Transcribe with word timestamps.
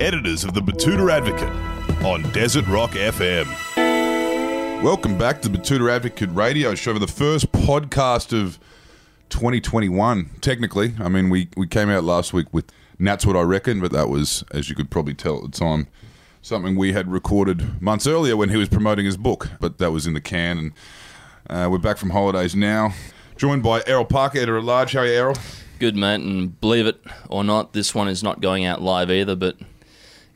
editors 0.00 0.44
of 0.44 0.52
the 0.52 0.60
Betoota 0.60 1.10
Advocate 1.10 1.48
on 2.04 2.30
Desert 2.32 2.66
Rock 2.66 2.90
FM. 2.90 3.46
Welcome 4.82 5.16
back 5.16 5.40
to 5.40 5.48
the 5.48 5.56
Betoota 5.56 5.90
Advocate 5.90 6.28
radio 6.32 6.74
show, 6.74 6.92
the 6.98 7.06
first 7.06 7.50
podcast 7.52 8.38
of 8.38 8.58
2021. 9.30 10.28
Technically, 10.42 10.92
I 11.00 11.08
mean, 11.08 11.30
we, 11.30 11.48
we 11.56 11.66
came 11.66 11.88
out 11.88 12.04
last 12.04 12.34
week 12.34 12.48
with 12.52 12.70
That's 13.00 13.24
What 13.24 13.34
I 13.34 13.40
Reckon, 13.40 13.80
but 13.80 13.92
that 13.92 14.10
was, 14.10 14.44
as 14.50 14.68
you 14.68 14.76
could 14.76 14.90
probably 14.90 15.14
tell 15.14 15.42
at 15.42 15.52
the 15.52 15.58
time, 15.58 15.86
something 16.42 16.76
we 16.76 16.92
had 16.92 17.10
recorded 17.10 17.80
months 17.80 18.06
earlier 18.06 18.36
when 18.36 18.50
he 18.50 18.58
was 18.58 18.68
promoting 18.68 19.06
his 19.06 19.16
book, 19.16 19.48
but 19.58 19.78
that 19.78 19.90
was 19.90 20.06
in 20.06 20.12
the 20.12 20.20
can, 20.20 20.58
and 20.58 20.72
uh, 21.48 21.68
we're 21.70 21.78
back 21.78 21.98
from 21.98 22.10
holidays 22.10 22.54
now. 22.54 22.94
Joined 23.36 23.62
by 23.62 23.82
Errol 23.86 24.04
Parker, 24.04 24.38
editor 24.38 24.58
at 24.58 24.64
large. 24.64 24.92
How 24.92 25.00
are 25.00 25.06
you, 25.06 25.12
Errol? 25.12 25.36
Good, 25.78 25.96
mate, 25.96 26.20
and 26.20 26.60
believe 26.60 26.86
it 26.86 27.00
or 27.28 27.42
not, 27.42 27.72
this 27.72 27.94
one 27.94 28.08
is 28.08 28.22
not 28.22 28.40
going 28.40 28.64
out 28.64 28.80
live 28.82 29.10
either. 29.10 29.34
But 29.34 29.56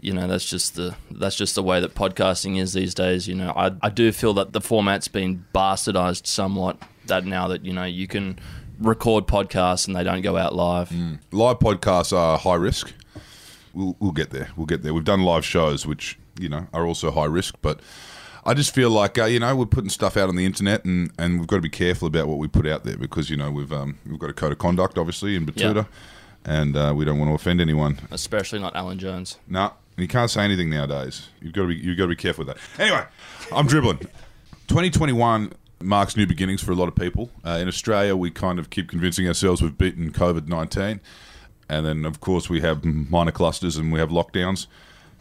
you 0.01 0.13
know, 0.13 0.27
that's 0.27 0.49
just 0.49 0.75
the 0.75 0.97
that's 1.11 1.37
just 1.37 1.55
the 1.55 1.63
way 1.63 1.81
that 1.81 1.95
podcasting 1.95 2.59
is 2.59 2.73
these 2.73 2.95
days. 2.95 3.29
You 3.29 3.37
know, 3.37 3.53
I 3.55 3.73
I 3.81 3.91
do 3.91 4.11
feel 4.13 4.35
that 4.35 4.53
the 4.53 4.61
format's 4.61 5.09
been 5.09 5.45
bastardized 5.55 6.27
somewhat. 6.27 6.79
That 7.07 7.25
now 7.25 7.49
that 7.49 7.65
you 7.65 7.73
know 7.73 7.85
you 7.85 8.09
can 8.09 8.39
record 8.81 9.27
podcasts 9.27 9.87
and 9.87 9.97
they 9.97 10.03
don't 10.05 10.23
go 10.23 10.37
out 10.37 10.55
live. 10.55 10.93
Live 11.33 11.59
podcasts 11.61 12.17
are 12.17 12.37
high 12.37 12.57
risk. 12.57 12.93
We'll, 13.73 13.97
we'll 14.01 14.13
get 14.13 14.31
there. 14.31 14.49
We'll 14.57 14.67
get 14.67 14.83
there. 14.83 14.93
We've 14.93 15.05
done 15.05 15.23
live 15.23 15.45
shows, 15.45 15.87
which 15.87 16.19
you 16.39 16.49
know 16.49 16.67
are 16.73 16.87
also 16.87 17.11
high 17.11 17.27
risk, 17.27 17.55
but 17.63 17.81
I 18.47 18.55
just 18.55 18.73
feel 18.73 18.91
like 18.91 19.19
uh, 19.19 19.25
you 19.25 19.41
know 19.41 19.57
we're 19.57 19.67
putting 19.67 19.91
stuff 19.91 20.17
out 20.17 20.29
on 20.29 20.37
the 20.37 20.47
internet, 20.47 20.85
and, 20.85 21.11
and 21.19 21.41
we've 21.41 21.49
got 21.49 21.57
to 21.57 21.63
be 21.63 21.69
careful 21.69 22.07
about 22.07 22.29
what 22.29 22.39
we 22.39 22.47
put 22.47 22.65
out 22.65 22.85
there 22.85 22.97
because 22.97 23.29
you 23.29 23.37
know 23.37 23.51
we've 23.51 23.73
um, 23.73 23.99
we've 24.07 24.21
got 24.21 24.31
a 24.31 24.33
code 24.33 24.53
of 24.53 24.59
conduct, 24.59 24.99
obviously, 24.99 25.35
in 25.35 25.45
Betoota, 25.45 25.89
and 26.45 26.77
uh, 26.77 26.93
we 26.97 27.05
don't 27.05 27.19
want 27.19 27.29
to 27.29 27.35
offend 27.35 27.61
anyone. 27.61 27.99
Especially 28.13 28.61
not 28.61 28.77
Alan 28.77 29.01
Jones. 29.01 29.39
No, 29.49 29.73
you 29.97 30.07
can't 30.07 30.31
say 30.31 30.45
anything 30.45 30.71
nowadays. 30.71 31.29
You've 31.43 31.55
got 31.55 31.63
to 31.63 31.69
be 31.69 31.75
you've 31.75 31.99
got 31.99 32.05
to 32.05 32.11
be 32.11 32.17
careful 32.17 32.45
with 32.45 32.57
that. 32.57 32.81
Anyway, 32.81 33.05
I'm 33.53 33.67
dribbling. 33.67 33.99
2021 34.69 35.53
marks 35.81 36.17
new 36.17 36.27
beginnings 36.27 36.63
for 36.63 36.71
a 36.71 36.77
lot 36.77 36.87
of 36.87 36.95
people 36.95 37.31
uh, 37.45 37.59
in 37.61 37.67
Australia. 37.67 38.15
We 38.15 38.31
kind 38.31 38.61
of 38.61 38.71
keep 38.71 38.89
convincing 38.89 39.27
ourselves 39.27 39.61
we've 39.61 39.77
beaten 39.77 40.13
COVID 40.13 40.47
19, 40.47 41.01
and 41.69 41.85
then 41.85 42.05
of 42.05 42.21
course 42.21 42.49
we 42.49 42.61
have 42.61 42.85
minor 42.85 43.33
clusters 43.33 43.77
and 43.77 43.93
we 43.93 43.99
have 43.99 44.11
lockdowns. 44.11 44.69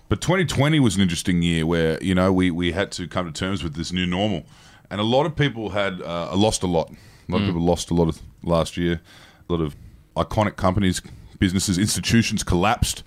But 0.07 0.21
2020 0.21 0.79
was 0.79 0.95
an 0.95 1.01
interesting 1.01 1.41
year 1.41 1.65
where 1.65 2.01
you 2.03 2.13
know 2.13 2.31
we 2.31 2.51
we 2.51 2.71
had 2.71 2.91
to 2.93 3.07
come 3.07 3.25
to 3.25 3.31
terms 3.31 3.63
with 3.63 3.75
this 3.75 3.91
new 3.91 4.05
normal, 4.05 4.45
and 4.89 5.01
a 5.01 5.03
lot 5.03 5.25
of 5.25 5.35
people 5.35 5.69
had 5.69 6.01
uh, 6.01 6.35
lost 6.35 6.63
a 6.63 6.67
lot. 6.67 6.91
A 7.27 7.31
lot 7.31 7.41
of 7.41 7.47
people 7.47 7.61
lost 7.61 7.89
a 7.89 7.95
lot 7.95 8.07
of 8.07 8.21
last 8.43 8.77
year. 8.77 9.01
A 9.49 9.53
lot 9.53 9.61
of 9.61 9.75
iconic 10.15 10.57
companies, 10.57 11.01
businesses, 11.39 11.77
institutions 11.79 12.43
collapsed 12.43 13.03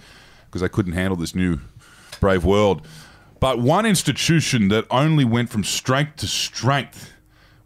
because 0.46 0.60
they 0.60 0.69
couldn't 0.69 0.94
handle 0.94 1.16
this 1.16 1.34
new 1.34 1.58
brave 2.20 2.44
world. 2.44 2.86
But 3.41 3.60
one 3.60 3.86
institution 3.86 4.69
that 4.69 4.86
only 4.91 5.24
went 5.24 5.50
from 5.50 5.62
strength 5.62 6.16
to 6.16 6.26
strength 6.26 7.12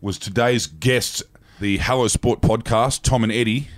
was 0.02 0.18
today's 0.18 0.66
guests, 0.66 1.22
the 1.60 1.78
Hello 1.78 2.06
Sport 2.08 2.42
podcast, 2.42 3.02
Tom 3.02 3.24
and 3.24 3.32
Eddy. 3.32 3.68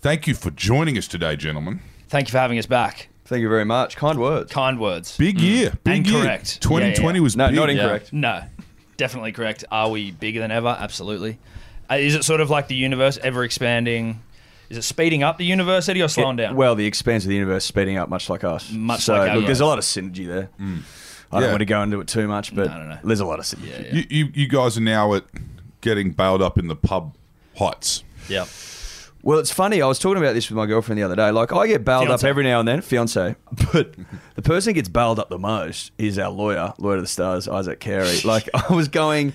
Thank 0.00 0.28
you 0.28 0.34
for 0.34 0.50
joining 0.50 0.96
us 0.96 1.08
today, 1.08 1.34
gentlemen. 1.34 1.80
Thank 2.08 2.28
you 2.28 2.32
for 2.32 2.38
having 2.38 2.58
us 2.58 2.66
back. 2.66 3.08
Thank 3.24 3.40
you 3.42 3.48
very 3.48 3.64
much. 3.64 3.96
Kind 3.96 4.18
words. 4.18 4.52
Kind 4.52 4.78
words. 4.80 5.16
Big 5.16 5.40
year. 5.40 5.72
Big 5.84 5.96
And 5.98 6.06
year. 6.06 6.22
correct. 6.22 6.60
2020 6.60 7.06
Yeah, 7.06 7.14
yeah. 7.14 7.22
was 7.22 7.36
No, 7.36 7.46
big. 7.48 7.56
not 7.56 7.70
incorrect. 7.70 8.12
No, 8.12 8.42
definitely 8.96 9.32
correct. 9.32 9.64
Are 9.70 9.88
we 9.90 10.10
bigger 10.10 10.40
than 10.40 10.50
ever? 10.50 10.76
Absolutely. 10.78 11.38
Uh, 11.90 11.94
is 11.96 12.14
it 12.14 12.24
sort 12.24 12.40
of 12.40 12.50
like 12.50 12.68
the 12.68 12.74
universe 12.74 13.18
ever 13.22 13.44
expanding? 13.44 14.20
Is 14.70 14.78
it 14.78 14.82
speeding 14.82 15.22
up 15.22 15.38
the 15.38 15.44
universe, 15.44 15.88
or 15.88 16.08
slowing 16.08 16.36
down? 16.36 16.56
Well, 16.56 16.74
the 16.74 16.86
expanse 16.86 17.24
of 17.24 17.28
the 17.28 17.34
universe 17.34 17.64
speeding 17.64 17.98
up, 17.98 18.08
much 18.08 18.28
like 18.30 18.42
us. 18.44 18.70
Much 18.72 19.02
so, 19.02 19.14
like 19.14 19.30
our- 19.30 19.36
look, 19.36 19.46
there's 19.46 19.60
a 19.60 19.66
lot 19.66 19.78
of 19.78 19.84
synergy 19.84 20.26
there. 20.26 20.48
I 20.58 20.62
Mm. 20.62 20.82
Yeah. 21.32 21.40
don't 21.40 21.50
want 21.50 21.58
to 21.60 21.64
go 21.66 21.82
into 21.82 22.00
it 22.00 22.08
too 22.08 22.26
much, 22.26 22.54
but 22.54 22.68
No, 22.68 22.78
no, 22.78 22.88
no. 22.88 22.98
there's 23.04 23.20
a 23.20 23.26
lot 23.26 23.38
of 23.38 23.44
synergy. 23.44 23.84
yeah. 23.86 23.94
You, 23.94 24.04
you, 24.08 24.32
you 24.34 24.48
guys 24.48 24.76
are 24.78 24.82
now 24.82 25.14
at 25.14 25.24
getting 25.82 26.10
bailed 26.12 26.40
up 26.42 26.58
in 26.58 26.68
the 26.68 26.76
pub 26.76 27.14
heights. 27.58 28.02
Yeah. 28.28 28.46
Well, 29.24 29.38
it's 29.38 29.52
funny. 29.52 29.80
I 29.80 29.86
was 29.86 30.00
talking 30.00 30.20
about 30.20 30.34
this 30.34 30.48
with 30.50 30.56
my 30.56 30.66
girlfriend 30.66 30.98
the 30.98 31.04
other 31.04 31.14
day. 31.14 31.30
Like, 31.30 31.52
I 31.52 31.68
get 31.68 31.84
bailed 31.84 32.08
Fiancé. 32.08 32.12
up 32.14 32.24
every 32.24 32.42
now 32.42 32.58
and 32.58 32.66
then, 32.68 32.80
fiance. 32.80 33.36
But 33.72 33.94
the 34.34 34.42
person 34.42 34.70
who 34.70 34.74
gets 34.74 34.88
bailed 34.88 35.18
up 35.20 35.28
the 35.28 35.38
most 35.38 35.92
is 35.96 36.18
our 36.18 36.30
lawyer, 36.30 36.74
lawyer 36.78 36.96
to 36.96 37.02
the 37.02 37.06
stars, 37.08 37.46
Isaac 37.46 37.78
Carey. 37.78 38.18
Like, 38.24 38.48
I 38.52 38.72
was 38.74 38.88
going, 38.88 39.32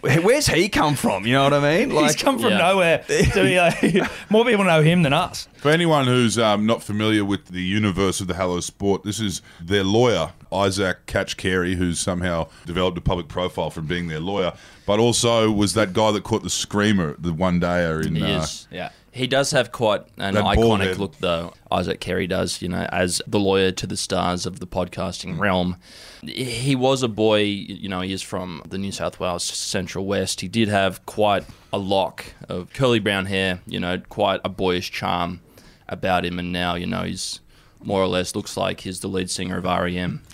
where's 0.00 0.48
he 0.48 0.68
come 0.68 0.96
from? 0.96 1.26
You 1.26 1.34
know 1.34 1.44
what 1.44 1.54
I 1.54 1.78
mean? 1.78 1.90
Like, 1.94 2.06
He's 2.12 2.22
come 2.22 2.38
from 2.40 2.50
Yeah. 2.50 2.58
nowhere. 2.58 3.04
So, 3.32 3.42
yeah, 3.42 4.08
more 4.30 4.44
people 4.44 4.64
know 4.64 4.82
him 4.82 5.02
than 5.04 5.12
us. 5.12 5.46
For 5.58 5.70
anyone 5.70 6.06
who's 6.08 6.36
um, 6.36 6.66
not 6.66 6.82
familiar 6.82 7.24
with 7.24 7.46
the 7.46 7.62
universe 7.62 8.20
of 8.20 8.26
the 8.26 8.34
Hello 8.34 8.58
Sport, 8.60 9.04
this 9.04 9.20
is 9.20 9.42
their 9.60 9.84
lawyer, 9.84 10.32
Isaac 10.52 11.06
Catch 11.06 11.36
Carey, 11.36 11.74
who's 11.74 11.98
somehow 12.00 12.48
developed 12.66 12.96
a 12.98 13.00
public 13.02 13.28
profile 13.28 13.70
from 13.70 13.86
being 13.86 14.08
their 14.08 14.20
lawyer, 14.20 14.52
but 14.86 14.98
also 14.98 15.50
was 15.50 15.74
that 15.74 15.92
guy 15.92 16.10
that 16.12 16.24
caught 16.24 16.42
the 16.42 16.50
screamer, 16.50 17.16
the 17.18 17.32
one 17.32 17.60
dayer 17.60 18.04
in. 18.04 18.14
He 18.16 18.22
uh, 18.22 18.42
is. 18.42 18.66
Yeah. 18.70 18.90
He 19.10 19.26
does 19.26 19.50
have 19.50 19.72
quite 19.72 20.02
an 20.18 20.34
That 20.34 20.44
bald 20.54 20.80
head. 20.80 20.94
iconic 20.94 20.98
look, 20.98 21.18
though. 21.18 21.52
Isaac 21.72 21.98
Carey 21.98 22.26
does, 22.28 22.62
you 22.62 22.68
know, 22.68 22.86
as 22.92 23.20
the 23.26 23.40
lawyer 23.40 23.72
to 23.72 23.86
the 23.86 23.96
stars 23.96 24.46
of 24.46 24.60
the 24.60 24.66
podcasting 24.66 25.34
Mm. 25.36 25.40
realm. 25.40 25.76
He 26.22 26.76
was 26.76 27.02
a 27.02 27.08
boy, 27.08 27.38
you 27.42 27.88
know, 27.88 28.00
he 28.00 28.12
is 28.12 28.22
from 28.22 28.62
the 28.68 28.78
New 28.78 28.92
South 28.92 29.18
Wales 29.18 29.42
Central 29.44 30.06
West. 30.06 30.40
He 30.40 30.46
did 30.48 30.68
have 30.68 31.04
quite 31.06 31.44
a 31.72 31.78
lock 31.78 32.26
of 32.48 32.72
curly 32.74 33.00
brown 33.00 33.26
hair, 33.26 33.60
you 33.66 33.80
know, 33.80 33.98
quite 34.08 34.40
a 34.44 34.48
boyish 34.48 34.90
charm 34.92 35.40
about 35.88 36.24
him. 36.24 36.38
And 36.38 36.52
now, 36.52 36.74
you 36.76 36.86
know, 36.86 37.02
he's 37.02 37.40
more 37.82 38.02
or 38.02 38.06
less 38.08 38.34
looks 38.34 38.56
like 38.56 38.80
he's 38.80 39.00
the 39.00 39.08
lead 39.08 39.30
singer 39.30 39.58
of 39.58 39.64
REM. 39.64 40.22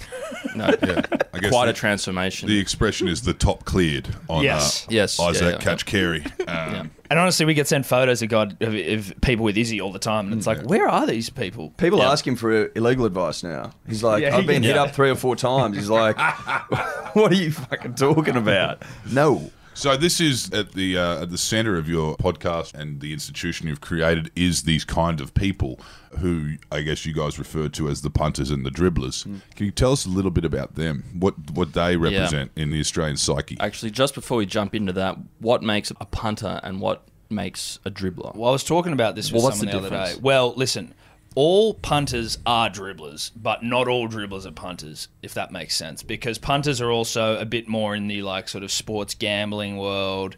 No, 0.56 0.66
I 0.66 1.38
guess 1.40 1.50
quite 1.50 1.64
the, 1.66 1.70
a 1.70 1.72
transformation. 1.72 2.48
the 2.48 2.58
expression 2.60 3.08
is 3.08 3.22
the 3.22 3.32
top 3.34 3.64
cleared 3.64 4.08
on 4.28 4.44
Yes. 4.44 4.84
uh, 4.84 4.88
Yes, 4.90 5.18
Isaac 5.18 5.42
yeah, 5.42 5.48
yeah, 5.52 5.58
Catch 5.58 5.84
Carey. 5.86 6.24
Um, 6.46 6.90
And 7.10 7.18
honestly, 7.18 7.44
we 7.44 7.54
get 7.54 7.66
sent 7.66 7.86
photos 7.86 8.22
of 8.22 8.28
God 8.28 8.56
of, 8.62 8.72
of 8.74 9.14
people 9.20 9.44
with 9.44 9.56
Izzy 9.58 9.80
all 9.80 9.90
the 9.90 9.98
time, 9.98 10.26
and 10.26 10.36
it's 10.36 10.46
like, 10.46 10.62
where 10.62 10.86
are 10.88 11.06
these 11.06 11.30
people? 11.30 11.70
People 11.76 11.98
Yeah. 11.98 12.10
ask 12.12 12.24
him 12.26 12.36
for 12.36 12.70
illegal 12.76 13.04
advice 13.04 13.42
now. 13.42 13.72
He's 13.88 14.02
like, 14.04 14.22
Yeah, 14.22 14.36
I've 14.36 14.46
been 14.46 14.62
yeah. 14.62 14.68
hit 14.70 14.78
up 14.78 14.92
three 14.92 15.10
or 15.10 15.16
four 15.16 15.34
times. 15.34 15.76
He's 15.76 15.90
like, 15.90 16.16
what 17.14 17.32
are 17.32 17.36
you 17.36 17.50
fucking 17.50 17.94
talking 17.94 18.36
about? 18.36 18.82
No. 19.10 19.50
So 19.76 19.96
this 19.96 20.20
is 20.20 20.50
at 20.52 20.72
the 20.72 20.96
uh, 20.96 21.22
at 21.22 21.30
the 21.30 21.38
center 21.38 21.76
of 21.76 21.88
your 21.88 22.16
podcast 22.16 22.74
and 22.74 23.00
the 23.00 23.12
institution 23.12 23.66
you've 23.66 23.80
created 23.80 24.30
is 24.36 24.62
these 24.62 24.84
kind 24.84 25.20
of 25.20 25.34
people 25.34 25.80
who 26.18 26.54
I 26.70 26.82
guess 26.82 27.04
you 27.04 27.12
guys 27.12 27.40
refer 27.40 27.68
to 27.70 27.88
as 27.88 28.02
the 28.02 28.10
punters 28.10 28.50
and 28.50 28.64
the 28.64 28.70
dribblers. 28.70 29.24
Hmm. 29.24 29.38
Can 29.56 29.66
you 29.66 29.72
tell 29.72 29.92
us 29.92 30.06
a 30.06 30.08
little 30.08 30.30
bit 30.30 30.44
about 30.44 30.76
them? 30.76 31.04
What 31.18 31.34
what 31.50 31.72
they 31.72 31.96
represent 31.96 32.52
in 32.54 32.70
the 32.70 32.78
Australian 32.78 33.16
psyche? 33.16 33.56
Actually, 33.58 33.90
just 33.90 34.14
before 34.14 34.38
we 34.38 34.46
jump 34.46 34.74
into 34.76 34.92
that, 34.92 35.18
what 35.40 35.62
makes 35.62 35.90
a 35.90 36.04
punter 36.06 36.60
and 36.62 36.80
what 36.80 37.02
makes 37.28 37.80
a 37.84 37.90
dribbler? 37.90 38.34
Well, 38.36 38.48
I 38.48 38.52
was 38.52 38.64
talking 38.64 38.92
about 38.92 39.16
this 39.16 39.32
with 39.32 39.42
Well, 39.42 39.52
someone 39.52 39.74
the 39.74 39.80
the, 39.88 39.96
other 39.96 40.14
day. 40.14 40.20
Well, 40.22 40.54
listen, 40.56 40.94
all 41.34 41.74
punters 41.74 42.38
are 42.46 42.70
dribblers, 42.70 43.32
but 43.34 43.62
not 43.62 43.88
all 43.88 44.08
dribblers 44.08 44.46
are 44.46 44.52
punters, 44.52 45.08
if 45.22 45.34
that 45.34 45.50
makes 45.50 45.74
sense. 45.74 46.02
Because 46.02 46.38
punters 46.38 46.80
are 46.80 46.90
also 46.90 47.38
a 47.38 47.44
bit 47.44 47.66
more 47.66 47.94
in 47.94 48.06
the 48.06 48.22
like 48.22 48.48
sort 48.48 48.62
of 48.62 48.70
sports 48.70 49.14
gambling 49.14 49.76
world, 49.76 50.36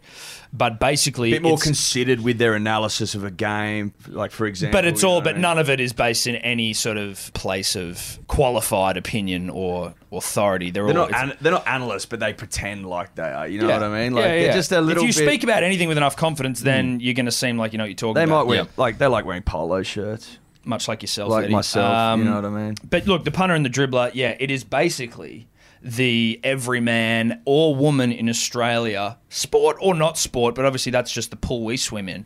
but 0.51 0.79
basically, 0.79 1.29
A 1.29 1.35
bit 1.35 1.43
more 1.43 1.57
considered 1.57 2.21
with 2.21 2.39
their 2.39 2.55
analysis 2.55 3.13
of 3.13 3.23
a 3.23 3.29
game. 3.29 3.93
Like, 4.07 4.31
for 4.31 4.47
example. 4.47 4.77
but 4.77 4.85
it's 4.85 5.03
all, 5.03 5.19
know, 5.19 5.25
but 5.25 5.37
none 5.37 5.59
of 5.59 5.69
it 5.69 5.79
is 5.79 5.93
based 5.93 6.25
in 6.25 6.35
any 6.37 6.73
sort 6.73 6.97
of 6.97 7.31
place 7.33 7.75
of 7.75 8.19
qualified 8.27 8.97
opinion 8.97 9.51
or 9.51 9.93
authority. 10.11 10.71
They're, 10.71 10.87
They're 10.87 10.97
all. 10.97 11.09
not, 11.09 11.29
an, 11.29 11.37
they're 11.41 11.51
not 11.51 11.67
analysts, 11.67 12.07
but 12.07 12.19
they 12.19 12.33
pretend 12.33 12.87
like 12.87 13.13
they 13.13 13.23
are. 13.23 13.47
You 13.47 13.61
know 13.61 13.67
yeah. 13.67 13.79
what 13.79 13.83
I 13.83 14.03
mean? 14.03 14.13
Like, 14.13 14.23
Yeah, 14.23 14.29
they're 14.29 14.45
yeah. 14.47 14.53
just 14.53 14.71
a 14.71 14.81
little 14.81 15.03
If 15.03 15.09
you 15.15 15.21
bit. 15.21 15.29
speak 15.29 15.43
about 15.43 15.61
anything 15.61 15.89
with 15.89 15.97
enough 15.97 16.15
confidence, 16.15 16.61
then 16.61 16.95
hmm. 16.95 16.99
you're 17.01 17.13
going 17.13 17.25
to 17.27 17.31
seem 17.31 17.57
like 17.57 17.73
you 17.73 17.77
know 17.77 17.83
what 17.83 17.89
you're 17.89 17.95
talking 17.95 18.15
they 18.15 18.23
about. 18.23 18.47
might 18.47 18.49
wear, 18.49 18.67
like, 18.77 18.97
they 18.97 19.07
like 19.07 19.25
wearing 19.25 19.43
polo 19.43 19.83
shirts. 19.83 20.39
Much 20.67 20.87
like 20.87 21.01
yourself, 21.01 21.31
Like 21.31 21.45
Eddy. 21.45 21.53
myself, 21.53 21.91
Um, 21.95 22.19
you 22.19 22.25
know 22.29 22.35
what 22.35 22.45
I 22.45 22.49
mean? 22.49 22.75
But 22.87 23.07
look, 23.07 23.23
the 23.23 23.31
punter 23.31 23.55
and 23.55 23.65
the 23.65 23.69
dribbler, 23.69 24.11
yeah, 24.13 24.35
it 24.39 24.51
is 24.51 24.63
basically 24.63 25.47
the 25.81 26.39
everyman 26.43 27.41
or 27.45 27.75
woman 27.75 28.11
in 28.11 28.27
Australia, 28.29 29.17
sport 29.29 29.77
or 29.79 29.93
not 29.95 30.17
sport, 30.17 30.55
but 30.55 30.65
obviously 30.65 30.91
that's 30.91 31.11
just 31.11 31.29
the 31.29 31.37
pool 31.37 31.63
we 31.63 31.77
swim 31.77 32.09
in, 32.09 32.25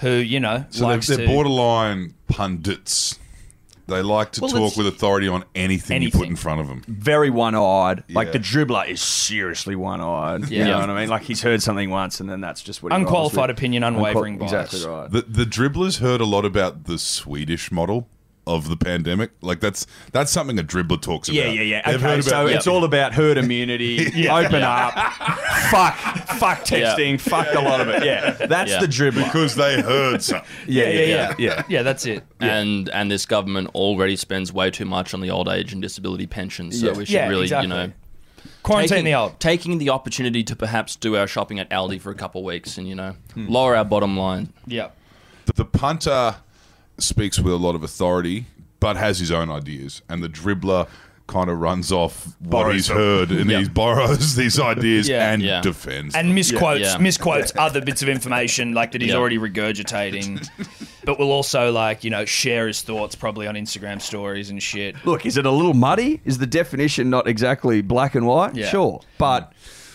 who, 0.00 0.10
you 0.12 0.40
know, 0.40 0.64
so 0.70 0.88
they're, 0.88 0.98
they're 0.98 1.16
to. 1.18 1.26
borderline 1.26 2.14
pundits. 2.28 3.18
They 3.86 4.00
like 4.00 4.32
to 4.32 4.40
Well, 4.40 4.50
talk 4.50 4.56
it's- 4.60 4.76
with 4.78 4.86
authority 4.86 5.28
on 5.28 5.44
anything, 5.54 6.00
you 6.00 6.10
put 6.10 6.16
Anything. 6.20 6.30
in 6.32 6.36
front 6.36 6.60
of 6.62 6.68
them. 6.68 6.82
Very 6.88 7.28
one 7.28 7.54
eyed. 7.54 8.02
Like, 8.10 8.28
Yeah. 8.28 8.32
the 8.32 8.38
dribbler 8.38 8.88
is 8.88 9.02
seriously 9.02 9.76
one 9.76 10.00
eyed. 10.00 10.48
You 10.50 10.64
know 10.64 10.78
what 10.80 10.88
I 10.88 11.00
mean? 11.00 11.10
Like, 11.10 11.22
he's 11.24 11.42
heard 11.42 11.62
something 11.62 11.90
once 11.90 12.18
and 12.20 12.28
then 12.30 12.40
that's 12.40 12.62
just 12.62 12.82
what 12.82 12.92
he 12.92 12.96
rolls 12.96 13.06
Unqualified 13.06 13.50
with. 13.50 13.58
opinion, 13.58 13.84
unwavering 13.84 14.34
Unqual- 14.34 14.48
bias. 14.48 14.72
Exactly 14.72 14.90
right. 14.90 15.10
The 15.10 15.22
the 15.28 15.44
dribblers 15.44 15.98
heard 16.00 16.20
a 16.22 16.24
lot 16.26 16.44
about 16.46 16.84
the 16.84 16.98
Swedish 16.98 17.70
model 17.70 18.08
of 18.46 18.68
the 18.68 18.76
pandemic. 18.76 19.30
Like 19.40 19.60
that's 19.60 19.86
that's 20.12 20.30
something 20.30 20.58
a 20.58 20.62
dribbler 20.62 21.00
talks 21.00 21.28
about. 21.28 21.36
yeah, 21.36 21.50
yeah. 21.50 21.62
Yeah. 21.62 21.82
They've 21.86 21.94
Okay, 21.96 22.04
heard 22.04 22.18
about 22.20 22.24
so 22.30 22.46
yeah. 22.46 22.56
it's 22.56 22.66
all 22.66 22.84
about 22.84 23.14
herd 23.14 23.36
immunity. 23.38 24.28
Open 24.28 24.62
up. 24.62 24.92
Fuck. 25.70 25.96
Fuck 26.38 26.64
texting, 26.64 27.20
fuck 27.20 27.54
a 27.54 27.60
lot 27.60 27.80
of 27.80 27.88
it. 27.88 28.04
Yeah, 28.04 28.30
that's 28.46 28.70
Yeah. 28.72 28.80
the 28.80 28.86
dribbler. 28.86 29.24
because 29.24 29.54
they 29.54 29.80
heard 29.80 30.22
something. 30.22 30.48
yeah, 30.66 30.88
yeah, 30.88 31.00
yeah, 31.00 31.34
yeah. 31.38 31.62
yeah. 31.68 31.82
That's 31.82 32.06
it. 32.06 32.22
And 32.40 32.88
and 32.90 33.10
this 33.10 33.26
government 33.26 33.68
already 33.74 34.16
spends 34.16 34.52
way 34.52 34.70
too 34.70 34.84
much 34.84 35.14
on 35.14 35.20
the 35.20 35.30
old 35.30 35.48
age 35.48 35.72
and 35.72 35.80
disability 35.82 36.26
pensions. 36.26 36.80
So 36.80 36.86
Yeah. 36.86 36.92
we 36.92 37.04
should 37.04 37.14
Yeah, 37.14 37.28
really, 37.28 37.42
exactly. 37.42 37.68
you 37.68 37.74
know, 37.74 37.92
Quarantine 38.62 38.88
taking, 38.88 39.04
the 39.04 39.14
old. 39.14 39.40
taking 39.40 39.78
the 39.78 39.90
opportunity 39.90 40.42
to 40.44 40.56
perhaps 40.56 40.96
do 40.96 41.16
our 41.16 41.26
shopping 41.26 41.58
at 41.58 41.68
Aldi 41.70 42.00
for 42.00 42.10
a 42.10 42.14
couple 42.14 42.40
of 42.40 42.44
weeks 42.46 42.78
and 42.78 42.88
you 42.88 42.94
know 42.94 43.14
Hmm. 43.34 43.46
lower 43.48 43.76
our 43.76 43.84
bottom 43.84 44.16
line. 44.16 44.52
Yeah. 44.66 44.88
The, 45.46 45.52
the 45.54 45.64
punter 45.64 46.36
speaks 46.98 47.38
with 47.38 47.52
a 47.52 47.56
lot 47.56 47.74
of 47.74 47.82
authority, 47.82 48.46
but 48.80 48.96
has 48.96 49.18
his 49.18 49.30
own 49.30 49.50
ideas, 49.50 50.00
and 50.08 50.22
the 50.22 50.28
dribbler 50.28 50.88
kind 51.26 51.48
of 51.48 51.58
runs 51.58 51.90
off 51.90 52.26
what 52.38 52.50
Borrows 52.50 52.74
he's 52.74 52.88
them. 52.88 52.96
heard 52.98 53.30
and 53.30 53.50
Yeah. 53.50 53.60
he 53.60 53.68
borrows 53.68 54.34
these 54.36 54.60
ideas 54.60 55.08
Yeah. 55.08 55.32
and 55.32 55.42
Yeah. 55.42 55.60
defends. 55.62 56.14
And 56.14 56.28
them. 56.28 56.34
misquotes, 56.34 56.80
Yeah. 56.92 56.98
misquotes 56.98 57.52
other 57.56 57.80
bits 57.80 58.02
of 58.02 58.08
information 58.10 58.74
like 58.74 58.92
that 58.92 59.00
he's 59.00 59.10
Yeah. 59.10 59.16
already 59.16 59.38
regurgitating, 59.38 60.46
but 61.04 61.18
will 61.18 61.32
also 61.32 61.72
like 61.72 62.04
you 62.04 62.10
know 62.10 62.24
share 62.26 62.66
his 62.66 62.82
thoughts 62.82 63.14
probably 63.14 63.46
on 63.46 63.54
Instagram 63.54 64.02
stories 64.02 64.50
and 64.50 64.62
shit. 64.62 64.96
Look, 65.06 65.24
is 65.24 65.36
it 65.38 65.46
a 65.46 65.50
little 65.50 65.72
muddy? 65.74 66.20
Is 66.26 66.38
the 66.38 66.46
definition 66.46 67.08
not 67.08 67.26
exactly 67.26 67.80
black 67.80 68.14
and 68.14 68.26
white? 68.26 68.54
Yeah. 68.54 68.68
Sure, 68.68 69.00
but 69.16 69.50
mm. 69.50 69.54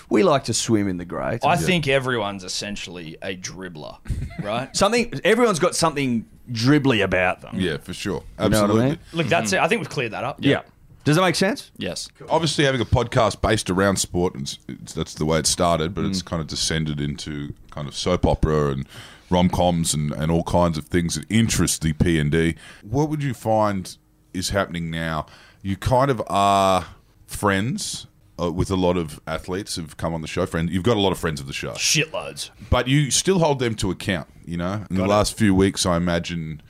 we 0.09 0.23
like 0.23 0.45
to 0.45 0.53
swim 0.53 0.87
in 0.87 0.97
the 0.97 1.05
grey. 1.05 1.37
I 1.43 1.57
think 1.57 1.87
everyone's 1.87 2.43
essentially 2.43 3.17
a 3.21 3.35
dribbler, 3.37 3.97
right? 4.41 4.75
something. 4.75 5.13
Everyone's 5.23 5.59
got 5.59 5.75
something 5.75 6.25
dribbly 6.51 7.03
about 7.03 7.41
them. 7.41 7.59
yeah, 7.59 7.77
for 7.77 7.93
sure, 7.93 8.13
know 8.13 8.21
what 8.37 8.41
I 8.41 8.45
absolutely. 8.45 8.85
mean? 8.85 8.99
Look, 9.13 9.27
that's 9.27 9.51
mm-hmm. 9.51 9.61
it. 9.61 9.63
I 9.63 9.67
think 9.67 9.81
we've 9.81 9.89
cleared 9.89 10.13
that 10.13 10.23
up. 10.23 10.37
Yeah. 10.39 10.61
Does 11.05 11.15
that 11.15 11.21
make 11.21 11.35
sense? 11.35 11.71
Yes. 11.77 12.09
Obviously, 12.29 12.65
having 12.65 12.81
a 12.81 12.85
podcast 12.85 13.41
based 13.41 13.69
around 13.69 13.97
sport, 13.97 14.35
it's, 14.35 14.59
it's, 14.67 14.93
that's 14.93 15.13
the 15.15 15.25
way 15.25 15.39
it 15.39 15.47
started, 15.47 15.95
but 15.95 16.03
Mm. 16.03 16.09
it's 16.09 16.21
kind 16.21 16.41
of 16.41 16.47
descended 16.47 16.99
into 17.01 17.53
kind 17.71 17.87
of 17.87 17.95
soap 17.95 18.25
opera 18.25 18.71
and 18.71 18.87
rom 19.29 19.49
coms 19.49 19.93
and, 19.93 20.11
and 20.11 20.31
all 20.31 20.43
kinds 20.43 20.77
of 20.77 20.85
things 20.85 21.15
that 21.15 21.25
interest 21.29 21.81
the 21.81 21.93
P 21.93 22.19
and 22.19 22.31
D. 22.31 22.55
What 22.83 23.09
would 23.09 23.23
you 23.23 23.33
find 23.33 23.97
is 24.33 24.49
happening 24.49 24.91
now? 24.91 25.25
You 25.61 25.77
kind 25.77 26.11
of 26.11 26.21
are 26.27 26.85
friends. 27.27 28.05
Uh, 28.41 28.49
with 28.49 28.71
a 28.71 28.75
lot 28.77 28.95
of 28.95 29.19
athletes 29.27 29.75
who've 29.75 29.97
come 29.97 30.13
on 30.13 30.21
the 30.21 30.27
show, 30.27 30.45
friend, 30.45 30.69
you've 30.69 30.81
got 30.83 30.95
a 30.95 30.99
lot 31.01 31.11
of 31.11 31.17
friends 31.17 31.41
of 31.41 31.47
the 31.47 31.51
show, 31.51 31.71
Shitloads. 31.73 32.51
but 32.69 32.87
you 32.87 33.11
still 33.11 33.39
hold 33.39 33.59
them 33.59 33.75
to 33.75 33.91
account. 33.91 34.29
You 34.45 34.55
know, 34.55 34.85
in 34.89 34.95
the 34.95 35.05
last 35.05 35.37
few 35.37 35.53
weeks, 35.53 35.85
I 35.85 35.97
imagine 35.97 36.61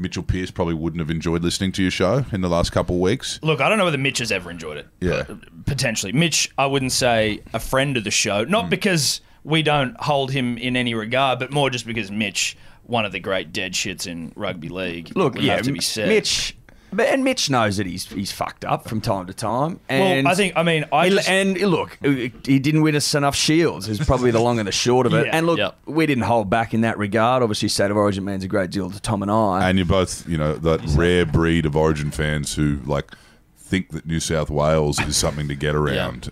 Mitchell 0.00 0.22
Pearce 0.22 0.50
probably 0.50 0.74
wouldn't 0.74 1.00
have 1.00 1.10
enjoyed 1.10 1.42
listening 1.42 1.72
to 1.72 1.82
your 1.82 1.90
show 1.90 2.24
in 2.32 2.40
the 2.40 2.48
last 2.48 2.70
couple 2.72 2.96
of 2.96 3.00
weeks. 3.00 3.38
Look, 3.42 3.60
I 3.60 3.68
don't 3.68 3.78
know 3.78 3.84
whether 3.84 3.98
Mitch 3.98 4.18
has 4.18 4.32
ever 4.32 4.50
enjoyed 4.50 4.78
it. 4.78 4.86
Yeah. 5.00 5.24
Potentially. 5.66 6.12
Mitch, 6.12 6.50
I 6.58 6.66
wouldn't 6.66 6.92
say 6.92 7.42
a 7.52 7.60
friend 7.60 7.96
of 7.96 8.04
the 8.04 8.10
show, 8.10 8.44
not 8.44 8.66
Mm. 8.66 8.70
because 8.70 9.20
we 9.44 9.62
don't 9.62 9.98
hold 10.00 10.30
him 10.32 10.58
in 10.58 10.76
any 10.76 10.94
regard, 10.94 11.38
but 11.38 11.52
more 11.52 11.70
just 11.70 11.86
because 11.86 12.10
Mitch, 12.10 12.56
one 12.84 13.04
of 13.04 13.12
the 13.12 13.20
great 13.20 13.52
dead 13.52 13.72
shits 13.74 14.06
in 14.06 14.32
rugby 14.36 14.68
league, 14.68 15.12
Look, 15.16 15.34
would 15.34 15.42
yeah, 15.44 15.56
have 15.56 15.64
to 15.64 15.72
be 15.72 15.80
said. 15.80 16.08
Mitch. 16.08 16.56
But, 16.92 17.06
and 17.06 17.22
Mitch 17.22 17.48
knows 17.50 17.76
that 17.76 17.86
he's 17.86 18.06
he's 18.06 18.32
fucked 18.32 18.64
up 18.64 18.88
from 18.88 19.00
time 19.00 19.26
to 19.26 19.32
time. 19.34 19.78
And 19.88 20.24
well, 20.24 20.32
I 20.32 20.34
think, 20.36 20.54
I 20.56 20.62
mean, 20.64 20.84
I 20.92 21.08
He- 21.08 21.14
just, 21.14 21.28
and 21.28 21.56
look, 21.60 21.98
he 22.02 22.58
didn't 22.58 22.82
win 22.82 22.96
us 22.96 23.14
enough 23.14 23.36
shields. 23.36 23.88
Is 23.88 23.98
probably 24.00 24.30
the 24.32 24.40
long 24.40 24.58
and 24.58 24.66
the 24.66 24.72
short 24.72 25.06
of 25.06 25.14
it. 25.14 25.26
Yeah. 25.26 25.36
And 25.36 25.46
look, 25.46 25.58
Yep. 25.58 25.78
we 25.86 26.06
didn't 26.06 26.24
hold 26.24 26.50
back 26.50 26.74
in 26.74 26.80
that 26.80 26.98
regard. 26.98 27.42
Obviously, 27.42 27.68
State 27.68 27.90
of 27.90 27.96
Origin 27.96 28.24
means 28.24 28.42
a 28.42 28.48
great 28.48 28.70
deal 28.70 28.90
to 28.90 29.00
Tom 29.00 29.22
and 29.22 29.30
I. 29.30 29.68
And 29.68 29.78
you're 29.78 29.86
both, 29.86 30.28
you 30.28 30.36
know, 30.36 30.54
that 30.56 30.80
rare 30.96 31.24
breed 31.26 31.64
of 31.66 31.76
Origin 31.76 32.10
fans 32.10 32.54
who 32.54 32.80
like 32.84 33.12
think 33.56 33.90
that 33.90 34.04
New 34.06 34.18
South 34.20 34.50
Wales 34.50 34.98
is 35.00 35.16
something 35.16 35.46
to 35.48 35.54
get 35.54 35.74
around. 35.76 36.30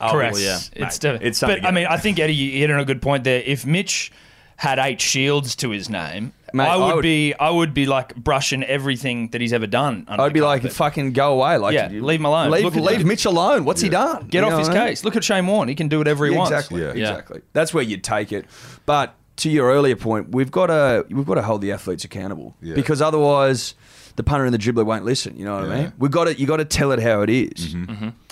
Oh, 0.00 0.12
correct. 0.12 0.34
well, 0.34 0.42
yeah. 0.42 0.58
It's, 0.74 1.02
Mate, 1.02 1.18
it's 1.22 1.38
something 1.38 1.60
but 1.62 1.68
I 1.68 1.72
mean, 1.72 1.86
I 1.86 1.96
think 1.96 2.20
Eddy, 2.20 2.32
you 2.34 2.52
hit 2.60 2.70
on 2.70 2.78
a 2.78 2.84
good 2.84 3.02
point 3.02 3.24
there. 3.24 3.42
If 3.44 3.66
Mitch 3.66 4.12
had 4.58 4.78
eight 4.78 5.00
shields 5.00 5.54
to 5.56 5.70
his 5.70 5.88
name, 5.88 6.32
Mate, 6.52 6.64
I, 6.64 6.76
would 6.76 6.82
I 6.84 6.94
would- 6.96 7.02
be, 7.02 7.34
I 7.34 7.48
would 7.50 7.72
be 7.74 7.86
like 7.86 8.14
brushing 8.16 8.62
everything 8.64 9.28
that 9.28 9.40
he's 9.40 9.52
ever 9.52 9.66
done. 9.66 10.04
under 10.08 10.22
I'd 10.22 10.30
the 10.30 10.34
be 10.34 10.40
like, 10.40 10.62
carpet. 10.62 10.76
fucking 10.76 11.12
go 11.12 11.34
away. 11.40 11.56
Like, 11.58 11.74
Yeah, 11.74 11.88
leave 11.88 12.18
him 12.20 12.26
alone. 12.26 12.50
Leave, 12.50 12.64
Look 12.64 12.76
at 12.76 12.82
leave 12.82 13.00
him. 13.02 13.08
Mitch 13.08 13.24
alone. 13.24 13.64
What's 13.64 13.80
he 13.80 13.88
done? 13.88 14.26
get 14.28 14.42
You 14.44 14.50
off 14.50 14.58
his 14.58 14.68
what 14.68 14.76
I 14.76 14.80
mean? 14.80 14.88
case. 14.90 15.04
Look 15.04 15.16
at 15.16 15.22
Shane 15.24 15.46
Warne; 15.46 15.68
he 15.68 15.74
can 15.74 15.88
do 15.88 15.98
whatever 15.98 16.26
he 16.26 16.32
Yeah, 16.32 16.38
wants. 16.38 16.52
exactly. 16.52 16.80
Yeah. 16.82 16.92
Yeah. 16.94 17.10
Exactly. 17.10 17.40
That's 17.54 17.72
where 17.72 17.82
you'd 17.84 18.02
take 18.04 18.32
it. 18.32 18.46
But 18.84 19.14
to 19.36 19.48
your 19.50 19.70
earlier 19.70 19.94
point, 19.96 20.30
we've 20.30 20.50
got 20.50 20.66
to 20.66 21.06
we've 21.10 21.26
got 21.26 21.34
to 21.34 21.42
hold 21.42 21.60
the 21.60 21.70
athletes 21.72 22.04
accountable 22.04 22.56
Yeah. 22.60 22.74
because 22.74 23.00
otherwise, 23.00 23.74
the 24.16 24.24
punter 24.24 24.44
and 24.44 24.52
the 24.52 24.58
dribbler 24.58 24.84
won't 24.84 25.04
listen. 25.04 25.36
You 25.38 25.44
know 25.44 25.54
what 25.54 25.64
I 25.64 25.66
Yeah. 25.66 25.72
Mm-hmm. 25.74 25.82
mean? 25.84 25.92
We've 25.98 26.10
got 26.10 26.24
to 26.24 26.36
you 26.40 26.46
got 26.48 26.56
to 26.56 26.64
tell 26.64 26.90
it 26.90 27.00
how 27.00 27.20
it 27.22 27.30
is. 27.30 27.76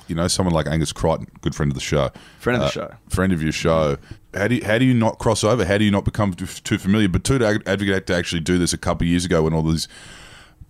You 0.09 0.15
know, 0.15 0.29
someone 0.29 0.55
like 0.55 0.67
Angus 0.67 0.93
Crichton, 0.93 1.27
good 1.41 1.55
friend 1.55 1.71
of 1.71 1.75
the 1.75 1.81
show, 1.81 2.11
Friend 2.39 2.63
of 2.63 2.73
the 2.73 2.81
uh, 2.83 2.89
show. 2.89 2.95
friend 3.09 3.33
of 3.33 3.43
your 3.43 3.53
show. 3.53 3.97
How 4.35 4.49
do 4.49 4.57
you, 4.57 4.65
how 4.65 4.79
do 4.79 4.85
you 4.85 4.95
not 4.95 5.19
cross 5.19 5.43
over? 5.43 5.65
How 5.65 5.79
do 5.79 5.85
you 5.85 5.91
not 5.91 6.05
become 6.05 6.33
too, 6.35 6.79
familiar? 6.79 7.09
But 7.09 7.25
to 7.25 7.63
advocate 7.67 8.07
to 8.07 8.15
actually 8.15 8.41
do 8.41 8.59
this 8.59 8.73
a 8.73 8.79
couple 8.79 9.05
of 9.05 9.09
years 9.09 9.25
ago 9.25 9.43
when 9.43 9.53
all 9.55 9.63
these 9.63 9.89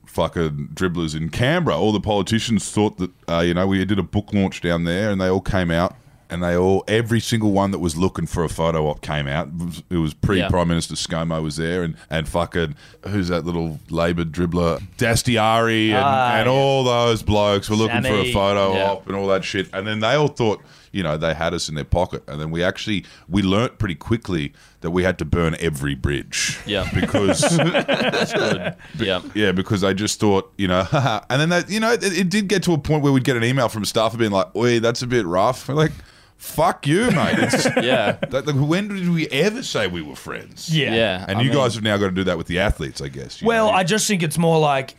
fucking 0.07 0.71
dribblers 0.75 1.15
in 1.15 1.29
Canberra, 1.29 1.77
all 1.77 1.93
the 1.93 2.01
politicians 2.01 2.71
thought 2.71 2.97
that 2.99 3.11
uh, 3.29 3.41
you 3.41 3.55
know 3.55 3.67
we 3.67 3.85
did 3.85 3.99
a 3.99 4.03
book 4.03 4.33
launch 4.33 4.61
down 4.61 4.85
there, 4.85 5.11
and 5.11 5.21
they 5.21 5.29
all 5.29 5.41
came 5.41 5.71
out. 5.71 5.97
And 6.29 6.43
they 6.43 6.57
all, 6.57 6.83
every 6.89 7.21
single 7.21 7.53
one 7.53 7.71
that 7.71 7.79
was 7.79 7.97
looking 7.97 8.27
for 8.27 8.43
a 8.45 8.49
photo 8.49 8.87
op 8.89 9.01
came 9.01 9.27
out. 9.29 9.49
It 9.91 9.99
was 9.99 10.13
pre 10.15 10.39
Yeah. 10.39 10.49
Prime 10.49 10.69
Minister 10.69 10.95
ScoMo 10.95 11.43
was 11.43 11.57
there, 11.57 11.83
and, 11.85 11.97
and 12.11 12.29
fucking 12.29 12.75
who's 13.09 13.29
that 13.29 13.45
little 13.45 13.79
Labor 13.91 14.25
dribbler, 14.25 14.83
Dastyari, 14.99 15.89
and, 15.91 15.99
Ah, 16.05 16.35
and 16.37 16.47
yeah. 16.47 16.53
all 16.53 16.83
those 16.85 17.23
blokes 17.23 17.71
were 17.71 17.77
looking 17.77 18.03
for 18.03 18.09
a 18.15 18.33
photo 18.33 18.75
Yeah. 18.75 18.91
op 18.91 19.07
and 19.07 19.17
all 19.17 19.29
that 19.29 19.45
shit. 19.45 19.69
And 19.73 19.87
then 19.87 20.01
they 20.01 20.15
all 20.15 20.29
thought, 20.29 20.61
you 20.93 21.03
know, 21.03 21.17
they 21.17 21.35
had 21.35 21.53
us 21.55 21.69
in 21.69 21.75
their 21.75 21.85
pocket. 21.85 22.23
And 22.27 22.41
then 22.41 22.51
we 22.51 22.63
actually 22.65 23.05
we 23.29 23.43
learnt 23.43 23.79
pretty 23.79 23.95
quickly 23.95 24.53
that 24.81 24.91
we 24.91 25.03
had 25.03 25.19
to 25.19 25.25
burn 25.25 25.55
every 25.61 25.95
bridge. 25.95 26.59
Yeah. 26.67 26.89
Because 26.95 27.41
Good. 27.59 28.75
Yeah. 28.99 29.21
yeah, 29.35 29.53
because 29.53 29.83
they 29.83 29.95
just 29.95 30.19
thought, 30.21 30.53
you 30.57 30.69
know, 30.69 30.87
and 31.31 31.41
then 31.41 31.49
that 31.51 31.69
you 31.71 31.81
know, 31.81 31.93
it, 31.93 32.03
it 32.03 32.29
did 32.31 32.49
get 32.49 32.63
to 32.65 32.73
a 32.73 32.79
point 32.79 33.03
where 33.03 33.13
we'd 33.13 33.25
get 33.25 33.37
an 33.37 33.45
email 33.45 33.69
from 33.69 33.85
staff 33.85 34.17
being 34.17 34.31
like, 34.31 34.55
"Oi, 34.57 34.81
that's 34.81 35.03
a 35.03 35.07
bit 35.07 35.27
rough." 35.27 35.69
We're 35.69 35.75
like, 35.75 35.93
"Fuck 36.37 36.87
you, 36.87 37.11
mate." 37.11 37.39
It's, 37.39 37.65
Yeah. 37.83 38.13
that, 38.31 38.47
like, 38.47 38.57
when 38.57 38.89
did 38.89 39.09
we 39.09 39.27
ever 39.29 39.63
say 39.63 39.87
we 39.87 40.03
were 40.03 40.17
friends? 40.17 40.75
Yeah. 40.75 40.95
Yeah. 40.95 41.25
And 41.29 41.39
I 41.39 41.43
you 41.43 41.51
mean, 41.51 41.59
guys 41.59 41.75
have 41.75 41.83
now 41.85 41.97
got 41.97 42.07
to 42.07 42.13
do 42.13 42.25
that 42.25 42.39
with 42.39 42.47
the 42.47 42.59
athletes, 42.59 43.01
I 43.01 43.09
guess. 43.09 43.41
you 43.41 43.49
Well, 43.49 43.67
know? 43.69 43.73
I 43.73 43.85
just 43.85 44.07
think 44.07 44.23
it's 44.23 44.39
more 44.39 44.59
like 44.59 44.95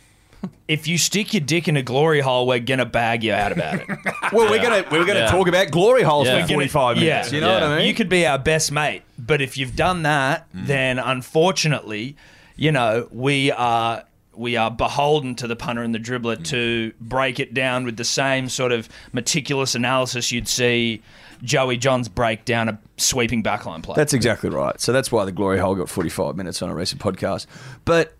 if 0.68 0.86
you 0.86 0.98
stick 0.98 1.34
your 1.34 1.40
dick 1.40 1.66
in 1.66 1.76
a 1.76 1.82
glory 1.82 2.20
hole, 2.20 2.46
we're 2.46 2.60
gonna 2.60 2.84
bag 2.86 3.24
you 3.24 3.32
out 3.32 3.50
about 3.52 3.76
it. 3.80 3.86
Well, 4.32 4.50
we're 4.50 4.62
gonna 4.62 4.84
we're 4.90 5.04
gonna 5.06 5.20
Yeah. 5.20 5.30
talk 5.30 5.48
about 5.48 5.70
glory 5.70 6.02
holes 6.02 6.26
Yeah. 6.26 6.34
for 6.34 6.36
We're 6.36 6.40
gonna- 6.42 6.54
forty 6.54 6.68
five 6.68 6.96
yeah. 6.98 7.02
minutes. 7.14 7.32
You 7.32 7.40
know 7.40 7.48
Yeah. 7.48 7.54
what 7.54 7.62
I 7.72 7.78
mean? 7.78 7.86
You 7.88 7.94
could 7.94 8.08
be 8.10 8.24
our 8.26 8.38
best 8.38 8.70
mate, 8.70 9.02
but 9.18 9.40
if 9.40 9.56
you've 9.58 9.74
done 9.74 10.02
that, 10.02 10.46
mm. 10.54 10.66
then 10.66 10.98
unfortunately, 10.98 12.14
you 12.56 12.70
know, 12.72 13.08
we 13.10 13.50
are 13.52 14.04
we 14.38 14.56
are 14.56 14.70
beholden 14.70 15.34
to 15.36 15.46
the 15.46 15.56
punter 15.56 15.82
and 15.82 15.94
the 15.94 15.98
dribbler 15.98 16.42
to 16.46 16.92
break 17.00 17.40
it 17.40 17.52
down 17.52 17.84
with 17.84 17.96
the 17.96 18.04
same 18.04 18.48
sort 18.48 18.72
of 18.72 18.88
meticulous 19.12 19.74
analysis 19.74 20.30
you'd 20.32 20.48
see 20.48 21.02
Joey 21.42 21.76
Johns 21.76 22.08
break 22.08 22.44
down 22.44 22.68
a 22.68 22.78
sweeping 22.96 23.42
backline 23.42 23.82
play. 23.82 23.94
That's 23.96 24.12
exactly 24.14 24.50
right. 24.50 24.80
So 24.80 24.92
that's 24.92 25.10
why 25.12 25.24
the 25.24 25.32
glory 25.32 25.58
hole 25.58 25.74
got 25.74 25.88
45 25.88 26.36
minutes 26.36 26.62
on 26.62 26.70
a 26.70 26.74
recent 26.74 27.00
podcast. 27.00 27.46
But 27.84 28.14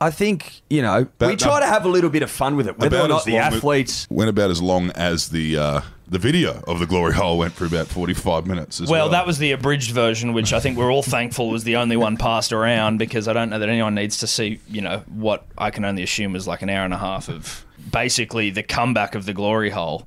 I 0.00 0.10
think, 0.10 0.60
you 0.70 0.82
know, 0.82 1.00
we 1.00 1.06
But- 1.18 1.38
try 1.38 1.60
to 1.60 1.66
have 1.66 1.84
a 1.84 1.88
little 1.88 2.10
bit 2.10 2.22
of 2.22 2.30
fun 2.30 2.56
with 2.56 2.68
it, 2.68 2.78
whether 2.78 3.00
or 3.00 3.08
not 3.08 3.24
the 3.24 3.38
athletes. 3.38 4.06
went 4.10 4.30
about 4.30 4.50
as 4.50 4.60
long 4.62 4.90
as 4.92 5.30
the 5.30 5.56
uh, 5.58 5.80
the 6.08 6.18
video 6.18 6.62
of 6.66 6.78
the 6.78 6.86
glory 6.86 7.14
hole 7.14 7.38
went 7.38 7.52
for 7.54 7.64
about 7.64 7.86
forty 7.86 8.14
five 8.14 8.46
minutes. 8.46 8.80
As 8.80 8.88
well, 8.88 9.04
well, 9.06 9.08
that 9.10 9.26
was 9.26 9.38
the 9.38 9.52
abridged 9.52 9.90
version, 9.90 10.32
which 10.32 10.52
I 10.52 10.60
think 10.60 10.78
we're 10.78 10.92
all 10.92 11.02
thankful 11.02 11.50
was 11.50 11.64
the 11.64 11.76
only 11.76 11.96
one 11.96 12.16
passed 12.16 12.52
around 12.52 12.98
because 12.98 13.28
I 13.28 13.32
don't 13.32 13.50
know 13.50 13.58
that 13.58 13.68
anyone 13.68 13.94
needs 13.94 14.18
to 14.18 14.26
see, 14.26 14.60
you 14.68 14.80
know, 14.80 15.02
what 15.08 15.46
I 15.58 15.70
can 15.70 15.84
only 15.84 16.02
assume 16.02 16.32
was 16.32 16.46
like 16.46 16.62
an 16.62 16.70
hour 16.70 16.84
and 16.84 16.94
a 16.94 16.98
half 16.98 17.28
of 17.28 17.64
basically 17.90 18.50
the 18.50 18.62
comeback 18.62 19.14
of 19.14 19.26
the 19.26 19.32
glory 19.32 19.70
hole. 19.70 20.06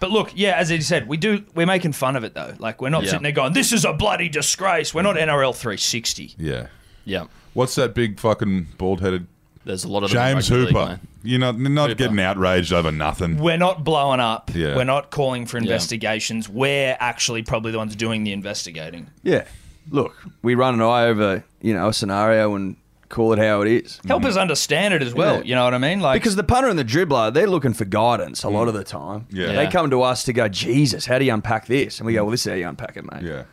But 0.00 0.10
look, 0.10 0.32
yeah, 0.34 0.56
as 0.56 0.68
he 0.68 0.80
said, 0.80 1.06
we 1.08 1.16
do 1.16 1.44
we're 1.54 1.66
making 1.66 1.92
fun 1.92 2.16
of 2.16 2.24
it 2.24 2.34
though. 2.34 2.54
Like 2.58 2.82
we're 2.82 2.88
not 2.90 3.04
Yeah. 3.04 3.10
sitting 3.10 3.22
there 3.22 3.32
going, 3.32 3.52
"This 3.52 3.72
is 3.72 3.84
a 3.84 3.92
bloody 3.92 4.28
disgrace." 4.28 4.92
We're 4.92 5.02
not 5.02 5.16
mm-hmm. 5.16 5.30
NRL 5.30 5.54
360. 5.54 6.34
yeah. 6.38 6.66
Yeah. 7.04 7.24
What's 7.54 7.74
that 7.74 7.94
big 7.94 8.20
fucking 8.20 8.68
bald 8.78 9.00
headed 9.00 9.26
There's 9.64 9.84
a 9.84 9.88
lot 9.88 10.02
of 10.02 10.10
James 10.10 10.50
rugby 10.50 10.66
league, 10.66 10.74
Hooper? 10.74 10.86
man. 10.86 11.00
You're 11.22 11.38
not 11.38 11.58
not 11.58 11.90
Hooper. 11.90 11.98
getting 11.98 12.18
outraged 12.18 12.72
over 12.72 12.90
nothing. 12.90 13.38
We're 13.38 13.56
not 13.56 13.84
blowing 13.84 14.20
up. 14.20 14.50
Yeah. 14.54 14.76
We're 14.76 14.84
not 14.84 15.10
calling 15.10 15.46
for 15.46 15.58
investigations. 15.58 16.48
We're 16.48 16.96
actually 16.98 17.42
probably 17.42 17.72
the 17.72 17.78
ones 17.78 17.94
doing 17.94 18.24
the 18.24 18.32
investigating. 18.32 19.10
Yeah. 19.22 19.44
Look, 19.90 20.14
we 20.42 20.54
run 20.54 20.74
an 20.74 20.82
eye 20.82 21.06
over, 21.06 21.44
you 21.60 21.74
know, 21.74 21.88
a 21.88 21.92
scenario 21.92 22.54
and 22.54 22.76
call 23.08 23.32
it 23.32 23.38
how 23.38 23.60
it 23.60 23.68
is. 23.68 24.00
Help 24.06 24.24
us 24.24 24.36
mm. 24.36 24.40
understand 24.40 24.94
it 24.94 25.02
as 25.02 25.14
well. 25.14 25.36
Yeah. 25.36 25.42
You 25.42 25.54
know 25.54 25.64
what 25.64 25.74
I 25.74 25.78
mean? 25.78 26.00
Like 26.00 26.20
Because 26.20 26.34
the 26.34 26.44
punter 26.44 26.68
and 26.68 26.78
the 26.78 26.84
dribbler, 26.84 27.32
they're 27.32 27.46
looking 27.46 27.74
for 27.74 27.84
guidance 27.84 28.42
a 28.42 28.48
lot 28.48 28.64
mm. 28.64 28.68
of 28.68 28.74
the 28.74 28.84
time. 28.84 29.26
Yeah. 29.30 29.52
They 29.52 29.68
come 29.68 29.90
to 29.90 30.02
us 30.02 30.24
to 30.24 30.32
go, 30.32 30.48
Jesus, 30.48 31.06
how 31.06 31.18
do 31.18 31.24
you 31.24 31.34
unpack 31.34 31.66
this? 31.66 31.98
And 31.98 32.06
we 32.06 32.14
go, 32.14 32.24
well, 32.24 32.30
this 32.30 32.46
is 32.46 32.50
how 32.50 32.56
you 32.56 32.68
unpack 32.68 32.96
it, 32.96 33.04
mate. 33.12 33.22
Yeah. 33.22 33.44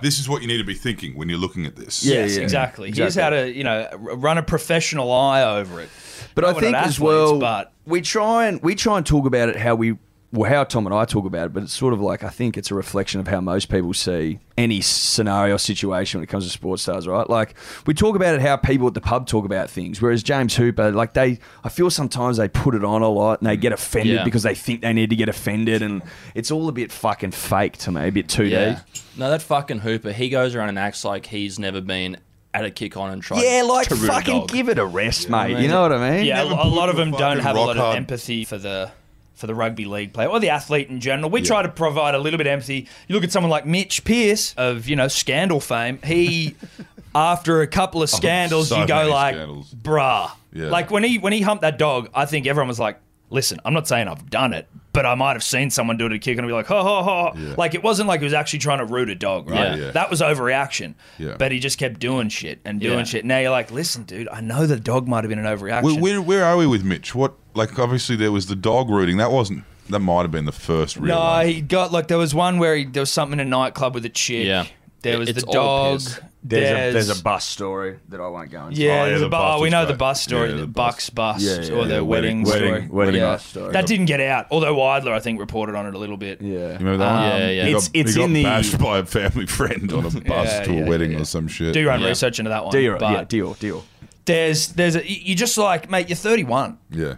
This 0.00 0.18
is 0.18 0.28
what 0.28 0.42
you 0.42 0.48
need 0.48 0.58
to 0.58 0.64
be 0.64 0.74
thinking 0.74 1.16
when 1.16 1.28
you're 1.28 1.38
looking 1.38 1.66
at 1.66 1.76
this. 1.76 2.04
Yes, 2.04 2.36
yeah. 2.36 2.42
exactly. 2.42 2.92
Here's 2.92 3.14
how 3.14 3.30
to, 3.30 3.52
you 3.52 3.64
know, 3.64 3.88
run 3.96 4.38
a 4.38 4.42
professional 4.42 5.10
eye 5.12 5.42
over 5.42 5.80
it. 5.80 5.88
But 6.34 6.42
Not 6.42 6.56
I 6.56 6.60
think 6.60 6.72
not 6.72 6.86
as 6.86 7.00
well, 7.00 7.38
but 7.38 7.72
we 7.84 8.00
try 8.00 8.46
and 8.46 8.62
we 8.62 8.74
try 8.74 8.96
and 8.96 9.06
talk 9.06 9.26
about 9.26 9.48
it 9.48 9.56
how 9.56 9.74
we 9.74 9.96
well, 10.30 10.50
how 10.50 10.62
Tom 10.64 10.84
and 10.86 10.94
I 10.94 11.06
talk 11.06 11.24
about 11.24 11.46
it, 11.46 11.52
but 11.54 11.62
it's 11.62 11.72
sort 11.72 11.94
of 11.94 12.00
like 12.02 12.22
I 12.22 12.28
think 12.28 12.58
it's 12.58 12.70
a 12.70 12.74
reflection 12.74 13.18
of 13.18 13.28
how 13.28 13.40
most 13.40 13.70
people 13.70 13.94
see 13.94 14.38
any 14.58 14.82
scenario 14.82 15.54
or 15.54 15.58
situation 15.58 16.18
when 16.18 16.24
it 16.24 16.26
comes 16.26 16.44
to 16.44 16.50
sports 16.50 16.82
stars, 16.82 17.06
right? 17.08 17.28
Like 17.30 17.54
we 17.86 17.94
talk 17.94 18.14
about 18.14 18.34
it 18.34 18.42
how 18.42 18.56
people 18.58 18.86
at 18.88 18.92
the 18.94 19.00
pub 19.00 19.26
talk 19.26 19.46
about 19.46 19.70
things, 19.70 20.02
whereas 20.02 20.22
James 20.22 20.54
Hooper, 20.56 20.90
like 20.92 21.14
they, 21.14 21.38
I 21.64 21.70
feel 21.70 21.88
sometimes 21.88 22.36
they 22.36 22.48
put 22.48 22.74
it 22.74 22.84
on 22.84 23.00
a 23.00 23.08
lot 23.08 23.40
and 23.40 23.48
they 23.48 23.56
get 23.56 23.72
offended 23.72 24.16
Yeah. 24.16 24.24
because 24.24 24.42
they 24.42 24.54
think 24.54 24.82
they 24.82 24.92
need 24.92 25.08
to 25.10 25.16
get 25.16 25.30
offended, 25.30 25.80
and 25.82 26.02
it's 26.34 26.50
all 26.50 26.68
a 26.68 26.72
bit 26.72 26.92
fucking 26.92 27.30
fake 27.30 27.78
to 27.78 27.90
me, 27.92 28.08
a 28.08 28.12
bit 28.12 28.26
2D. 28.28 28.50
Yeah. 28.50 28.80
No, 29.16 29.30
that 29.30 29.40
fucking 29.42 29.78
Hooper, 29.78 30.12
he 30.12 30.28
goes 30.28 30.54
around 30.54 30.68
and 30.68 30.78
acts 30.78 31.04
like 31.06 31.24
he's 31.26 31.58
never 31.58 31.80
been 31.80 32.18
at 32.52 32.64
a 32.64 32.70
kick 32.70 32.96
on 32.96 33.10
and 33.10 33.22
tried 33.22 33.42
Yeah, 33.42 33.62
like 33.62 33.88
to 33.88 33.96
fucking 33.96 34.46
give 34.46 34.68
it 34.68 34.78
a 34.78 34.84
rest, 34.84 35.30
I 35.30 35.46
mate. 35.48 35.54
mean- 35.54 35.62
you 35.64 35.68
know 35.68 35.82
what 35.82 35.92
I 35.92 36.10
mean? 36.16 36.26
Yeah, 36.26 36.42
never 36.44 36.54
a 36.60 36.66
lot 36.66 36.88
of 36.90 36.96
them 36.96 37.12
don't 37.12 37.38
have 37.40 37.56
a 37.56 37.58
rock 37.58 37.66
lot 37.68 37.78
of 37.78 37.94
empathy 37.96 38.44
for 38.44 38.58
the 38.58 38.90
for 39.38 39.46
the 39.46 39.54
rugby 39.54 39.84
league 39.84 40.12
player 40.12 40.28
or 40.28 40.40
the 40.40 40.50
athlete 40.50 40.88
in 40.88 41.00
general. 41.00 41.30
We 41.30 41.42
try 41.42 41.62
to 41.62 41.68
provide 41.68 42.14
a 42.14 42.18
little 42.18 42.38
bit 42.38 42.46
of 42.46 42.52
empathy. 42.52 42.88
You 43.06 43.14
look 43.14 43.24
at 43.24 43.32
someone 43.32 43.50
like 43.50 43.64
Mitch 43.66 44.04
Pearce 44.04 44.52
of 44.56 44.88
you 44.88 44.96
know 44.96 45.08
scandal 45.08 45.60
fame. 45.60 46.00
He, 46.04 46.56
after 47.14 47.62
a 47.62 47.66
couple 47.66 48.02
of 48.02 48.10
oh, 48.12 48.16
scandals, 48.16 48.68
so 48.68 48.80
you 48.80 48.86
go 48.86 49.08
like, 49.08 49.34
scandals. 49.36 49.72
bruh. 49.72 50.30
Yeah. 50.52 50.70
Like 50.70 50.90
when 50.90 51.04
he 51.04 51.18
when 51.18 51.32
he 51.32 51.40
humped 51.40 51.62
that 51.62 51.78
dog, 51.78 52.10
I 52.14 52.26
think 52.26 52.46
everyone 52.46 52.68
was 52.68 52.80
like. 52.80 53.00
Listen, 53.30 53.60
I'm 53.62 53.74
not 53.74 53.86
saying 53.86 54.08
I've 54.08 54.30
done 54.30 54.54
it, 54.54 54.70
but 54.94 55.04
I 55.04 55.14
might 55.14 55.34
have 55.34 55.44
seen 55.44 55.68
someone 55.68 55.98
do 55.98 56.06
it 56.06 56.12
a 56.14 56.18
kick 56.18 56.38
and 56.38 56.46
I'd 56.46 56.48
be 56.48 56.54
like, 56.54 56.66
ha 56.66 56.82
ha 56.82 57.02
ha. 57.02 57.32
Yeah. 57.36 57.56
Like 57.58 57.74
it 57.74 57.82
wasn't 57.82 58.08
like 58.08 58.20
he 58.20 58.24
was 58.24 58.32
actually 58.32 58.60
trying 58.60 58.78
to 58.78 58.86
root 58.86 59.10
a 59.10 59.14
dog, 59.14 59.50
right? 59.50 59.76
Yeah. 59.76 59.84
Yeah. 59.84 59.90
That 59.90 60.08
was 60.08 60.22
overreaction. 60.22 60.94
Yeah. 61.18 61.36
But 61.38 61.52
he 61.52 61.58
just 61.58 61.78
kept 61.78 62.00
doing 62.00 62.30
shit 62.30 62.58
and 62.64 62.80
doing 62.80 63.00
Yeah. 63.00 63.04
shit. 63.04 63.24
Now 63.26 63.38
you're 63.38 63.50
like, 63.50 63.70
listen, 63.70 64.04
dude, 64.04 64.28
I 64.30 64.40
know 64.40 64.66
the 64.66 64.80
dog 64.80 65.06
might 65.06 65.24
have 65.24 65.28
been 65.28 65.38
an 65.38 65.44
overreaction. 65.44 65.82
Where, 65.82 66.00
where, 66.00 66.22
where 66.22 66.44
are 66.46 66.56
we 66.56 66.66
with 66.66 66.84
Mitch? 66.84 67.14
What 67.14 67.34
like 67.58 67.78
obviously 67.78 68.16
there 68.16 68.32
was 68.32 68.46
the 68.46 68.56
dog 68.56 68.88
rooting. 68.88 69.18
That 69.18 69.30
wasn't. 69.30 69.64
That 69.90 70.00
might 70.00 70.22
have 70.22 70.30
been 70.30 70.44
the 70.44 70.52
first 70.52 70.96
real. 70.96 71.14
No, 71.14 71.20
one. 71.20 71.46
he 71.46 71.60
got 71.60 71.92
like 71.92 72.08
there 72.08 72.18
was 72.18 72.34
one 72.34 72.58
where 72.58 72.76
he, 72.76 72.84
there 72.84 73.02
was 73.02 73.10
something 73.10 73.38
in 73.40 73.46
a 73.46 73.50
nightclub 73.50 73.94
with 73.94 74.04
a 74.04 74.10
chick. 74.10 74.46
Yeah. 74.46 74.66
There 75.02 75.18
was 75.18 75.28
It's 75.28 75.42
the 75.44 75.46
all 75.48 75.52
dog. 75.94 75.98
piss. 76.00 76.20
There's, 76.42 76.70
a, 76.70 76.92
there's 76.92 77.20
a 77.20 77.22
bus 77.22 77.44
story 77.44 77.98
that 78.10 78.20
I 78.20 78.28
won't 78.28 78.50
go 78.50 78.66
into. 78.66 78.80
Yeah, 78.80 78.90
Oh, 78.90 78.94
yeah, 78.94 79.04
there's 79.06 79.20
the 79.20 79.26
a 79.26 79.28
bu- 79.28 79.36
bus 79.36 79.54
oh, 79.56 79.60
we 79.60 79.66
was 79.66 79.70
know 79.72 79.82
the 79.82 79.92
great. 79.92 79.98
bus 79.98 80.22
story, 80.22 80.48
Yeah, 80.50 80.54
the 80.54 80.60
the 80.62 80.66
Bucks 80.68 81.10
bus, 81.10 81.42
Yeah, 81.42 81.60
yeah, 81.62 81.72
or 81.74 81.84
the 81.86 81.94
yeah, 81.96 82.00
wedding, 82.00 82.42
wedding- 82.42 82.44
story. 82.44 82.70
wedding- 82.70 82.88
wedding 82.92 83.14
yeah. 83.16 83.20
bus 83.32 83.44
story. 83.46 83.72
That 83.72 83.86
didn't 83.86 84.06
get 84.06 84.20
out, 84.20 84.46
although 84.50 84.74
Weidler 84.76 85.12
I 85.12 85.20
think 85.20 85.40
reported 85.40 85.74
on 85.74 85.86
it 85.86 85.94
a 85.94 85.98
little 85.98 86.16
bit. 86.16 86.40
Yeah. 86.40 86.48
You 86.72 86.78
remember 86.78 86.96
that? 86.98 87.08
Um, 87.12 87.14
one? 87.30 87.40
Yeah, 87.40 87.50
yeah. 87.50 87.62
He 87.64 87.68
It's- 87.70 87.88
got, 87.88 87.96
it's 87.96 88.10
he 88.14 88.18
got 88.18 88.24
in 88.24 88.32
the- 88.34 88.42
bashed 88.44 88.78
by 88.78 88.98
a 88.98 89.04
family 89.04 89.46
friend 89.46 89.92
on 89.92 90.06
a 90.06 90.10
bus 90.20 90.22
Yeah, 90.48 90.62
to 90.64 90.70
a 90.70 90.74
yeah, 90.74 90.88
wedding 90.88 91.10
yeah, 91.12 91.16
yeah. 91.18 91.22
or 91.22 91.26
some 91.26 91.48
shit. 91.48 91.74
Do 91.74 91.80
your 91.80 91.90
own 91.92 92.00
Yeah. 92.02 92.08
research 92.08 92.38
into 92.38 92.50
that 92.50 92.64
one. 92.64 92.72
Deal, 92.72 92.98
but 92.98 93.12
yeah, 93.12 93.24
deal, 93.24 93.54
deal. 93.54 93.84
there's 94.24 94.68
there's 94.68 94.94
a 94.96 95.08
you 95.10 95.34
just 95.34 95.56
like 95.58 95.90
mate, 95.90 96.08
you're 96.08 96.16
31. 96.16 96.78
Yeah, 96.90 97.14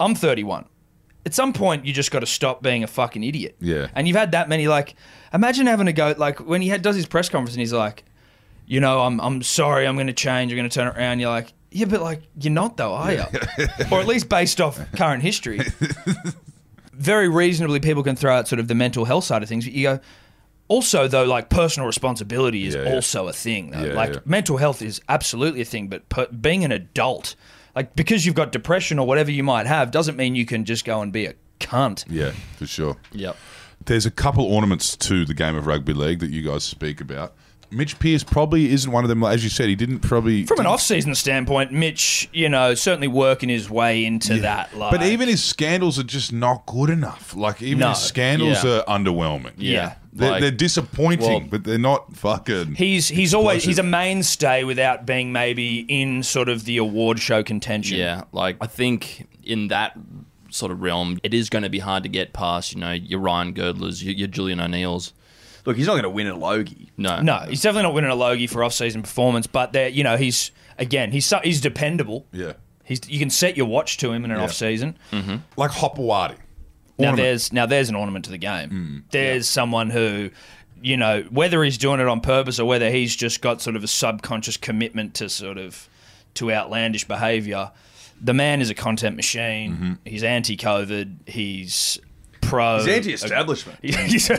I'm 0.00 0.14
31. 0.16 0.64
At 1.26 1.34
some 1.34 1.52
point, 1.52 1.84
you 1.84 1.92
just 1.92 2.10
got 2.10 2.20
to 2.20 2.26
stop 2.26 2.62
being 2.62 2.82
a 2.82 2.86
fucking 2.86 3.22
idiot. 3.22 3.54
Yeah. 3.60 3.88
And 3.94 4.08
you've 4.08 4.16
had 4.16 4.32
that 4.32 4.48
many. 4.48 4.66
Like, 4.68 4.94
imagine 5.34 5.66
having 5.66 5.86
to 5.86 5.92
go. 5.92 6.14
Like 6.16 6.40
when 6.40 6.62
he 6.62 6.68
had, 6.68 6.80
does 6.82 6.96
his 6.96 7.06
press 7.06 7.28
conference 7.28 7.54
and 7.54 7.60
he's 7.60 7.72
like, 7.74 8.04
you 8.66 8.80
know, 8.80 9.00
I'm 9.02 9.20
I'm 9.20 9.42
sorry, 9.42 9.86
I'm 9.86 9.96
going 9.96 10.06
to 10.06 10.12
change, 10.12 10.50
I'm 10.50 10.56
going 10.56 10.68
to 10.68 10.74
turn 10.74 10.88
it 10.88 10.96
around. 10.96 11.18
You're 11.20 11.28
like, 11.30 11.52
yeah, 11.72 11.84
but 11.86 12.00
like 12.00 12.22
you're 12.40 12.52
not 12.52 12.76
though, 12.78 12.94
are 12.94 13.12
you? 13.12 13.24
or 13.92 14.00
at 14.00 14.06
least 14.06 14.28
based 14.28 14.60
off 14.60 14.80
current 14.92 15.22
history. 15.22 15.60
Very 16.94 17.28
reasonably, 17.28 17.80
people 17.80 18.02
can 18.02 18.14
throw 18.16 18.34
out 18.34 18.48
sort 18.48 18.60
of 18.60 18.68
the 18.68 18.74
mental 18.74 19.04
health 19.04 19.24
side 19.24 19.42
of 19.42 19.48
things. 19.48 19.64
But 19.64 19.74
you 19.74 19.82
go. 19.84 20.00
Also, 20.68 21.08
though, 21.08 21.24
like 21.24 21.48
personal 21.48 21.86
responsibility 21.88 22.64
is 22.66 22.76
Yeah, 22.76 22.84
yeah. 22.84 22.94
also 22.94 23.26
a 23.26 23.32
thing. 23.32 23.70
Though. 23.72 23.84
Yeah, 23.86 23.94
like 23.94 24.24
mental 24.26 24.56
health 24.56 24.82
is 24.82 25.00
absolutely 25.08 25.60
a 25.62 25.64
thing, 25.64 25.88
but 25.88 26.08
per- 26.08 26.28
being 26.28 26.64
an 26.64 26.70
adult, 26.70 27.34
like 27.74 27.94
because 27.96 28.26
you've 28.26 28.34
got 28.34 28.52
depression 28.52 28.98
or 28.98 29.06
whatever 29.06 29.30
you 29.30 29.42
might 29.42 29.66
have, 29.66 29.90
doesn't 29.90 30.16
mean 30.16 30.34
you 30.34 30.46
can 30.46 30.64
just 30.64 30.84
go 30.84 31.00
and 31.02 31.12
be 31.12 31.26
a 31.26 31.34
cunt. 31.58 32.04
yeah, 32.08 32.32
for 32.56 32.66
sure. 32.66 32.96
Yep. 33.12 33.36
There's 33.84 34.06
a 34.06 34.10
couple 34.10 34.44
ornaments 34.44 34.96
to 34.98 35.24
the 35.24 35.34
game 35.34 35.56
of 35.56 35.66
rugby 35.66 35.94
league 35.94 36.18
that 36.20 36.30
you 36.30 36.42
guys 36.42 36.64
speak 36.64 37.00
about. 37.00 37.34
Mitch 37.70 37.98
Pearce 37.98 38.24
probably 38.24 38.70
isn't 38.72 38.90
one 38.90 39.04
of 39.04 39.08
them. 39.08 39.22
As 39.22 39.44
you 39.44 39.50
said, 39.50 39.68
he 39.68 39.76
didn't 39.76 40.00
probably 40.00 40.44
From 40.44 40.58
an 40.60 40.66
off-season 40.66 41.14
standpoint, 41.14 41.72
Mitch, 41.72 42.28
you 42.32 42.48
know, 42.48 42.74
certainly 42.74 43.08
working 43.08 43.48
his 43.48 43.70
way 43.70 44.04
into 44.04 44.40
that. 44.40 44.76
Like, 44.76 44.90
But 44.90 45.02
even 45.04 45.28
his 45.28 45.42
scandals 45.42 45.98
are 45.98 46.02
just 46.04 46.32
not 46.32 46.66
good 46.66 46.90
enough. 46.90 47.34
Like 47.36 47.62
even 47.62 47.78
No. 47.78 47.90
his 47.90 47.98
scandals 47.98 48.64
Yeah. 48.64 48.80
are 48.80 48.98
underwhelming. 48.98 49.52
Yeah. 49.56 49.94
They're, 50.12 50.30
Like- 50.32 50.40
they're 50.40 50.50
disappointing, 50.50 51.28
Well- 51.28 51.48
but 51.48 51.62
they're 51.64 51.78
not 51.78 52.16
fucking. 52.16 52.74
he's 52.74 53.06
he's 53.08 53.32
always 53.32 53.62
he's 53.62 53.78
a 53.78 53.84
mainstay 53.84 54.64
without 54.64 55.06
being 55.06 55.30
maybe 55.30 55.84
in 55.88 56.24
sort 56.24 56.48
of 56.48 56.64
the 56.64 56.78
award 56.78 57.20
show 57.20 57.44
contention. 57.44 57.98
Yeah, 57.98 58.22
like 58.32 58.56
I 58.60 58.66
think 58.66 59.28
in 59.44 59.68
that 59.68 59.92
sort 60.50 60.72
of 60.72 60.82
realm, 60.82 61.20
it 61.22 61.32
is 61.32 61.48
going 61.48 61.62
to 61.62 61.68
be 61.70 61.78
hard 61.78 62.02
to 62.02 62.08
get 62.08 62.32
past. 62.32 62.74
You 62.74 62.80
know, 62.80 62.90
your 62.90 63.20
Ryan 63.20 63.54
Girdlers, 63.54 64.02
your, 64.02 64.12
your 64.14 64.26
Julian 64.26 64.58
O'Neills. 64.58 65.12
Look, 65.66 65.76
he's 65.76 65.86
not 65.86 65.92
going 65.92 66.02
to 66.04 66.10
win 66.10 66.26
a 66.26 66.36
Logie. 66.36 66.90
No, 66.96 67.20
No, 67.20 67.38
he's 67.48 67.60
definitely 67.62 67.82
not 67.84 67.94
winning 67.94 68.10
a 68.10 68.14
Logie 68.14 68.46
for 68.46 68.64
off-season 68.64 69.02
performance, 69.02 69.46
but 69.46 69.72
there, 69.72 69.88
you 69.88 70.02
know, 70.04 70.16
he's 70.16 70.50
again, 70.78 71.12
he's 71.12 71.26
so- 71.26 71.40
he's 71.44 71.60
dependable. 71.60 72.26
yeah, 72.32 72.52
He's 72.84 73.00
you 73.08 73.18
can 73.18 73.30
set 73.30 73.56
your 73.56 73.66
watch 73.66 73.98
to 73.98 74.10
him 74.12 74.24
in 74.24 74.30
an 74.30 74.38
Yeah. 74.38 74.44
off-season. 74.44 74.96
Mm-hmm. 75.12 75.36
like 75.56 75.70
Hopoate. 75.70 76.36
Now 76.98 77.14
there's 77.16 77.52
now 77.52 77.66
there's 77.66 77.88
an 77.88 77.94
ornament 77.94 78.24
to 78.26 78.30
the 78.30 78.38
game. 78.38 78.70
Mm. 78.70 79.02
there's 79.10 79.48
someone 79.48 79.88
who, 79.90 80.30
you 80.82 80.96
know, 80.98 81.22
whether 81.30 81.62
he's 81.64 81.78
doing 81.78 81.98
it 82.00 82.06
on 82.08 82.20
purpose 82.20 82.58
or 82.60 82.66
whether 82.66 82.90
he's 82.90 83.14
just 83.16 83.40
got 83.40 83.62
sort 83.62 83.74
of 83.76 83.84
a 83.84 83.86
subconscious 83.88 84.56
commitment 84.58 85.14
to 85.14 85.28
sort 85.30 85.56
of 85.56 85.88
to 86.34 86.52
outlandish 86.52 87.04
behaviour. 87.08 87.70
The 88.20 88.34
man 88.34 88.60
is 88.60 88.68
a 88.68 88.74
content 88.74 89.16
machine. 89.16 89.72
Mm-hmm. 89.72 89.92
He's 90.04 90.22
anti-COVID. 90.24 91.26
He's 91.28 91.98
pro. 92.50 92.78
He's 92.78 92.88
anti-establishment. 92.88 93.78
He's- 93.82 94.30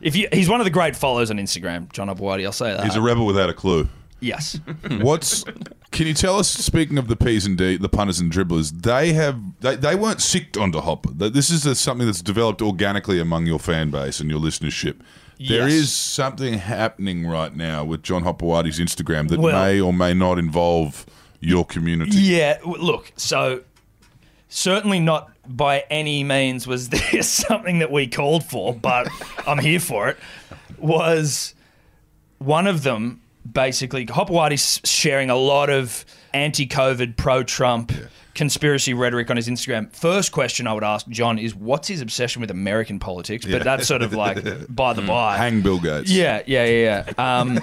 if 0.00 0.14
you, 0.14 0.28
he's 0.32 0.48
one 0.48 0.60
of 0.60 0.64
the 0.64 0.70
great 0.70 0.94
followers 0.96 1.30
on 1.30 1.38
Instagram, 1.38 1.90
John 1.92 2.08
Hopoate. 2.08 2.44
I'll 2.44 2.52
say 2.52 2.72
that. 2.74 2.84
He's 2.84 2.96
a 2.96 3.00
rebel 3.00 3.24
without 3.26 3.48
a 3.48 3.54
clue. 3.54 3.88
yes. 4.20 4.60
What's? 5.00 5.44
Can 5.90 6.06
you 6.06 6.14
tell 6.14 6.38
us? 6.38 6.50
Speaking 6.50 6.98
of 6.98 7.08
the 7.08 7.16
P's 7.16 7.46
and 7.46 7.56
D, 7.56 7.76
the 7.78 7.88
punters 7.88 8.20
and 8.20 8.30
dribblers, 8.30 8.82
they 8.82 9.12
have 9.14 9.40
they, 9.60 9.76
they 9.76 9.94
weren't 9.94 10.20
sicked 10.20 10.56
onto 10.56 10.80
Hopper. 10.80 11.10
That 11.14 11.32
This 11.32 11.48
is 11.50 11.64
a, 11.64 11.74
something 11.74 12.06
that's 12.06 12.20
developed 12.22 12.60
organically 12.60 13.18
among 13.20 13.46
your 13.46 13.58
fan 13.58 13.90
base 13.90 14.20
and 14.20 14.28
your 14.30 14.40
listenership. 14.40 15.00
There 15.38 15.68
Yes. 15.68 15.72
is 15.72 15.92
something 15.92 16.54
happening 16.54 17.26
right 17.26 17.54
now 17.54 17.84
with 17.84 18.02
John 18.02 18.22
Hopoate's 18.24 18.78
Instagram 18.78 19.28
that 19.28 19.38
Well- 19.40 19.58
may 19.64 19.80
or 19.80 19.92
may 19.92 20.12
not 20.14 20.38
involve 20.38 21.06
your 21.40 21.64
community. 21.64 22.16
Yeah, 22.18 22.58
look, 22.64 23.12
so 23.16 23.62
certainly 24.48 24.98
not 25.00 25.30
by 25.48 25.84
any 25.90 26.24
means 26.24 26.66
was 26.66 26.88
this 27.12 27.28
something 27.28 27.78
that 27.80 27.90
we 27.90 28.06
called 28.06 28.44
for, 28.44 28.74
but 28.74 29.08
I'm 29.46 29.58
here 29.58 29.80
for 29.80 30.08
it. 30.08 30.16
Was 30.78 31.54
one 32.38 32.66
of 32.66 32.82
them 32.82 33.22
basically 33.50 34.04
Hopoate's 34.06 34.80
sharing 34.88 35.30
a 35.30 35.36
lot 35.36 35.70
of 35.70 36.04
anti-COVID, 36.34 37.16
pro-Trump 37.16 37.92
conspiracy 38.34 38.92
rhetoric 38.92 39.30
on 39.30 39.36
his 39.36 39.48
Instagram. 39.48 39.90
First 39.92 40.30
question 40.30 40.66
I 40.66 40.74
would 40.74 40.84
ask 40.84 41.08
John 41.08 41.38
is, 41.38 41.54
what's 41.54 41.88
his 41.88 42.00
obsession 42.02 42.40
with 42.40 42.50
American 42.50 42.98
politics? 42.98 43.46
But 43.46 43.64
that's 43.64 43.88
sort 43.88 44.02
of 44.02 44.12
like 44.12 44.44
by 44.68 44.92
the 44.92 45.02
by. 45.02 45.36
Hang 45.38 45.62
Bill 45.62 45.80
Gates. 45.80 46.10
Yeah, 46.10 46.42
yeah, 46.46 46.64
yeah, 46.66 47.04
yeah. 47.18 47.38
Um, 47.40 47.60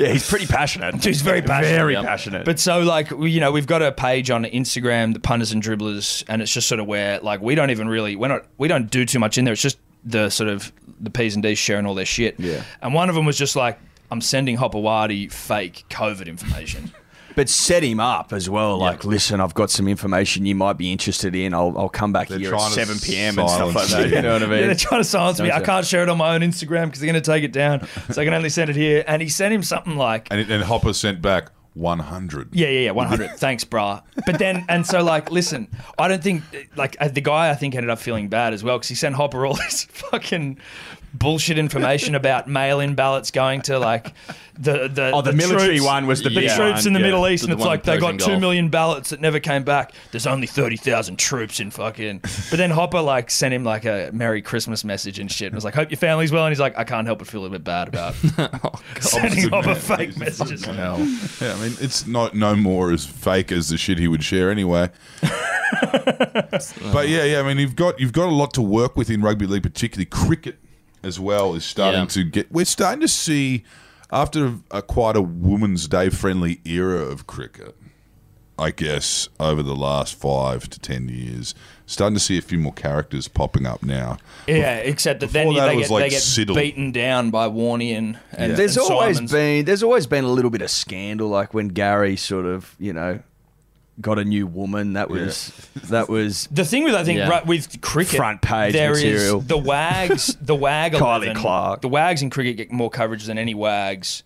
Yeah, 0.00 0.12
he's 0.12 0.26
pretty 0.26 0.46
passionate. 0.46 1.04
He's 1.04 1.20
very 1.20 1.42
passionate. 1.42 1.76
Very 1.76 1.94
passionate. 1.94 2.46
But 2.46 2.58
so 2.58 2.80
like 2.80 3.10
we, 3.10 3.30
you 3.30 3.40
know 3.40 3.52
we've 3.52 3.66
got 3.66 3.82
a 3.82 3.92
page 3.92 4.30
on 4.30 4.44
Instagram, 4.44 5.12
the 5.12 5.20
punters 5.20 5.52
and 5.52 5.62
dribblers, 5.62 6.24
and 6.26 6.40
it's 6.40 6.52
just 6.52 6.68
sort 6.68 6.80
of 6.80 6.86
where 6.86 7.20
like 7.20 7.42
we 7.42 7.54
don't 7.54 7.70
even 7.70 7.86
really 7.86 8.16
we're 8.16 8.28
not 8.28 8.46
we 8.56 8.66
don't 8.66 8.90
do 8.90 9.04
too 9.04 9.18
much 9.18 9.36
in 9.36 9.44
there. 9.44 9.52
It's 9.52 9.60
just 9.60 9.78
the 10.02 10.30
sort 10.30 10.48
of 10.48 10.72
the 11.00 11.10
P's 11.10 11.34
and 11.34 11.42
D's 11.42 11.58
sharing 11.58 11.84
all 11.84 11.94
their 11.94 12.06
shit. 12.06 12.40
Yeah. 12.40 12.62
And 12.80 12.94
one 12.94 13.10
of 13.10 13.14
them 13.14 13.26
was 13.26 13.36
just 13.36 13.56
like 13.56 13.78
I'm 14.10 14.22
sending 14.22 14.56
Hopoate 14.56 15.30
fake 15.30 15.84
COVID 15.90 16.26
information. 16.26 16.90
But 17.36 17.48
set 17.48 17.82
him 17.82 18.00
up 18.00 18.32
as 18.32 18.48
well. 18.50 18.78
Like, 18.78 19.04
listen, 19.04 19.40
I've 19.40 19.54
got 19.54 19.70
some 19.70 19.86
information 19.88 20.46
you 20.46 20.54
might 20.54 20.74
be 20.78 20.90
interested 20.92 21.34
in. 21.34 21.54
I'll, 21.54 21.72
I'll 21.78 21.88
come 21.88 22.12
back 22.12 22.28
They're 22.28 22.38
here 22.38 22.54
at 22.54 22.60
7 22.72 22.98
p.m. 22.98 23.38
and 23.38 23.48
stuff 23.50 23.74
like 23.74 23.88
that. 23.88 24.08
you. 24.10 24.16
You 24.16 24.22
know 24.22 24.32
what 24.34 24.42
I 24.42 24.46
mean? 24.46 24.60
yeah, 24.60 24.66
they're 24.66 24.74
trying 24.74 25.00
to 25.00 25.08
silence 25.08 25.40
me. 25.40 25.50
I 25.50 25.60
can't 25.60 25.86
share 25.86 26.02
it 26.02 26.08
on 26.08 26.18
my 26.18 26.34
own 26.34 26.40
Instagram 26.42 26.86
because 26.86 27.00
they're 27.00 27.10
going 27.12 27.22
to 27.22 27.30
take 27.32 27.44
it 27.44 27.52
down. 27.52 27.86
So 28.10 28.20
I 28.20 28.24
can 28.24 28.34
only 28.34 28.48
send 28.50 28.70
it 28.70 28.76
here. 28.76 29.04
And 29.06 29.22
he 29.22 29.28
sent 29.28 29.54
him 29.54 29.62
something 29.62 29.96
like 29.96 30.28
And, 30.30 30.40
it- 30.40 30.50
and 30.50 30.62
Hopper 30.64 30.92
sent 30.92 31.22
back 31.22 31.50
100. 31.74 32.48
Yeah, 32.54 32.68
yeah, 32.68 32.80
yeah, 32.80 32.90
100. 32.90 33.30
Thanks, 33.36 33.64
brah. 33.64 34.02
But 34.26 34.38
then, 34.38 34.64
and 34.68 34.84
so, 34.86 35.02
like, 35.02 35.30
listen, 35.30 35.68
I 35.98 36.08
don't 36.08 36.22
think, 36.22 36.42
like, 36.76 36.96
uh, 37.00 37.08
the 37.08 37.20
guy 37.20 37.50
I 37.50 37.54
think 37.54 37.74
ended 37.74 37.90
up 37.90 37.98
feeling 38.00 38.28
bad 38.28 38.52
as 38.52 38.64
well 38.64 38.76
because 38.78 38.88
he 38.88 38.94
sent 38.96 39.14
Hopper 39.14 39.46
all 39.46 39.54
this 39.56 39.84
fucking 39.84 40.58
bullshit 41.14 41.58
information 41.58 42.14
about 42.14 42.48
mail-in 42.48 42.94
ballots 42.94 43.30
going 43.30 43.62
to 43.62 43.78
like 43.78 44.14
the 44.58 44.88
the 44.88 45.10
Oh, 45.14 45.22
the 45.22 45.32
military 45.32 45.76
troops- 45.76 45.84
one 45.86 46.06
was 46.06 46.22
the 46.22 46.28
the 46.28 46.34
big 46.40 46.50
troops 46.50 46.84
in 46.86 46.92
the 46.92 47.00
yeah. 47.00 47.06
Middle 47.06 47.26
East, 47.28 47.44
The- 47.46 47.52
and 47.52 47.58
the 47.58 47.62
it's 47.62 47.66
like 47.66 47.82
they 47.84 47.98
got 47.98 48.18
two 48.18 48.38
million 48.38 48.66
two 48.66 48.70
ballots 48.70 49.10
that 49.10 49.20
never 49.20 49.40
came 49.40 49.64
back. 49.64 49.92
There's 50.12 50.26
only 50.26 50.46
thirty 50.46 50.76
thousand 50.76 51.18
troops 51.18 51.60
in 51.60 51.70
fucking. 51.70 52.20
But 52.50 52.56
then 52.56 52.70
Hopper 52.70 53.00
like 53.00 53.30
sent 53.30 53.54
him 53.54 53.64
like 53.64 53.84
a 53.84 54.10
Merry 54.12 54.42
Christmas 54.42 54.84
message 54.84 55.18
and 55.18 55.30
shit, 55.30 55.46
and 55.46 55.54
was 55.54 55.64
like, 55.64 55.74
"Hope 55.74 55.90
your 55.90 55.98
family's 55.98 56.32
well." 56.32 56.44
And 56.46 56.52
he's 56.52 56.60
like, 56.60 56.76
"I 56.76 56.84
can't 56.84 57.06
help 57.06 57.20
but 57.20 57.28
feel 57.28 57.44
a 57.44 57.50
bit 57.50 57.62
bad 57.64 57.88
about 57.88 58.14
sending 59.00 59.48
Hopper 59.50 59.74
fake 59.76 60.16
messages." 60.18 60.66
Yeah, 60.66 60.94
I 60.94 61.54
mean, 61.62 61.74
it's 61.80 62.06
not 62.06 62.34
no 62.34 62.54
more 62.56 62.90
as 62.92 63.06
fake 63.06 63.50
as 63.52 63.68
the 63.68 63.78
shit 63.78 63.98
he 63.98 64.08
would 64.08 64.22
share 64.24 64.50
anyway. 64.50 64.90
But 66.92 67.08
yeah, 67.08 67.24
yeah. 67.24 67.40
I 67.40 67.42
mean, 67.42 67.58
you've 67.58 67.76
got 67.76 67.98
you've 68.00 68.12
got 68.12 68.26
a 68.28 68.34
lot 68.34 68.52
to 68.54 68.62
work 68.62 68.96
with 68.96 69.10
in 69.10 69.22
rugby 69.22 69.46
league, 69.46 69.62
particularly 69.62 70.06
cricket 70.06 70.58
as 71.02 71.18
well. 71.20 71.54
Is 71.54 71.64
starting 71.64 72.00
Yeah. 72.02 72.06
to 72.06 72.24
get. 72.24 72.52
We're 72.52 72.64
starting 72.64 73.00
to 73.00 73.08
see 73.08 73.64
after 74.12 74.54
a 74.70 74.82
quite 74.82 75.16
a 75.16 75.22
Women's 75.22 75.86
Day 75.88 76.08
friendly 76.10 76.60
era 76.64 77.00
of 77.02 77.26
cricket. 77.26 77.76
I 78.58 78.72
guess 78.72 79.30
over 79.38 79.62
the 79.62 79.74
last 79.74 80.14
five 80.14 80.68
to 80.68 80.78
ten 80.78 81.08
years, 81.08 81.54
starting 81.86 82.14
to 82.14 82.20
see 82.20 82.36
a 82.36 82.42
few 82.42 82.58
more 82.58 82.74
characters 82.74 83.26
popping 83.26 83.64
up 83.64 83.82
now. 83.82 84.18
Yeah, 84.46 84.74
except 84.76 85.20
that 85.20 85.30
then 85.32 85.46
Before 85.48 85.62
that 85.62 85.68
they, 85.68 85.76
was 85.76 85.88
get, 85.88 85.94
like 85.94 86.02
they 86.04 86.10
get 86.10 86.20
Siddle. 86.22 86.54
beaten 86.56 86.92
down 86.92 87.30
by 87.30 87.48
Warney 87.48 87.96
and, 87.96 88.18
and 88.32 88.56
There's 88.56 88.76
and 88.76 88.90
always 88.90 89.16
Symonds. 89.16 89.32
been 89.32 89.64
there's 89.64 89.82
always 89.82 90.06
been 90.06 90.24
a 90.24 90.30
little 90.30 90.50
bit 90.50 90.60
of 90.60 90.70
scandal, 90.70 91.28
like 91.30 91.54
when 91.54 91.68
Gary 91.68 92.16
sort 92.16 92.44
of 92.44 92.74
you 92.78 92.92
know 92.92 93.20
got 94.00 94.18
a 94.18 94.24
new 94.24 94.46
woman. 94.46 94.94
That 94.94 95.10
was 95.10 95.48
that 95.88 96.08
was 96.08 96.48
The 96.52 96.64
thing 96.64 96.84
with 96.84 96.94
I 96.94 97.04
think 97.04 97.18
Yeah. 97.18 97.28
right, 97.28 97.46
with 97.46 97.80
cricket 97.80 98.16
Front 98.16 98.42
page 98.42 98.72
there 98.72 98.92
is 98.92 99.02
material. 99.04 99.40
the 99.40 99.58
wags, 99.58 100.36
the 100.40 100.54
wag 100.66 100.92
Kyly 100.92 101.24
11, 101.26 101.36
Clarke. 101.36 101.80
The 101.82 101.88
wags 101.88 102.22
in 102.22 102.30
cricket 102.30 102.56
get 102.56 102.72
more 102.72 102.90
coverage 102.90 103.24
than 103.24 103.38
any 103.38 103.54
wags 103.54 104.22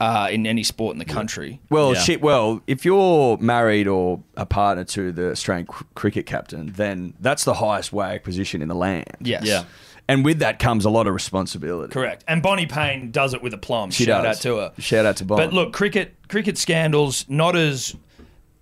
uh, 0.00 0.28
in 0.32 0.46
any 0.48 0.64
sport 0.64 0.94
in 0.94 0.98
the 0.98 1.04
country. 1.04 1.60
Well, 1.70 1.94
Yeah. 1.94 2.00
shit. 2.00 2.20
Well, 2.22 2.60
if 2.66 2.84
you're 2.84 3.36
married 3.38 3.86
or 3.86 4.20
a 4.36 4.44
partner 4.44 4.82
to 4.84 5.12
the 5.12 5.30
Australian 5.30 5.66
cr- 5.66 5.84
cricket 5.94 6.26
captain, 6.26 6.72
then 6.76 7.14
that's 7.20 7.44
the 7.44 7.54
highest 7.54 7.92
wag 7.92 8.24
position 8.24 8.62
in 8.62 8.68
the 8.68 8.74
land. 8.74 9.06
Yes. 9.20 9.44
Yeah. 9.44 9.64
and 10.08 10.24
with 10.24 10.40
that 10.40 10.58
comes 10.58 10.84
a 10.84 10.90
lot 10.90 11.06
of 11.06 11.14
responsibility. 11.14 11.92
Correct. 11.92 12.24
And 12.26 12.42
Bonnie 12.42 12.66
Paine 12.66 13.12
does 13.12 13.32
it 13.34 13.42
with 13.44 13.54
aplomb. 13.54 13.92
She 13.92 14.04
Shout 14.04 14.24
does. 14.24 14.38
out 14.38 14.42
to 14.42 14.56
her. 14.56 14.72
Shout 14.78 15.06
out 15.06 15.16
to 15.18 15.24
Bonnie. 15.24 15.44
But 15.46 15.54
look, 15.54 15.72
cricket 15.72 16.14
cricket 16.28 16.58
scandals 16.58 17.24
not 17.28 17.54
as 17.54 17.94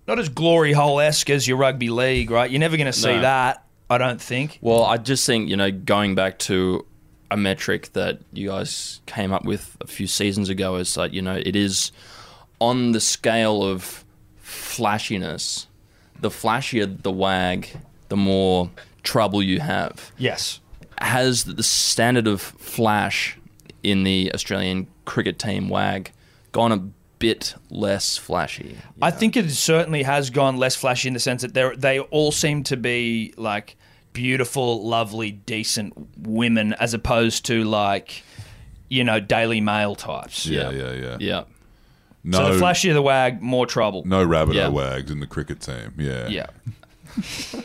not 0.07 0.19
as 0.19 0.29
glory 0.29 0.73
hole 0.73 0.99
esque 0.99 1.29
as 1.29 1.47
your 1.47 1.57
rugby 1.57 1.89
league, 1.89 2.31
right? 2.31 2.49
You're 2.49 2.59
never 2.59 2.77
going 2.77 2.87
to 2.91 2.93
see 2.93 3.13
No. 3.15 3.21
that. 3.21 3.65
I 3.89 3.97
don't 3.97 4.21
think. 4.21 4.57
Well, 4.61 4.83
I 4.85 4.97
just 4.97 5.25
think, 5.25 5.49
you 5.49 5.57
know, 5.57 5.69
going 5.71 6.15
back 6.15 6.39
to 6.39 6.85
a 7.29 7.35
metric 7.37 7.91
that 7.93 8.19
you 8.33 8.47
guys 8.49 9.01
came 9.05 9.31
up 9.33 9.43
with 9.45 9.75
a 9.81 9.87
few 9.87 10.07
seasons 10.07 10.49
ago 10.49 10.75
is 10.77 10.95
like, 10.97 11.11
you 11.13 11.21
know, 11.21 11.35
it 11.35 11.55
is 11.55 11.91
on 12.59 12.93
the 12.93 13.01
scale 13.01 13.63
of 13.63 14.05
flashiness. 14.37 15.67
The 16.19 16.29
flashier 16.29 17.01
the 17.01 17.11
wag, 17.11 17.67
the 18.09 18.17
more 18.17 18.69
trouble 19.03 19.41
you 19.43 19.59
have. 19.59 20.11
Yes. 20.17 20.59
Has 20.99 21.43
the 21.45 21.63
standard 21.63 22.27
of 22.27 22.41
flash 22.41 23.37
in 23.83 24.03
the 24.03 24.31
Australian 24.33 24.87
cricket 25.05 25.39
team 25.39 25.67
wag 25.67 26.11
gone 26.51 26.71
a 26.71 26.81
bit 27.21 27.55
less 27.69 28.17
flashy? 28.17 28.75
I 29.01 29.11
think 29.11 29.37
it 29.37 29.49
certainly 29.51 30.03
has 30.03 30.29
gone 30.29 30.57
less 30.57 30.75
flashy 30.75 31.07
in 31.07 31.13
the 31.13 31.19
sense 31.21 31.41
that 31.43 31.53
they 31.53 31.69
they 31.77 31.99
all 31.99 32.31
seem 32.33 32.63
to 32.63 32.75
be 32.77 33.33
like 33.37 33.77
beautiful, 34.13 34.85
lovely, 34.85 35.31
decent 35.31 35.93
women 36.17 36.73
as 36.73 36.93
opposed 36.93 37.45
to 37.45 37.63
like 37.63 38.23
you 38.89 39.03
know 39.05 39.19
Daily 39.21 39.61
Mail 39.61 39.95
types. 39.95 40.45
Yeah, 40.45 40.69
yeah, 40.71 40.91
yeah. 40.91 41.17
Yeah. 41.19 41.43
No, 42.23 42.37
So 42.37 42.53
the 42.55 42.61
flashier 42.63 42.93
the 42.93 43.01
wag, 43.01 43.41
more 43.41 43.65
trouble. 43.65 44.03
no 44.05 44.23
rabbit 44.23 44.55
Yeah. 44.55 44.67
wags 44.67 45.09
in 45.09 45.19
the 45.21 45.27
cricket 45.27 45.59
team. 45.61 45.93
Yeah, 45.97 46.27
Yeah. 46.27 46.47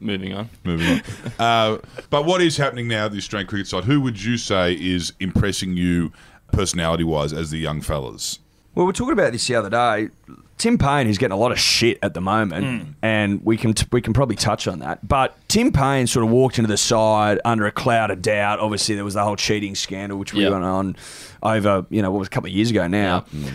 Moving 0.00 0.32
on. 0.34 0.48
Moving 0.64 1.00
on. 1.00 1.02
uh, 1.38 1.78
but 2.10 2.24
what 2.24 2.42
is 2.42 2.56
happening 2.56 2.88
now 2.88 3.04
at 3.06 3.12
the 3.12 3.18
Australian 3.18 3.46
cricket 3.46 3.68
side? 3.68 3.84
Who 3.84 4.00
would 4.00 4.20
you 4.20 4.36
say 4.36 4.74
is 4.74 5.12
impressing 5.20 5.76
you 5.76 6.12
personality 6.52 7.04
wise 7.04 7.32
as 7.32 7.50
the 7.50 7.58
young 7.58 7.80
fellas? 7.80 8.38
Well, 8.74 8.86
we 8.86 8.88
were 8.88 8.92
talking 8.94 9.12
about 9.12 9.32
this 9.32 9.46
the 9.46 9.54
other 9.56 9.68
day. 9.70 10.08
Tim 10.56 10.78
Paine 10.78 11.08
is 11.08 11.18
getting 11.18 11.32
a 11.32 11.38
lot 11.38 11.50
of 11.52 11.58
shit 11.58 11.98
at 12.02 12.14
the 12.14 12.20
moment, 12.20 12.64
hmm. 12.84 12.90
and 13.02 13.44
we 13.44 13.56
can 13.56 13.74
we 13.90 14.00
can 14.00 14.12
probably 14.12 14.36
touch 14.36 14.68
on 14.68 14.78
that. 14.78 15.06
But 15.06 15.36
Tim 15.48 15.72
Paine 15.72 16.06
sort 16.06 16.24
of 16.24 16.30
walked 16.30 16.58
into 16.58 16.68
the 16.68 16.76
side 16.76 17.40
under 17.44 17.66
a 17.66 17.72
cloud 17.72 18.10
of 18.12 18.22
doubt. 18.22 18.60
Obviously, 18.60 18.94
there 18.94 19.04
was 19.04 19.14
the 19.14 19.24
whole 19.24 19.34
cheating 19.36 19.74
scandal, 19.74 20.18
which 20.18 20.32
we 20.32 20.42
Yep. 20.42 20.52
went 20.52 20.64
on 20.64 20.96
over, 21.42 21.84
you 21.90 22.00
know, 22.00 22.10
what 22.12 22.20
was 22.20 22.28
a 22.28 22.30
couple 22.30 22.48
of 22.48 22.54
years 22.54 22.70
ago 22.70 22.86
now. 22.86 23.20
Hmm. 23.20 23.48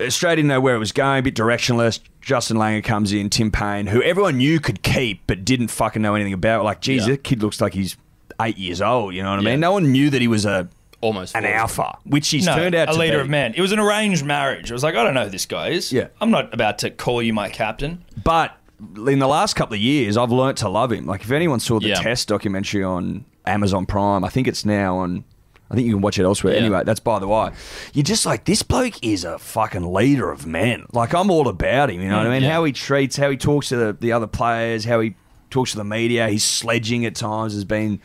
Australia 0.00 0.36
didn't 0.36 0.48
know 0.48 0.60
where 0.60 0.74
it 0.74 0.78
was 0.78 0.92
going, 0.92 1.18
a 1.18 1.22
bit 1.22 1.34
directionless. 1.34 2.00
Justin 2.20 2.56
Langer 2.56 2.82
comes 2.82 3.12
in, 3.12 3.28
Tim 3.30 3.50
Paine, 3.50 3.86
who 3.88 4.02
everyone 4.02 4.38
knew 4.38 4.58
could 4.58 4.82
keep, 4.82 5.20
but 5.26 5.44
didn't 5.44 5.68
fucking 5.68 6.00
know 6.02 6.14
anything 6.14 6.32
about. 6.32 6.64
Like, 6.64 6.80
geez, 6.80 7.02
Yeah. 7.06 7.12
that 7.14 7.24
kid 7.24 7.42
looks 7.42 7.60
like 7.60 7.74
he's 7.74 7.96
eight 8.40 8.56
years 8.58 8.80
old. 8.80 9.14
You 9.14 9.22
know 9.22 9.30
what 9.30 9.40
I 9.40 9.42
Yeah. 9.42 9.50
mean? 9.50 9.60
No 9.60 9.72
one 9.72 9.92
knew 9.92 10.10
that 10.10 10.20
he 10.20 10.28
was 10.28 10.44
a 10.44 10.68
Almost 11.02 11.36
an 11.36 11.42
forty. 11.42 11.54
alpha, 11.54 11.98
which 12.04 12.30
he's 12.30 12.46
no, 12.46 12.54
turned 12.54 12.74
out 12.74 12.88
a 12.88 12.92
to 12.92 12.98
leader 12.98 13.18
be. 13.18 13.22
of 13.22 13.28
men. 13.28 13.52
It 13.54 13.60
was 13.60 13.72
an 13.72 13.78
arranged 13.78 14.24
marriage. 14.24 14.70
I 14.70 14.74
was 14.74 14.82
like, 14.82 14.94
I 14.94 15.04
don't 15.04 15.12
know 15.12 15.24
who 15.24 15.30
this 15.30 15.44
guy 15.44 15.68
is. 15.68 15.92
Yeah. 15.92 16.06
I'm 16.20 16.30
not 16.30 16.54
about 16.54 16.78
to 16.78 16.90
call 16.90 17.22
you 17.22 17.34
my 17.34 17.48
captain. 17.50 18.04
But 18.24 18.56
in 18.96 19.18
the 19.18 19.28
last 19.28 19.54
couple 19.54 19.74
of 19.74 19.80
years, 19.80 20.16
I've 20.16 20.30
learnt 20.32 20.58
to 20.58 20.68
love 20.68 20.90
him. 20.92 21.04
Like, 21.06 21.22
if 21.22 21.30
anyone 21.30 21.60
saw 21.60 21.78
the 21.78 21.88
Yeah. 21.88 21.96
Test 21.96 22.28
documentary 22.28 22.82
on 22.82 23.24
Amazon 23.44 23.84
Prime, 23.84 24.24
I 24.24 24.28
think 24.28 24.48
it's 24.48 24.64
now 24.64 24.96
on. 24.98 25.24
I 25.70 25.74
think 25.74 25.86
you 25.86 25.94
can 25.94 26.02
watch 26.02 26.18
it 26.18 26.24
elsewhere. 26.24 26.52
Yeah. 26.54 26.60
Anyway, 26.60 26.82
that's 26.84 27.00
by 27.00 27.18
the 27.18 27.26
way. 27.26 27.50
You're 27.94 28.02
just 28.04 28.26
like 28.26 28.44
this 28.44 28.62
bloke 28.62 29.02
is 29.02 29.24
a 29.24 29.38
fucking 29.38 29.90
leader 29.92 30.30
of 30.30 30.46
men. 30.46 30.84
Like 30.92 31.14
I'm 31.14 31.30
all 31.30 31.48
about 31.48 31.90
him. 31.90 32.00
You 32.02 32.10
know 32.10 32.18
what 32.18 32.26
I 32.26 32.30
mm, 32.30 32.42
mean? 32.42 32.50
How 32.50 32.62
he 32.64 32.72
treats, 32.72 33.16
how 33.16 33.30
he 33.30 33.38
talks 33.38 33.70
to 33.70 33.76
the, 33.76 33.96
the 33.98 34.12
other 34.12 34.26
players, 34.26 34.84
how 34.84 35.00
he 35.00 35.14
talks 35.50 35.70
to 35.72 35.78
the 35.78 35.84
media. 35.84 36.28
His 36.28 36.44
sledging 36.44 37.06
at 37.06 37.14
times 37.14 37.54
has 37.54 37.64
been 37.64 38.00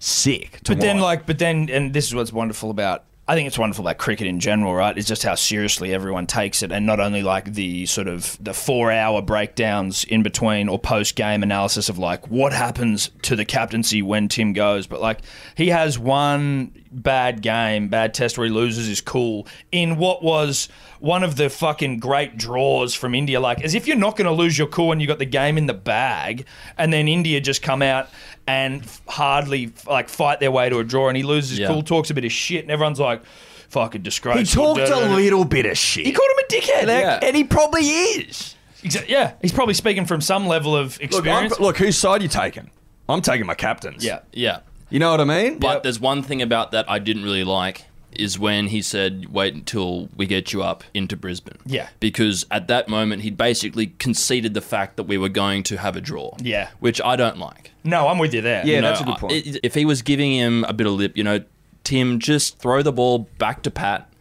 sick. 0.00 0.60
But 0.66 0.80
then, 0.80 0.96
watch. 0.96 1.02
like, 1.04 1.26
but 1.26 1.38
then, 1.38 1.70
and 1.70 1.92
this 1.94 2.08
is 2.08 2.14
what's 2.14 2.32
wonderful 2.32 2.70
about. 2.70 3.04
I 3.28 3.36
think 3.36 3.46
it's 3.46 3.58
wonderful 3.58 3.86
about 3.86 3.98
cricket 3.98 4.26
in 4.26 4.40
general, 4.40 4.74
right? 4.74 4.98
Is 4.98 5.06
just 5.06 5.22
how 5.22 5.36
seriously 5.36 5.94
everyone 5.94 6.26
takes 6.26 6.64
it, 6.64 6.72
and 6.72 6.84
not 6.84 6.98
only 6.98 7.22
like 7.22 7.52
the 7.52 7.86
sort 7.86 8.08
of 8.08 8.36
the 8.42 8.52
four-hour 8.52 9.22
breakdowns 9.22 10.02
in 10.02 10.24
between 10.24 10.68
or 10.68 10.80
post-game 10.80 11.44
analysis 11.44 11.88
of 11.88 11.96
like 11.96 12.28
what 12.28 12.52
happens 12.52 13.12
to 13.22 13.36
the 13.36 13.44
captaincy 13.44 14.02
when 14.02 14.26
Tim 14.26 14.52
goes, 14.52 14.88
but 14.88 15.00
like 15.00 15.20
he 15.54 15.68
has 15.68 15.96
one 15.96 16.72
bad 16.90 17.40
game, 17.40 17.86
bad 17.86 18.14
test 18.14 18.36
where 18.36 18.48
he 18.48 18.52
loses 18.52 18.88
his 18.88 19.00
cool 19.00 19.46
in 19.70 19.96
what 19.96 20.24
was 20.24 20.68
one 20.98 21.22
of 21.22 21.36
the 21.36 21.48
fucking 21.48 22.00
great 22.00 22.36
draws 22.36 22.94
from 22.94 23.14
India. 23.14 23.38
Like 23.38 23.62
as 23.62 23.76
if 23.76 23.86
you're 23.86 23.96
not 23.96 24.16
going 24.16 24.26
to 24.26 24.32
lose 24.32 24.58
your 24.58 24.66
cool 24.66 24.88
when 24.88 24.98
you 24.98 25.06
got 25.06 25.20
the 25.20 25.24
game 25.24 25.56
in 25.56 25.66
the 25.66 25.74
bag, 25.74 26.46
and 26.76 26.92
then 26.92 27.06
India 27.06 27.40
just 27.40 27.62
come 27.62 27.80
out 27.80 28.08
and 28.50 28.82
f- 28.82 29.00
hardly 29.08 29.72
like 29.86 30.08
fight 30.08 30.40
their 30.40 30.50
way 30.50 30.68
to 30.68 30.78
a 30.78 30.84
draw, 30.84 31.08
and 31.08 31.16
he 31.16 31.22
loses 31.22 31.50
his 31.50 31.58
Yeah. 31.60 31.68
cool, 31.68 31.82
talks 31.82 32.10
a 32.10 32.14
bit 32.14 32.24
of 32.24 32.32
shit, 32.32 32.62
and 32.62 32.70
everyone's 32.70 33.00
like, 33.00 33.22
"Fucking 33.70 34.02
disgrace." 34.02 34.38
he 34.50 34.54
talked 34.56 34.80
a 34.80 35.08
little 35.14 35.44
bit 35.44 35.66
of 35.66 35.76
shit. 35.78 36.06
He 36.06 36.12
called 36.12 36.28
him 36.30 36.44
a 36.44 36.52
dickhead. 36.52 36.86
Yeah. 36.88 37.20
and 37.22 37.36
he 37.36 37.44
probably 37.44 37.82
is. 37.82 38.54
Exa- 38.82 39.08
yeah, 39.08 39.32
he's 39.42 39.52
probably 39.52 39.74
speaking 39.74 40.06
from 40.06 40.20
some 40.20 40.46
level 40.46 40.74
of 40.74 40.98
Look, 41.00 41.02
I'm, 41.02 41.04
experience. 41.46 41.60
look, 41.60 41.76
whose 41.76 41.98
side 41.98 42.22
you 42.22 42.28
taking? 42.28 42.70
I'm 43.08 43.20
taking 43.20 43.46
my 43.46 43.54
captain's. 43.54 44.04
yeah, 44.04 44.20
Yeah. 44.32 44.60
You 44.88 44.98
know 44.98 45.10
what 45.12 45.20
I 45.20 45.24
mean? 45.24 45.58
But 45.58 45.82
there's 45.84 46.00
one 46.00 46.22
thing 46.22 46.42
about 46.42 46.72
that 46.72 46.90
I 46.90 46.98
didn't 46.98 47.22
really 47.22 47.44
like 47.44 47.84
is 48.12 48.38
when 48.38 48.68
he 48.68 48.82
said, 48.82 49.26
"Wait 49.32 49.54
until 49.54 50.08
we 50.16 50.26
get 50.26 50.52
you 50.52 50.62
up 50.62 50.84
into 50.94 51.16
Brisbane." 51.16 51.58
Yeah. 51.64 51.88
Because 52.00 52.44
at 52.50 52.68
that 52.68 52.88
moment 52.88 53.22
he'd 53.22 53.36
basically 53.36 53.88
conceded 53.98 54.54
the 54.54 54.60
fact 54.60 54.96
that 54.96 55.04
we 55.04 55.16
were 55.18 55.28
going 55.28 55.62
to 55.64 55.76
have 55.78 55.96
a 55.96 56.00
draw. 56.00 56.36
Yeah. 56.40 56.68
Which 56.80 57.00
I 57.02 57.16
don't 57.16 57.38
like. 57.38 57.70
no, 57.84 58.08
I'm 58.08 58.18
with 58.18 58.34
you 58.34 58.40
there. 58.42 58.64
Yeah, 58.66 58.76
You 58.76 58.80
know, 58.82 58.88
that's 58.88 59.00
a 59.00 59.04
good 59.04 59.16
point. 59.16 59.32
I- 59.32 59.60
If 59.62 59.74
he 59.74 59.84
was 59.84 60.02
giving 60.02 60.32
him 60.32 60.64
a 60.64 60.72
bit 60.72 60.86
of 60.86 60.92
lip, 60.94 61.16
you 61.16 61.24
know, 61.24 61.40
Tim, 61.84 62.18
just 62.18 62.58
throw 62.58 62.82
the 62.82 62.92
ball 62.92 63.28
back 63.38 63.62
to 63.62 63.70
Pat, 63.70 64.12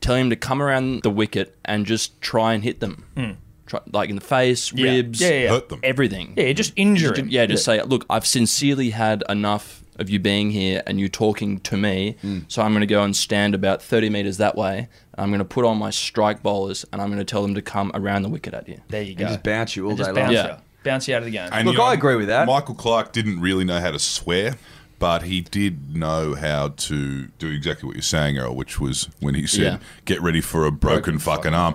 tell 0.00 0.16
him 0.16 0.28
to 0.30 0.36
come 0.36 0.60
around 0.60 1.02
the 1.02 1.10
wicket 1.10 1.56
and 1.64 1.86
just 1.86 2.20
try 2.20 2.52
and 2.52 2.62
hit 2.62 2.80
them. 2.80 3.04
Hmm. 3.16 3.30
Try, 3.64 3.80
like 3.90 4.10
in 4.10 4.16
the 4.16 4.20
face. 4.20 4.72
Yeah. 4.72 4.90
ribs, 4.92 5.20
Yeah, 5.20 5.28
yeah, 5.30 5.34
yeah. 5.44 5.48
Hurt 5.48 5.68
them. 5.70 5.80
everything. 5.82 6.34
yeah, 6.36 6.52
just 6.52 6.72
injure 6.76 7.08
Just- 7.08 7.20
him. 7.20 7.28
yeah, 7.30 7.46
just 7.46 7.64
say, 7.64 7.82
look, 7.82 8.04
I've 8.10 8.26
sincerely 8.26 8.90
had 8.90 9.24
enough 9.28 9.82
of 9.98 10.08
you 10.10 10.18
being 10.18 10.50
here 10.50 10.82
and 10.86 10.98
you 11.00 11.08
talking 11.08 11.58
to 11.60 11.76
me, 11.76 12.16
Hmm. 12.22 12.40
so 12.48 12.62
I'm 12.62 12.72
going 12.72 12.80
to 12.80 12.86
go 12.86 13.02
and 13.02 13.14
stand 13.16 13.54
about 13.54 13.82
30 13.82 14.10
metres 14.10 14.36
that 14.38 14.56
way. 14.56 14.78
And 14.78 14.88
I'm 15.24 15.28
going 15.30 15.38
to 15.38 15.44
put 15.44 15.64
on 15.64 15.78
my 15.78 15.90
strike 15.90 16.42
bowlers 16.42 16.84
and 16.92 17.00
I'm 17.00 17.08
going 17.08 17.18
to 17.18 17.24
tell 17.24 17.42
them 17.42 17.54
to 17.54 17.62
come 17.62 17.90
around 17.94 18.22
the 18.22 18.28
wicket 18.28 18.54
at 18.54 18.68
you. 18.68 18.80
There 18.88 19.02
you 19.02 19.14
go. 19.14 19.24
And 19.24 19.32
just 19.34 19.42
bounce 19.42 19.76
you 19.76 19.84
all 19.84 19.90
And 19.90 19.98
day 19.98 20.04
just 20.04 20.14
long. 20.14 20.24
bounce 20.24 20.32
Yeah. 20.34 20.46
you, 20.48 20.56
bounce 20.84 21.08
you 21.08 21.14
out 21.14 21.18
of 21.18 21.24
the 21.24 21.30
game. 21.30 21.48
And, 21.52 21.66
Look, 21.68 21.78
I 21.78 21.92
agree 21.94 22.16
with 22.16 22.28
that. 22.28 22.46
Michael 22.46 22.74
Clarke 22.74 23.12
didn't 23.12 23.40
really 23.40 23.64
know 23.64 23.80
how 23.80 23.90
to 23.90 23.98
swear, 23.98 24.56
but 24.98 25.22
he 25.22 25.40
did 25.40 25.96
know 25.96 26.34
how 26.34 26.68
to 26.76 27.26
do 27.38 27.48
exactly 27.50 27.86
what 27.86 27.96
you're 27.96 28.02
saying, 28.02 28.36
Errol, 28.38 28.54
which 28.56 28.78
was 28.80 29.08
when 29.20 29.34
he 29.34 29.46
said, 29.46 29.62
Yeah. 29.62 29.78
"Get 30.04 30.22
ready 30.22 30.40
for 30.40 30.64
a 30.66 30.70
broken, 30.72 31.18
fucking 31.18 31.54
arm." 31.54 31.74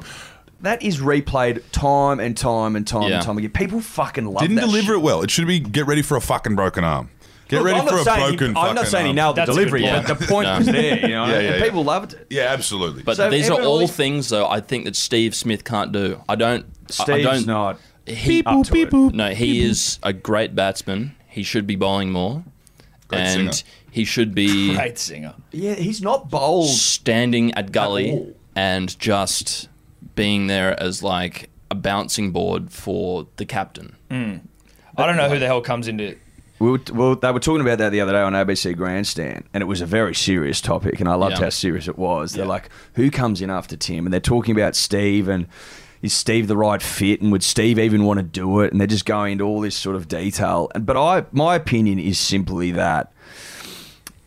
That 0.62 0.84
is 0.84 1.00
replayed 1.00 1.64
time 1.72 2.20
and 2.20 2.38
time 2.38 2.76
and 2.76 2.86
time 2.86 3.10
Yeah. 3.10 3.16
and 3.16 3.26
time 3.26 3.38
again. 3.40 3.50
People 3.50 3.82
fucking 3.82 4.26
love 4.28 4.42
Didn't 4.42 4.58
that 4.58 4.62
deliver 4.68 4.88
shit. 4.94 4.96
it 4.98 5.02
well. 5.02 5.24
It 5.24 5.32
should 5.32 5.48
be 5.48 5.60
"Get 5.60 5.88
ready 5.88 6.04
for 6.04 6.16
a 6.16 6.22
fucking 6.22 6.56
broken 6.56 6.84
arm." 6.84 7.10
Get 7.52 7.58
Look, 7.58 7.66
ready 7.66 7.80
I'm 7.82 7.86
for 7.86 7.92
not 7.92 8.02
a 8.02 8.04
saying 8.06 8.38
broken. 8.38 8.56
He, 8.56 8.62
I'm 8.62 8.76
not 8.76 8.88
saying 8.88 9.06
he 9.08 9.14
nailed 9.14 9.36
the 9.36 9.42
That's 9.46 9.52
a 9.52 9.54
good 9.54 9.70
delivery, 9.72 9.82
but 9.84 10.08
the 10.20 10.26
point 10.26 10.48
No. 10.48 10.58
was 10.60 10.66
there. 10.68 11.00
You 11.02 11.08
know, 11.10 11.26
Yeah, 11.26 11.34
and 11.34 11.44
yeah, 11.46 11.56
yeah. 11.58 11.64
people 11.64 11.84
loved 11.84 12.14
it. 12.14 12.28
Yeah, 12.30 12.44
absolutely. 12.44 13.04
But 13.04 13.18
So 13.18 13.30
these 13.30 13.50
are 13.50 13.60
all 13.60 13.66
always- 13.68 13.92
things, 13.92 14.30
though, 14.30 14.48
I 14.48 14.62
think 14.62 14.86
that 14.86 14.96
Steve 14.96 15.36
Smith 15.36 15.64
can't 15.66 15.92
do. 15.92 16.22
I 16.30 16.36
don't. 16.36 16.64
I- 16.64 16.68
I 16.88 17.04
Steve's 17.04 17.24
don't, 17.26 17.48
not. 17.48 17.80
He, 18.08 18.42
up 18.46 18.66
to 18.66 18.76
it. 18.76 18.94
No, 19.14 19.30
he 19.34 19.62
is 19.64 20.00
a 20.02 20.14
great 20.14 20.56
batsman. 20.56 21.14
He 21.28 21.44
should 21.44 21.68
be 21.68 21.76
bowling 21.76 22.12
more. 22.12 22.44
Great 23.10 23.20
and 23.20 23.54
singer. 23.54 23.70
he 23.92 24.06
should 24.06 24.34
be 24.34 24.74
Great 24.74 24.98
singer. 24.98 25.34
Yeah, 25.52 25.74
he's 25.76 26.02
not 26.02 26.30
bold. 26.30 26.70
standing 26.70 27.54
at 27.56 27.74
gully 27.74 28.12
all. 28.12 28.34
and 28.56 28.98
just 28.98 29.68
being 30.16 30.48
there 30.48 30.82
as 30.82 31.04
like 31.04 31.50
a 31.70 31.76
bouncing 31.76 32.32
board 32.32 32.72
for 32.72 33.28
the 33.36 33.46
captain. 33.46 33.96
Hmm. 34.10 34.36
I 34.98 35.06
don't 35.06 35.16
know 35.18 35.30
who 35.30 35.40
the 35.40 35.46
hell 35.48 35.62
comes 35.62 35.88
into. 35.90 36.16
We 36.62 36.70
were, 36.72 36.80
well, 36.94 37.16
they 37.16 37.32
were 37.32 37.40
talking 37.40 37.62
about 37.62 37.80
that 37.80 37.90
the 37.90 38.02
other 38.02 38.12
day 38.12 38.22
on 38.22 38.34
ABC 38.34 38.76
Grandstand, 38.78 39.46
and 39.54 39.62
it 39.64 39.66
was 39.66 39.82
a 39.82 39.86
very 39.88 40.14
serious 40.14 40.62
topic, 40.62 41.00
and 41.00 41.10
I 41.10 41.16
loved 41.16 41.38
Yeah. 41.40 41.46
how 41.46 41.50
serious 41.50 41.88
it 41.88 41.98
was. 41.98 42.34
They're 42.34 42.44
Yeah. 42.46 42.50
like, 42.50 42.70
"Who 42.94 43.10
comes 43.10 43.42
in 43.42 43.50
after 43.50 43.76
Tim?" 43.76 44.06
And 44.06 44.14
they're 44.14 44.20
talking 44.20 44.56
about 44.56 44.76
Steve, 44.76 45.28
and 45.28 45.48
is 46.04 46.14
Steve 46.14 46.48
the 46.48 46.56
right 46.58 46.82
fit, 46.82 47.20
and 47.20 47.32
would 47.32 47.42
Steve 47.44 47.80
even 47.80 48.04
want 48.04 48.20
to 48.20 48.24
do 48.24 48.60
it? 48.60 48.72
And 48.72 48.80
they're 48.80 48.88
just 48.88 49.06
going 49.08 49.34
into 49.34 49.44
all 49.44 49.60
this 49.62 49.76
sort 49.76 49.96
of 49.96 50.08
detail. 50.08 50.70
And 50.76 50.86
but 50.86 50.96
I, 50.98 51.26
my 51.32 51.56
opinion 51.56 51.98
is 51.98 52.20
simply 52.20 52.72
that 52.74 53.12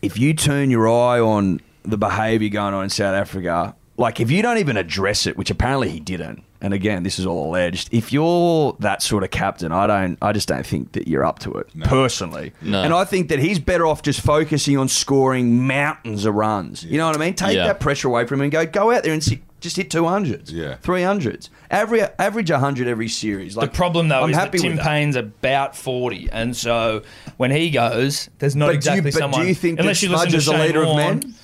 if 0.01 0.17
you 0.19 0.33
turn 0.33 0.69
your 0.69 0.87
eye 0.89 1.19
on 1.19 1.61
the 1.83 1.97
behaviour 1.97 2.49
going 2.49 2.73
on 2.73 2.83
in 2.83 2.89
South 2.89 3.15
Africa, 3.15 3.75
like 3.97 4.19
if 4.19 4.29
you 4.29 4.41
don't 4.41 4.57
even 4.57 4.75
address 4.75 5.25
it, 5.25 5.37
which 5.37 5.49
apparently 5.49 5.89
he 5.89 5.99
didn't, 6.01 6.43
and 6.65 6.73
again, 6.73 7.03
this 7.03 7.19
is 7.19 7.25
all 7.27 7.47
alleged. 7.47 7.89
If 7.93 8.11
you're 8.11 8.75
that 8.79 9.03
sort 9.03 9.23
of 9.23 9.29
captain, 9.29 9.71
I 9.71 9.85
don't, 9.85 10.17
I 10.21 10.31
just 10.33 10.47
don't 10.47 10.65
think 10.65 10.93
that 10.93 11.07
you're 11.07 11.23
up 11.23 11.37
to 11.39 11.51
it 11.53 11.67
personally. 11.83 12.53
No. 12.61 12.81
And 12.81 12.91
I 12.91 13.05
think 13.05 13.29
that 13.29 13.37
he's 13.37 13.59
better 13.59 13.85
off 13.85 14.01
just 14.01 14.19
focusing 14.21 14.75
on 14.77 14.87
scoring 14.87 15.67
mountains 15.67 16.25
of 16.25 16.33
runs. 16.33 16.83
You 16.83 16.97
know 16.97 17.05
what 17.05 17.15
I 17.15 17.19
mean? 17.19 17.35
Take 17.35 17.55
Yeah. 17.55 17.67
that 17.67 17.79
pressure 17.79 18.07
away 18.07 18.25
from 18.25 18.39
him 18.39 18.45
and 18.45 18.51
go, 18.51 18.65
go 18.65 18.91
out 18.91 19.03
there 19.03 19.13
and 19.13 19.23
see, 19.23 19.41
just 19.61 19.77
hit 19.77 19.91
two 19.91 20.05
hundreds, 20.05 20.51
Yeah. 20.51 20.75
three 20.81 21.03
hundreds, 21.03 21.49
average 21.71 22.09
average 22.19 22.49
hundred 22.49 22.87
every 22.87 23.09
series. 23.09 23.55
Like 23.55 23.71
The 23.71 23.77
problem 23.77 24.07
though 24.09 24.23
I'm 24.23 24.29
is 24.31 24.35
that 24.35 24.45
happy 24.45 24.57
Tim 24.59 24.71
with 24.71 24.77
that. 24.79 24.85
Paine's 24.87 25.15
about 25.15 25.75
forty, 25.75 26.29
and 26.31 26.55
so 26.57 27.03
when 27.37 27.51
he 27.51 27.69
goes, 27.69 28.29
there's 28.39 28.55
not 28.55 28.67
But 28.67 28.71
do 28.71 28.73
you- 28.73 28.77
exactly 28.97 29.01
but 29.11 29.13
do 29.13 29.19
someone. 29.19 29.47
you 29.47 29.53
think 29.55 29.77
that 29.77 29.83
unless 29.83 30.01
you 30.03 30.09
listen 30.09 30.29
Smudge 30.29 30.31
to 30.33 30.37
is 30.37 30.47
a 30.47 30.51
Shane 30.51 30.61
leader 30.61 30.83
of 30.83 30.95
men? 30.95 31.35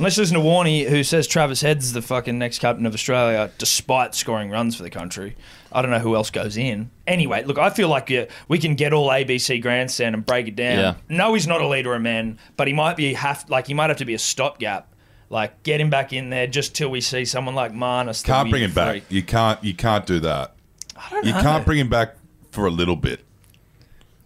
Unless 0.00 0.16
you 0.16 0.22
listen 0.22 0.36
to 0.38 0.42
Warney, 0.42 0.88
who 0.88 1.04
says 1.04 1.26
Travis 1.26 1.60
Head's 1.60 1.92
the 1.92 2.00
fucking 2.00 2.38
next 2.38 2.60
captain 2.60 2.86
of 2.86 2.94
Australia, 2.94 3.50
despite 3.58 4.14
scoring 4.14 4.48
runs 4.48 4.74
for 4.74 4.82
the 4.82 4.88
country. 4.88 5.36
I 5.70 5.82
don't 5.82 5.90
know 5.90 5.98
who 5.98 6.14
else 6.14 6.30
goes 6.30 6.56
in. 6.56 6.90
Anyway, 7.06 7.44
look, 7.44 7.58
I 7.58 7.68
feel 7.68 7.90
like 7.90 8.08
yeah, 8.08 8.24
we 8.48 8.58
can 8.58 8.76
get 8.76 8.94
all 8.94 9.10
ABC 9.10 9.60
grandstand 9.60 10.14
and 10.14 10.24
break 10.24 10.48
it 10.48 10.56
down. 10.56 10.78
Yeah. 10.78 10.94
No, 11.10 11.34
he's 11.34 11.46
not 11.46 11.60
a 11.60 11.68
leader 11.68 11.94
of 11.94 12.00
men, 12.00 12.38
but 12.56 12.66
he 12.66 12.72
might 12.72 12.96
be 12.96 13.12
have 13.12 13.44
like 13.50 13.66
he 13.66 13.74
might 13.74 13.90
have 13.90 13.98
to 13.98 14.06
be 14.06 14.14
a 14.14 14.18
stopgap. 14.18 14.90
Like 15.28 15.62
get 15.64 15.82
him 15.82 15.90
back 15.90 16.14
in 16.14 16.30
there 16.30 16.46
just 16.46 16.74
till 16.74 16.88
we 16.88 17.02
see 17.02 17.26
someone 17.26 17.54
like 17.54 17.72
Marnus. 17.72 18.24
Can't 18.24 18.48
bring 18.48 18.62
him 18.62 18.72
back. 18.72 19.02
You 19.10 19.22
can't. 19.22 19.62
You 19.62 19.74
can't 19.74 20.06
do 20.06 20.18
that. 20.20 20.54
I 20.96 21.10
don't 21.10 21.26
you 21.26 21.32
know. 21.34 21.42
can't 21.42 21.66
bring 21.66 21.78
him 21.78 21.90
back 21.90 22.16
for 22.52 22.64
a 22.64 22.70
little 22.70 22.96
bit. 22.96 23.22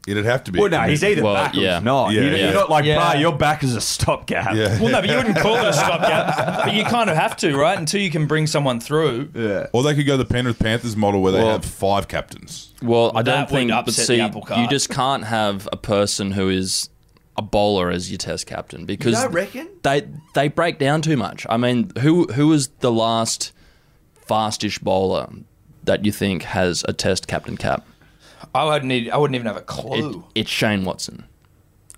It'd 0.07 0.27
have 0.27 0.45
to 0.45 0.53
be. 0.53 0.61
Well, 0.61 0.69
no, 0.69 0.83
he's 0.83 1.03
either 1.03 1.23
Well, 1.23 1.33
back 1.35 1.55
or 1.55 1.59
yeah. 1.61 1.77
he's 1.77 1.85
not. 1.85 2.13
Yeah, 2.13 2.21
You- 2.23 2.31
yeah. 2.31 2.37
You're 2.45 2.53
not 2.55 2.69
like, 2.71 2.85
Yeah. 2.85 2.97
"Bah, 2.99 3.13
you're 3.19 3.33
back 3.33 3.63
is 3.65 3.75
a 3.75 3.81
stopgap. 3.81 4.55
Yeah. 4.55 4.79
Well, 4.81 4.93
no, 4.93 5.01
but 5.01 5.09
you 5.09 5.17
wouldn't 5.17 5.39
call 5.39 5.57
it 5.57 5.65
a 5.65 5.73
stopgap. 5.73 6.65
but 6.67 6.75
you 6.75 6.85
kind 6.85 7.09
of 7.09 7.17
have 7.17 7.37
to, 7.39 7.57
right? 7.57 7.79
Until 7.79 8.01
you 8.03 8.11
can 8.11 8.27
bring 8.27 8.47
someone 8.47 8.81
through. 8.81 9.31
Yeah. 9.35 9.69
Or 9.73 9.83
they 9.83 9.95
could 9.95 10.07
go 10.07 10.17
the 10.19 10.27
Penrith 10.27 10.59
Panthers 10.59 10.95
model 10.97 11.23
where 11.23 11.33
they 11.33 11.39
Well- 11.43 11.53
have 11.53 11.65
five 11.65 12.07
captains. 12.09 12.69
Well, 12.83 13.13
I 13.15 13.23
don't 13.23 13.41
would 13.41 13.49
think. 13.49 13.71
But 13.71 13.89
upset 13.89 14.07
see, 14.07 14.17
the 14.17 14.23
apple 14.25 14.43
cart. 14.43 14.61
you 14.61 14.69
just 14.69 14.91
can't 14.91 15.25
have 15.25 15.67
a 15.73 15.77
person 15.79 16.33
who 16.33 16.51
is 16.51 16.91
a 17.37 17.43
bowler 17.43 17.91
as 17.91 18.11
your 18.11 18.19
test 18.19 18.47
captain 18.47 18.85
because 18.85 19.15
don't 19.15 19.33
reckon? 19.33 19.69
they 19.83 20.03
they 20.35 20.49
break 20.49 20.79
down 20.79 21.01
too 21.03 21.17
much. 21.17 21.47
I 21.49 21.57
mean, 21.57 21.91
who 22.01 22.25
who 22.27 22.49
was 22.49 22.69
the 22.81 22.93
last 22.93 23.53
fastish 24.29 24.79
bowler 24.79 25.29
that 25.85 26.05
you 26.05 26.13
think 26.13 26.43
has 26.45 26.85
a 26.89 26.93
test 26.93 27.27
captain 27.27 27.57
cap? 27.57 27.87
I 28.55 28.65
wouldn't 28.65 28.85
need. 28.85 29.11
I 29.11 29.17
wouldn't 29.17 29.35
even 29.35 29.47
have 29.47 29.57
a 29.57 29.61
It, 29.61 29.67
clue. 29.67 30.25
it's 30.35 30.51
Shane 30.51 30.85
Watson. 30.85 31.25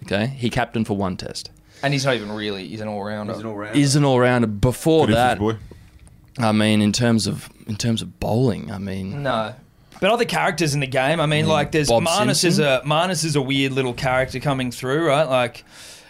Okay, 0.05 0.27
he 0.27 0.51
captained 0.51 0.87
for 0.87 0.97
one 0.97 1.16
test. 1.16 1.51
and 1.83 1.92
he's 1.92 2.05
not 2.05 2.14
even 2.14 2.33
really. 2.33 2.66
He's 2.69 2.81
an 2.81 2.88
all 2.88 3.03
rounder. 3.05 3.33
He's 3.73 3.95
an 3.97 4.05
all 4.05 4.19
rounder. 4.19 4.47
Before 4.47 5.07
Good 5.07 5.16
that, 5.16 5.38
boy. 5.38 5.57
I 6.38 6.53
mean, 6.53 6.81
in 6.83 6.92
terms 6.92 7.27
of 7.27 7.49
in 7.66 7.77
terms 7.77 8.03
of 8.03 8.19
bowling, 8.21 8.71
I 8.71 8.79
mean, 8.79 9.23
No. 9.23 9.55
But 9.99 10.11
other 10.11 10.27
characters 10.27 10.75
in 10.75 10.81
the 10.81 10.87
game, 10.87 11.21
I 11.21 11.27
mean, 11.27 11.47
like 11.47 11.73
there's 11.73 11.88
Bob 11.88 12.03
Marnus 12.03 12.45
is 12.45 12.57
Simpson? 12.57 12.64
a 12.64 12.81
Marnus 12.85 13.25
is 13.25 13.35
a 13.37 13.40
weird 13.40 13.73
little 13.73 13.95
character 13.95 14.38
coming 14.40 14.71
through, 14.71 15.07
right? 15.09 15.25
Like 15.29 15.64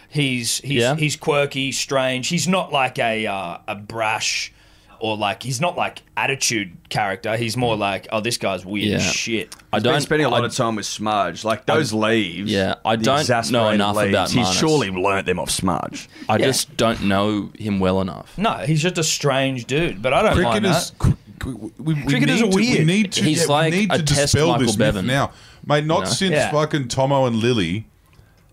he's 0.09 0.57
he's 0.59 0.81
Yeah. 0.81 0.95
he's 0.95 1.15
quirky, 1.15 1.71
strange. 1.71 2.27
He's 2.27 2.47
not 2.49 2.73
like 2.73 2.99
a 2.99 3.25
uh, 3.27 3.57
a 3.67 3.75
brash 3.75 4.51
or 4.99 5.17
like 5.17 5.43
he's 5.43 5.59
not 5.61 5.75
like 5.77 6.01
attitude 6.15 6.75
character. 6.89 7.35
He's 7.37 7.55
more 7.57 7.75
mm. 7.75 7.79
like, 7.79 8.07
oh, 8.11 8.19
this 8.21 8.37
guy's 8.37 8.65
weird 8.65 8.93
as 8.95 9.05
Yeah. 9.05 9.11
shit. 9.11 9.55
I 9.71 9.77
He's 9.77 9.83
been 9.83 9.91
don't 9.93 10.01
spending 10.01 10.25
a 10.25 10.29
lot 10.29 10.43
I- 10.43 10.47
of 10.47 10.53
time 10.55 10.75
with 10.75 10.85
Smudge. 10.85 11.43
Like 11.43 11.65
those 11.65 11.93
leaves. 11.93 12.51
yeah, 12.51 12.75
I 12.85 12.95
the 12.95 13.03
don't 13.03 13.15
know 13.15 13.19
exasperated 13.21 13.73
enough 13.75 13.97
about 13.97 14.31
He's 14.31 14.47
Marnus. 14.47 14.59
surely 14.59 14.89
learnt 14.91 15.25
them 15.25 15.39
off 15.39 15.49
Smudge. 15.51 16.07
I 16.29 16.37
Yeah. 16.37 16.45
just 16.47 16.75
don't 16.77 17.03
know 17.03 17.51
him 17.57 17.79
well 17.79 18.01
enough. 18.01 18.37
No, 18.37 18.53
he's 18.65 18.81
just 18.81 18.97
a 18.97 19.03
strange 19.03 19.65
dude. 19.65 20.01
But 20.01 20.13
I 20.13 20.21
don't 20.23 20.41
mind 20.41 20.63
Cricketers, 20.65 20.91
that. 20.91 20.97
cr- 20.99 21.09
cr- 21.39 21.49
we, 21.77 21.93
we 21.93 22.03
Cricketers 22.03 22.41
need 22.41 22.47
are 22.47 22.51
to, 22.51 22.55
We 22.57 22.69
weird. 22.73 22.87
need 22.87 23.11
to, 23.13 23.23
He's 23.23 23.37
yeah, 23.41 23.43
we 23.45 23.49
like 23.53 23.73
need 23.73 23.93
a 23.93 23.97
to 23.97 24.03
test 24.03 24.21
dispel 24.33 24.47
Michael 24.49 24.65
this 24.67 24.77
myth 24.77 24.93
Bevan. 24.95 25.07
now, 25.07 25.31
mate. 25.65 25.85
Not 25.85 26.03
know? 26.05 26.09
since 26.09 26.31
Yeah. 26.33 26.51
fucking 26.51 26.87
Thommo 26.87 27.27
and 27.27 27.35
Lillee 27.41 27.85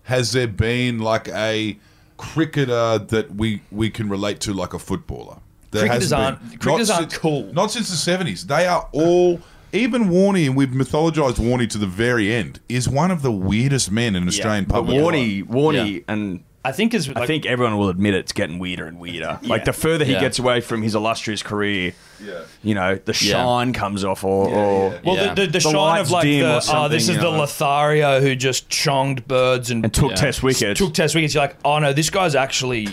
has 0.03 0.33
there 0.33 0.47
been 0.47 0.99
like 0.99 1.27
a 1.29 1.77
cricketer 2.17 2.97
that 2.99 3.35
we 3.35 3.61
we 3.71 3.89
can 3.89 4.07
relate 4.09 4.39
to 4.41 4.53
like 4.53 4.73
a 4.73 4.79
footballer. 4.79 5.37
There 5.75 5.83
Cricketers 5.83 6.11
hasn't 6.11 6.21
aren't- 6.21 6.49
been. 6.49 6.59
cricketers 6.59 6.89
Not 6.89 6.99
aren't 6.99 7.13
cool. 7.13 7.53
Not 7.53 7.71
since 7.71 7.89
the 7.89 7.97
seventies. 7.97 8.45
They 8.47 8.65
are 8.67 8.87
all. 8.91 9.39
Even 9.73 10.05
Warney, 10.09 10.45
and 10.45 10.55
we've 10.55 10.69
mythologized 10.69 11.35
Warney 11.35 11.69
to 11.69 11.77
the 11.77 11.85
very 11.87 12.33
end, 12.33 12.61
is 12.69 12.87
one 12.87 13.11
of 13.11 13.21
the 13.23 13.31
weirdest 13.31 13.91
men 13.91 14.15
in 14.15 14.25
Australian 14.25 14.63
But 14.65 14.75
public 14.75 14.95
life. 15.01 15.13
Warney, 15.13 15.43
Warney, 15.43 15.93
Yeah. 15.95 16.01
and 16.07 16.43
I 16.63 16.71
think 16.71 16.93
is 16.93 17.09
like, 17.09 17.17
I 17.17 17.25
think 17.27 17.45
everyone 17.45 17.77
will 17.77 17.89
admit 17.89 18.13
it's 18.13 18.31
getting 18.31 18.57
weirder 18.57 18.85
and 18.87 18.99
weirder. 18.99 19.37
Like 19.43 19.65
the 19.65 19.73
further 19.73 20.05
he 20.05 20.13
Yeah. 20.13 20.21
gets 20.21 20.39
away 20.39 20.61
from 20.61 20.81
his 20.81 20.95
illustrious 20.95 21.43
career, 21.43 21.93
Yeah. 22.25 22.33
you 22.63 22.73
know, 22.73 22.95
the 23.03 23.11
Yeah. 23.11 23.33
shine 23.33 23.73
comes 23.73 24.05
off, 24.05 24.23
or, 24.23 24.47
or 24.47 24.91
yeah. 24.93 24.99
Well, 25.03 25.15
Yeah. 25.15 25.33
the, 25.33 25.41
the, 25.41 25.45
the, 25.47 25.51
The 25.51 25.59
shine 25.59 25.73
lights 25.75 26.07
of 26.07 26.11
like 26.11 26.23
dim 26.23 26.39
the 26.47 26.69
oh, 26.73 26.87
this 26.87 27.03
is 27.03 27.09
you 27.09 27.15
the 27.17 27.21
know. 27.31 27.37
Lothario 27.39 28.21
who 28.21 28.33
just 28.35 28.69
chonged 28.69 29.27
birds 29.27 29.69
and 29.71 29.83
and 29.83 29.93
took 29.93 30.11
Yeah. 30.11 30.15
test 30.15 30.41
wickets. 30.41 30.79
took 30.79 30.93
test 30.93 31.15
wickets. 31.15 31.33
You're 31.33 31.43
like, 31.43 31.57
oh 31.65 31.79
no, 31.79 31.91
this 31.91 32.09
guy's 32.09 32.33
actually 32.33 32.87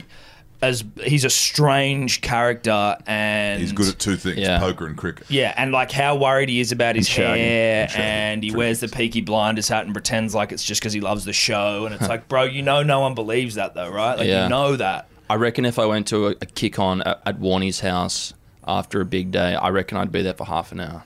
as 0.63 0.85
he's 1.05 1.25
a 1.25 1.31
strange 1.31 2.21
character 2.21 2.97
and 3.07 3.61
He's 3.61 3.73
good 3.73 3.89
at 3.89 3.99
two 3.99 4.17
things: 4.17 4.39
Yeah. 4.39 4.59
poker 4.61 4.87
and 4.87 4.97
cricket. 4.97 5.27
yeah, 5.29 5.53
and 5.57 5.73
like 5.73 5.91
how 5.91 6.17
worried 6.17 6.49
he 6.49 6.61
is 6.61 6.73
about 6.73 6.97
his 6.97 7.09
shagging. 7.09 7.37
hair, 7.37 7.83
And 7.83 7.91
shagging. 7.91 7.99
and 7.99 8.45
he 8.45 8.51
wears 8.55 8.81
the 8.81 8.89
Peaky 8.89 9.21
Blinders 9.21 9.69
hat 9.69 9.85
and 9.85 9.93
pretends 9.93 10.35
like 10.35 10.53
it's 10.53 10.65
just 10.65 10.81
because 10.81 10.93
he 10.93 11.01
loves 11.01 11.25
the 11.25 11.33
show, 11.33 11.85
and 11.87 11.95
it's 11.95 12.09
like, 12.09 12.29
bro, 12.29 12.45
you 12.45 12.63
know, 12.63 12.83
no 12.83 13.01
one 13.01 13.15
believes 13.15 13.57
that 13.57 13.75
though, 13.75 13.91
right? 13.91 14.17
Like 14.19 14.29
Yeah. 14.29 14.45
you 14.45 14.49
know 14.49 14.77
that. 14.77 15.09
I 15.29 15.35
reckon 15.37 15.65
if 15.65 15.79
I 15.79 15.87
went 15.87 16.07
to 16.09 16.29
a, 16.29 16.31
a 16.31 16.47
kick 16.47 16.79
on 16.79 17.03
at, 17.03 17.21
at 17.27 17.39
Warney's 17.39 17.81
house 17.81 18.35
after 18.67 19.01
a 19.01 19.05
big 19.05 19.31
day, 19.33 19.55
I 19.55 19.71
reckon 19.71 19.97
I'd 19.99 20.13
be 20.13 20.23
there 20.23 20.35
for 20.35 20.45
half 20.47 20.71
an 20.73 20.81
hour. 20.81 21.03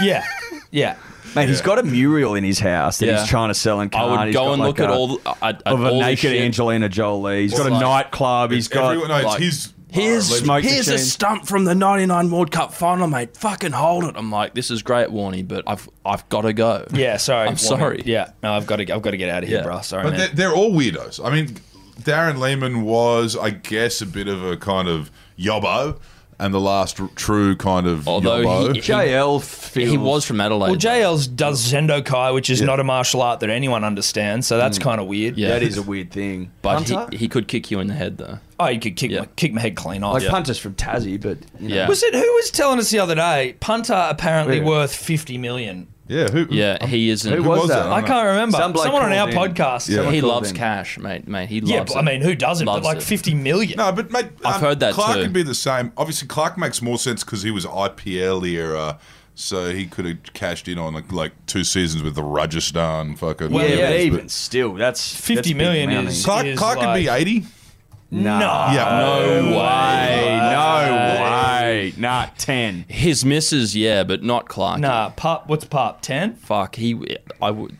Yeah, 0.00 0.24
yeah. 0.70 0.96
Mate, 1.34 1.48
he's 1.48 1.60
got 1.60 1.78
a 1.78 1.82
mural 1.82 2.34
in 2.34 2.44
his 2.44 2.58
house 2.58 2.98
that 2.98 3.06
Yeah. 3.06 3.20
he's 3.20 3.28
trying 3.28 3.48
to 3.48 3.54
sell 3.54 3.80
and 3.80 3.94
I 3.94 4.04
would 4.18 4.26
He's 4.28 4.34
go 4.36 4.44
got 4.46 4.52
and 4.54 4.62
like 4.62 4.66
look 4.68 4.80
at 4.80 4.90
a- 4.90 4.92
all 4.92 5.06
the, 5.18 5.28
at, 5.42 5.56
at 5.56 5.62
of 5.66 5.80
a 5.82 5.88
all 5.90 5.98
the 5.98 6.04
naked 6.06 6.18
shit. 6.30 6.42
Angelina 6.42 6.88
Jolie. 6.88 7.42
He's 7.42 7.54
got 7.54 7.66
a 7.66 7.70
like- 7.70 7.80
nightclub. 7.80 8.50
He's 8.50 8.68
got 8.68 8.86
Everyone, 8.92 9.08
no, 9.08 9.16
it's 9.16 9.24
like- 9.26 9.40
his. 9.40 9.72
Here's, 9.90 10.30
uh, 10.30 10.34
smoke 10.44 10.64
here's 10.64 10.86
a 10.88 10.92
machine. 10.92 11.06
stump 11.06 11.46
from 11.46 11.64
the 11.64 11.74
'99 11.74 12.30
World 12.30 12.50
Cup 12.52 12.74
final, 12.74 13.06
mate. 13.06 13.34
Fucking 13.38 13.72
hold 13.72 14.04
it. 14.04 14.16
I'm 14.18 14.30
like, 14.30 14.52
this 14.52 14.70
is 14.70 14.82
great, 14.82 15.08
Warney, 15.08 15.48
but 15.48 15.64
I've 15.66 15.88
I've 16.04 16.28
got 16.28 16.42
to 16.42 16.52
go. 16.52 16.84
Yeah, 16.92 17.16
sorry. 17.16 17.48
I'm 17.48 17.54
Warner. 17.54 17.58
sorry. 17.58 18.02
Yeah, 18.04 18.32
no, 18.42 18.52
I've 18.52 18.66
got 18.66 18.76
to. 18.76 18.92
I've 18.92 19.00
got 19.00 19.12
to 19.12 19.16
get 19.16 19.30
out 19.30 19.44
of 19.44 19.48
here, 19.48 19.60
Yeah. 19.60 19.64
bro. 19.64 19.80
Sorry, 19.80 20.02
But 20.02 20.10
man. 20.10 20.18
they're, 20.18 20.28
they're 20.50 20.52
all 20.54 20.72
weirdos. 20.72 21.24
I 21.24 21.30
mean, 21.34 21.56
Darren 22.02 22.36
Lehmann 22.38 22.82
was, 22.82 23.34
I 23.34 23.48
guess, 23.48 24.02
a 24.02 24.06
bit 24.06 24.28
of 24.28 24.44
a 24.44 24.58
kind 24.58 24.88
of 24.88 25.10
yobbo, 25.38 25.96
and 26.40 26.54
the 26.54 26.60
last 26.60 27.00
r- 27.00 27.10
true 27.16 27.56
kind 27.56 27.86
of 27.86 28.06
Although 28.06 28.44
yobbo. 28.44 28.74
he- 28.74 28.80
JL. 28.80 29.42
Feels, 29.42 29.90
He 29.90 29.98
was 29.98 30.24
from 30.24 30.40
Adelaide. 30.40 30.70
Well, 30.70 30.76
JL's 30.78 31.26
does 31.26 31.60
Zendokai, 31.72 32.32
which 32.34 32.48
is 32.50 32.62
not 32.62 32.80
a 32.80 32.84
martial 32.84 33.22
art 33.22 33.40
that 33.40 33.50
anyone 33.50 33.84
understands, 33.84 34.46
so 34.46 34.56
that's 34.56 34.78
mm. 34.78 34.82
kind 34.82 35.00
of 35.00 35.06
weird. 35.06 35.36
Yeah. 35.36 35.50
That 35.50 35.62
is 35.62 35.76
a 35.76 35.82
weird 35.82 36.10
thing. 36.10 36.50
but 36.62 36.76
Punter? 36.86 37.08
he, 37.12 37.18
he 37.18 37.28
could 37.28 37.48
kick 37.48 37.70
you 37.70 37.80
in 37.80 37.86
the 37.88 37.94
head 37.94 38.18
though. 38.18 38.38
Oh, 38.60 38.66
you 38.68 38.80
could 38.80 38.96
kick 38.96 39.10
Yeah. 39.10 39.20
my, 39.20 39.26
kick 39.36 39.52
my 39.52 39.60
head 39.60 39.76
clean 39.76 40.02
off. 40.02 40.14
like 40.14 40.22
Yeah. 40.24 40.30
Punter's 40.30 40.58
from 40.58 40.74
Tassie, 40.74 41.20
but 41.20 41.38
you 41.60 41.68
know. 41.68 41.74
Yeah. 41.74 41.88
Was 41.88 42.02
it 42.02 42.14
who 42.14 42.20
was 42.20 42.50
telling 42.50 42.78
us 42.78 42.90
the 42.90 42.98
other 42.98 43.14
day? 43.14 43.54
Punter 43.60 44.06
apparently 44.08 44.58
Yeah. 44.58 44.64
worth 44.64 44.94
fifty 44.94 45.38
million. 45.38 45.88
Yeah, 46.08 46.28
who? 46.28 46.46
Yeah, 46.50 46.84
he 46.86 47.10
isn't. 47.10 47.30
Who 47.32 47.42
Who 47.42 47.48
was 47.50 47.60
was 47.60 47.68
that? 47.68 47.84
that? 47.84 47.92
I 47.92 48.00
can't 48.02 48.26
remember. 48.26 48.56
Some 48.56 48.72
bloke 48.72 48.84
Someone 48.84 49.02
on 49.04 49.12
our 49.12 49.30
called 49.30 49.48
in. 49.50 49.54
podcast. 49.54 49.88
Yeah. 49.88 50.02
Yeah, 50.02 50.10
he 50.10 50.20
called 50.20 50.32
loves 50.32 50.50
him. 50.50 50.56
cash, 50.56 50.98
mate. 50.98 51.28
Mate, 51.28 51.48
he 51.48 51.58
yeah 51.58 51.78
loves. 51.80 51.92
but, 51.92 51.98
I 51.98 52.00
it. 52.00 52.04
mean, 52.12 52.20
who 52.22 52.34
doesn't? 52.34 52.64
But 52.64 52.72
Loves 52.72 52.84
like 52.86 52.96
it. 52.98 53.02
fifty 53.02 53.34
million. 53.34 53.76
No, 53.76 53.92
but 53.92 54.10
mate, 54.10 54.26
I've 54.44 54.56
um, 54.56 54.60
heard 54.62 54.80
that 54.80 54.94
Clarke 54.94 55.16
too. 55.16 55.22
could 55.24 55.32
be 55.32 55.42
the 55.42 55.54
same. 55.54 55.92
Obviously, 55.96 56.26
Clarke 56.28 56.56
makes 56.56 56.80
more 56.80 56.98
sense 56.98 57.22
because 57.24 57.42
he 57.42 57.50
was 57.50 57.66
IPL 57.66 58.46
era, 58.48 58.98
so 59.34 59.74
he 59.74 59.86
could 59.86 60.06
have 60.06 60.22
cashed 60.32 60.66
in 60.66 60.78
on 60.78 60.94
like, 60.94 61.12
like 61.12 61.32
two 61.46 61.62
seasons 61.64 62.02
with 62.02 62.14
the 62.14 62.22
Rajasthan 62.22 63.16
fucking. 63.16 63.50
Well, 63.50 63.68
yeah, 63.68 63.74
yeah, 63.76 63.82
but 63.86 63.90
but- 63.92 64.00
even 64.00 64.28
still, 64.30 64.74
that's 64.74 65.14
50 65.14 65.34
that's 65.34 65.48
big 65.48 65.56
million 65.58 65.90
money. 65.92 66.06
is- 66.08 66.24
Clarke, 66.24 66.46
is 66.46 66.58
Clarke 66.58 66.78
could 66.80 66.94
be 66.94 67.06
like- 67.06 67.20
eighty. 67.20 67.44
Nah. 68.10 68.38
No. 68.38 68.74
Yeah, 68.74 68.98
No 68.98 69.58
way. 69.58 70.38
No 70.52 71.22
way. 71.22 71.92
Nah, 71.96 72.26
10. 72.38 72.86
His 72.88 73.24
misses, 73.24 73.76
yeah, 73.76 74.02
but 74.04 74.22
not 74.22 74.48
Clarke. 74.48 74.80
Nah, 74.80 75.10
pup. 75.10 75.48
What's 75.48 75.64
pup? 75.64 76.00
Ten. 76.02 76.34
fuck. 76.36 76.74
He, 76.76 77.18
I 77.42 77.50
would. 77.50 77.76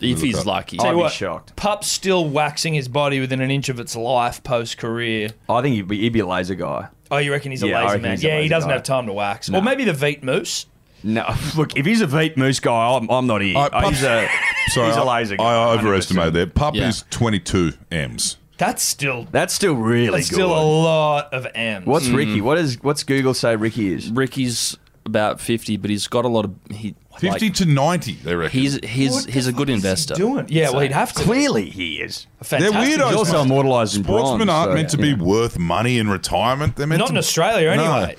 If 0.00 0.20
he's 0.20 0.44
lucky, 0.44 0.76
Tell 0.76 0.86
I'd 0.86 0.90
you 0.90 0.96
be 0.96 1.02
what, 1.02 1.12
shocked. 1.12 1.56
Pup's 1.56 1.86
still 1.90 2.28
waxing 2.28 2.74
his 2.74 2.86
body 2.86 3.18
within 3.18 3.40
an 3.40 3.50
inch 3.50 3.70
of 3.70 3.80
its 3.80 3.96
life 3.96 4.42
post 4.42 4.76
career. 4.76 5.30
I 5.48 5.62
think 5.62 5.74
he'd 5.74 5.88
be, 5.88 5.98
he'd 6.00 6.12
be 6.12 6.20
a 6.20 6.26
laser 6.26 6.54
guy. 6.54 6.88
Oh, 7.10 7.16
you 7.16 7.32
reckon 7.32 7.50
he's 7.50 7.62
a 7.62 7.68
Yeah, 7.68 7.78
I 7.78 7.82
lazy 7.84 7.86
reckon 7.92 8.02
man? 8.02 8.10
he's 8.12 8.24
a 8.24 8.26
Yeah, 8.26 8.32
he 8.34 8.38
lazy 8.40 8.48
doesn't 8.50 8.68
guy. 8.68 8.74
have 8.74 8.82
time 8.82 9.06
to 9.06 9.12
wax. 9.14 9.48
No. 9.48 9.58
Or 9.58 9.62
maybe 9.62 9.84
the 9.84 9.92
Veet 9.92 10.22
Mousse. 10.22 10.66
No, 11.02 11.24
look, 11.56 11.76
if 11.78 11.86
he's 11.86 12.02
a 12.02 12.06
Veet 12.06 12.36
Mousse 12.36 12.60
guy, 12.60 12.94
I'm, 12.96 13.08
I'm 13.10 13.26
not 13.26 13.40
here. 13.40 13.56
Uh, 13.56 13.68
Uh, 13.72 13.88
he's 13.88 14.02
a 14.02 14.28
Sorry, 14.68 14.86
he's 14.88 14.96
a 14.96 15.00
I- 15.00 15.16
laser 15.18 15.36
guy. 15.36 15.44
I 15.44 15.76
100%. 15.76 15.78
overestimated 15.78 16.34
there. 16.34 16.46
Pup 16.46 16.74
Yeah. 16.74 16.88
is 16.88 17.04
22 17.10 17.72
M's. 17.90 18.36
That's 18.58 18.82
still 18.82 19.26
That's 19.30 19.52
still 19.52 19.74
really 19.74 20.18
that's 20.18 20.30
good. 20.30 20.36
still 20.36 20.52
a 20.52 20.64
lot 20.64 21.32
of 21.32 21.46
M's. 21.54 21.86
What's 21.86 22.06
mm. 22.08 22.16
Ricky? 22.16 22.40
What 22.40 22.58
is 22.58 22.78
what's 22.82 23.02
Google 23.02 23.34
say 23.34 23.56
Ricky 23.56 23.92
is? 23.92 24.10
Ricky's 24.10 24.76
about 25.04 25.40
fifty, 25.40 25.76
but 25.76 25.90
he's 25.90 26.06
got 26.08 26.24
a 26.24 26.28
lot 26.28 26.44
of 26.46 26.54
he. 26.70 26.94
50 27.18 27.46
like, 27.46 27.54
to 27.54 27.64
90, 27.64 28.12
they 28.12 28.34
reckon. 28.36 28.60
he's 28.60 28.74
he's 28.84 29.10
What 29.10 29.24
he's 29.24 29.46
a 29.46 29.50
fuck 29.50 29.56
good 29.58 29.70
is 29.70 29.82
he 29.82 29.88
investor. 29.88 30.14
Doing? 30.16 30.44
Yeah, 30.50 30.68
well, 30.68 30.80
he'd 30.80 30.92
have 30.92 31.14
to. 31.14 31.20
be. 31.20 31.24
Clearly, 31.24 31.70
he 31.70 31.94
is. 31.94 32.26
A 32.42 32.44
fantastic 32.44 32.74
They're 32.74 32.82
weirdos. 32.82 33.06
He's 33.08 33.16
also 33.16 33.32
mate. 33.38 33.44
immortalised 33.46 33.96
in 33.96 34.04
Sportsmen 34.04 34.50
aren't 34.50 34.72
so, 34.72 34.74
meant 34.74 34.90
to 34.90 34.98
yeah. 34.98 35.14
be 35.14 35.22
worth 35.22 35.58
money 35.58 35.96
in 35.98 36.10
retirement. 36.10 36.76
They're 36.76 36.86
meant 36.86 36.98
Not 36.98 37.06
to, 37.06 37.12
in 37.14 37.16
Australia, 37.16 37.74
No. 37.74 37.82
anyway. 37.84 38.16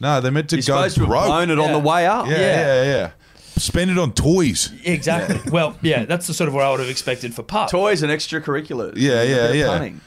No, 0.00 0.20
they're 0.20 0.30
meant 0.30 0.50
to 0.50 0.56
He's 0.56 0.68
go 0.68 0.76
supposed 0.76 0.94
to 0.94 1.00
have 1.00 1.08
broke. 1.08 1.26
blown 1.26 1.50
it 1.50 1.58
on 1.58 1.66
Yeah. 1.66 1.72
the 1.72 1.78
way 1.80 2.06
up. 2.06 2.26
Yeah, 2.28 2.36
yeah, 2.36 2.82
yeah, 2.84 3.10
Spend 3.56 3.90
it 3.90 3.98
on 3.98 4.12
toys. 4.12 4.70
Exactly. 4.84 5.50
well, 5.50 5.76
yeah, 5.82 6.04
that's 6.04 6.26
the 6.26 6.34
sort 6.34 6.48
of 6.48 6.54
what 6.54 6.64
I 6.64 6.70
would 6.70 6.80
have 6.80 6.88
expected 6.90 7.34
for 7.34 7.42
Pup. 7.42 7.70
Toys 7.70 8.02
and 8.02 8.12
extracurriculars. 8.12 8.94
Yeah, 8.96 9.22
yeah, 9.22 9.52
yeah. 9.52 9.66
punning. 9.68 10.00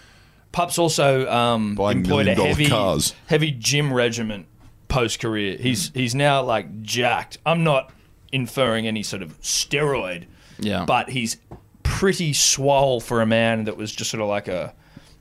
Pup's 0.51 0.77
also 0.77 1.29
um, 1.31 1.75
Buying 1.75 1.99
employed 1.99 2.21
a 2.27 2.35
million-dollar 2.35 2.47
heavy, 2.49 2.67
cars. 2.69 3.13
heavy 3.27 3.51
gym 3.51 3.93
regiment 3.93 4.45
post 4.87 5.19
career. 5.19 5.57
He's 5.57 5.91
he's 5.93 6.13
now 6.15 6.41
like 6.43 6.81
jacked. 6.81 7.37
I'm 7.45 7.63
not 7.63 7.91
inferring 8.31 8.87
any 8.87 9.03
sort 9.03 9.21
of 9.21 9.39
steroid, 9.41 10.25
Yeah. 10.59 10.85
but 10.85 11.09
he's 11.09 11.37
pretty 11.83 12.33
swole 12.33 12.99
for 12.99 13.21
a 13.21 13.25
man 13.25 13.65
that 13.65 13.77
was 13.77 13.91
just 13.91 14.11
sort 14.11 14.21
of 14.21 14.27
like 14.29 14.47
a, 14.47 14.73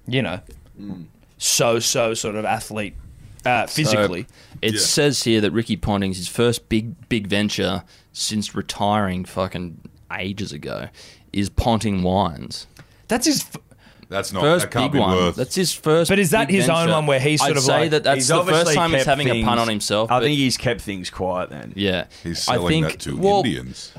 you 0.07 0.23
know, 0.23 0.41
so 1.39 1.79
so 1.79 2.15
sort 2.15 2.35
of 2.35 2.45
athlete 2.45 2.95
uh, 3.45 3.67
physically. 3.67 4.23
So, 4.23 4.29
it 4.63 4.75
Yeah. 4.75 4.81
says 4.81 5.23
here 5.25 5.41
that 5.41 5.51
Ricky 5.53 5.77
Ponting's 5.77 6.17
his 6.19 6.29
first 6.29 6.69
big 6.69 7.09
big 7.09 7.27
venture 7.27 7.85
since 8.19 8.55
retiring 8.55 9.25
fucking 9.25 9.81
ages 10.17 10.53
ago 10.53 10.89
is 11.33 11.49
Ponting 11.51 12.03
Wines. 12.03 12.67
that's 13.09 13.27
his. 13.27 13.43
F- 13.43 13.57
That's 14.11 14.33
not 14.33 14.41
First 14.41 14.65
that 14.65 14.71
can't 14.73 14.91
big 14.91 14.99
be 14.99 15.01
one. 15.01 15.15
worth. 15.17 15.37
That's 15.37 15.55
his 15.55 15.73
first. 15.75 16.09
But 16.09 16.19
is 16.19 16.31
that 16.31 16.49
big 16.49 16.57
his 16.57 16.69
own 16.71 16.89
one 16.91 17.07
where 17.07 17.21
he's 17.21 17.41
sort 17.41 17.51
I'd 17.53 17.57
of 17.59 17.63
say 17.63 17.81
like- 17.81 17.91
that 17.91 18.05
that's 18.05 18.27
the 18.27 18.43
first 18.45 18.73
time 18.75 18.91
he's 18.93 19.05
kept 19.05 19.19
having 19.19 19.29
a 19.29 19.45
pun 19.45 19.59
on 19.59 19.69
himself. 19.69 20.11
I 20.11 20.21
think 20.21 20.39
he's 20.39 20.57
kept 20.57 20.81
things 20.81 21.11
quiet 21.11 21.51
then. 21.51 21.75
yeah, 21.77 22.07
He's 22.23 22.49
I 22.49 22.55
selling 22.55 22.85
think, 22.85 22.93
that 22.93 23.01
to 23.01 23.17
well, 23.19 23.39
Indians. 23.45 23.93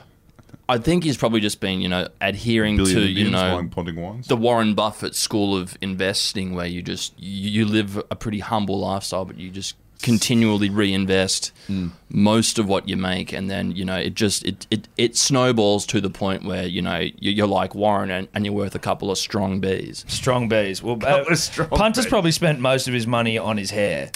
I 0.68 0.78
think 0.80 1.04
he's 1.04 1.18
probably 1.18 1.40
just 1.42 1.60
been, 1.60 1.80
you 1.82 1.90
know, 1.90 2.08
adhering 2.22 2.78
Billion 2.78 2.96
to, 2.96 3.08
Indians 3.08 3.26
you 3.28 3.32
know, 3.32 3.70
wines. 3.98 4.28
the 4.28 4.36
Warren 4.36 4.74
Buffett 4.76 5.16
school 5.16 5.56
of 5.58 5.76
investing, 5.82 6.54
where 6.56 6.66
you 6.68 6.82
just 6.82 7.14
you 7.20 7.50
you 7.50 7.66
live 7.66 7.98
a 8.10 8.16
pretty 8.16 8.40
humble 8.40 8.80
lifestyle, 8.80 9.26
but 9.26 9.38
you 9.38 9.50
just 9.52 9.76
continually 10.02 10.70
reinvest 10.70 11.52
most 12.10 12.58
of 12.58 12.68
what 12.68 12.90
you 12.90 12.98
make, 12.98 13.32
and 13.34 13.50
then 13.50 13.72
you 13.76 13.86
know 13.86 13.96
it 13.98 14.16
just 14.16 14.44
it 14.46 14.66
it, 14.72 14.88
it 14.98 15.16
snowballs 15.18 15.86
to 15.88 16.02
the 16.02 16.10
point 16.10 16.44
where 16.44 16.66
you 16.66 16.82
know 16.82 16.98
you- 17.00 17.32
you're 17.32 17.48
like 17.48 17.76
Warren, 17.76 18.10
and, 18.10 18.28
and 18.34 18.46
you're 18.46 18.54
worth 18.56 18.76
a 18.76 18.80
couple 18.80 19.12
of 19.12 19.18
strong 19.18 19.60
bees. 19.60 20.06
strong 20.08 20.50
bees. 20.50 20.82
Well, 20.82 20.98
uh, 21.06 21.36
strong 21.36 21.70
Punter's 21.70 22.06
bees. 22.06 22.10
probably 22.10 22.32
spent 22.32 22.60
most 22.60 22.88
of 22.88 22.94
his 22.94 23.06
money 23.08 23.38
on 23.38 23.58
his 23.58 23.72
hair 23.72 24.10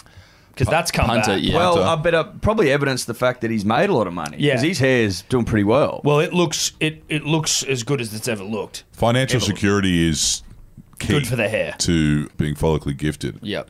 because 0.50 0.68
that's 0.68 0.90
come 0.92 1.06
Punter, 1.08 1.34
back. 1.36 1.44
yeah. 1.44 1.56
Well, 1.56 1.84
I 1.84 1.96
bet 1.96 2.14
uh, 2.16 2.24
probably 2.42 2.72
evidence 2.72 3.06
the 3.06 3.14
fact 3.14 3.42
that 3.42 3.52
he's 3.52 3.66
made 3.66 3.90
a 3.90 3.94
lot 3.94 4.08
of 4.08 4.14
money. 4.14 4.38
Yeah. 4.40 4.54
Because 4.54 4.64
his 4.64 4.80
hair's 4.80 5.22
doing 5.24 5.46
pretty 5.46 5.64
well. 5.64 6.02
Well, 6.04 6.20
it 6.20 6.34
looks 6.34 6.72
it 6.80 7.04
it 7.10 7.24
looks 7.24 7.62
as 7.64 7.84
good 7.84 8.02
as 8.02 8.14
it's 8.14 8.28
ever 8.28 8.44
looked. 8.44 8.84
Financial 8.94 9.38
It'll- 9.38 9.48
security 9.48 10.08
is 10.08 10.42
key 11.00 11.08
Good 11.10 11.28
for 11.28 11.36
the 11.36 11.50
hair. 11.50 11.76
to 11.80 12.30
being 12.38 12.56
follically 12.56 12.96
gifted. 12.98 13.38
Yep. 13.42 13.70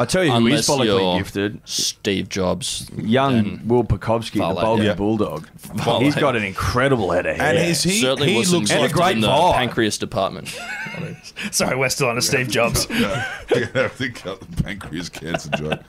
I 0.00 0.06
tell 0.06 0.24
you 0.24 0.32
who 0.32 0.46
is 0.46 0.66
Unless 0.66 0.68
follically 0.70 1.00
you're 1.00 1.18
gifted. 1.18 1.60
Steve 1.66 2.28
Jobs, 2.30 2.90
Young 2.96 3.34
then- 3.34 3.68
Will 3.68 3.84
Pucovski, 3.84 4.32
the 4.32 4.38
Follow, 4.38 4.62
Balkan 4.62 4.84
yeah. 4.86 4.94
Bulldog. 4.94 5.46
Follow. 5.58 6.00
He's 6.00 6.14
got 6.14 6.36
an 6.36 6.42
incredible 6.42 7.10
head 7.10 7.26
of 7.26 7.36
hair. 7.36 7.46
And 7.54 7.58
he's- 7.58 7.82
he- 7.82 8.00
certainly 8.00 8.32
he 8.32 8.38
was 8.38 8.50
looks 8.52 8.70
involved 8.70 8.96
like- 8.96 9.14
in 9.16 9.20
the 9.20 9.28
a 9.28 9.30
great 9.30 9.40
vibe. 9.40 9.54
pancreas 9.54 9.98
department. 9.98 10.58
Sorry, 11.50 11.76
we're 11.76 11.88
still 11.90 12.08
on 12.08 12.16
a 12.16 12.22
Steve 12.22 12.48
Jobs. 12.48 12.86
yeah, 12.90 13.26
I 13.54 13.88
think 13.88 14.22
got 14.24 14.40
the 14.40 14.62
pancreas 14.62 15.08
cancer 15.10 15.50
joke. 15.50 15.80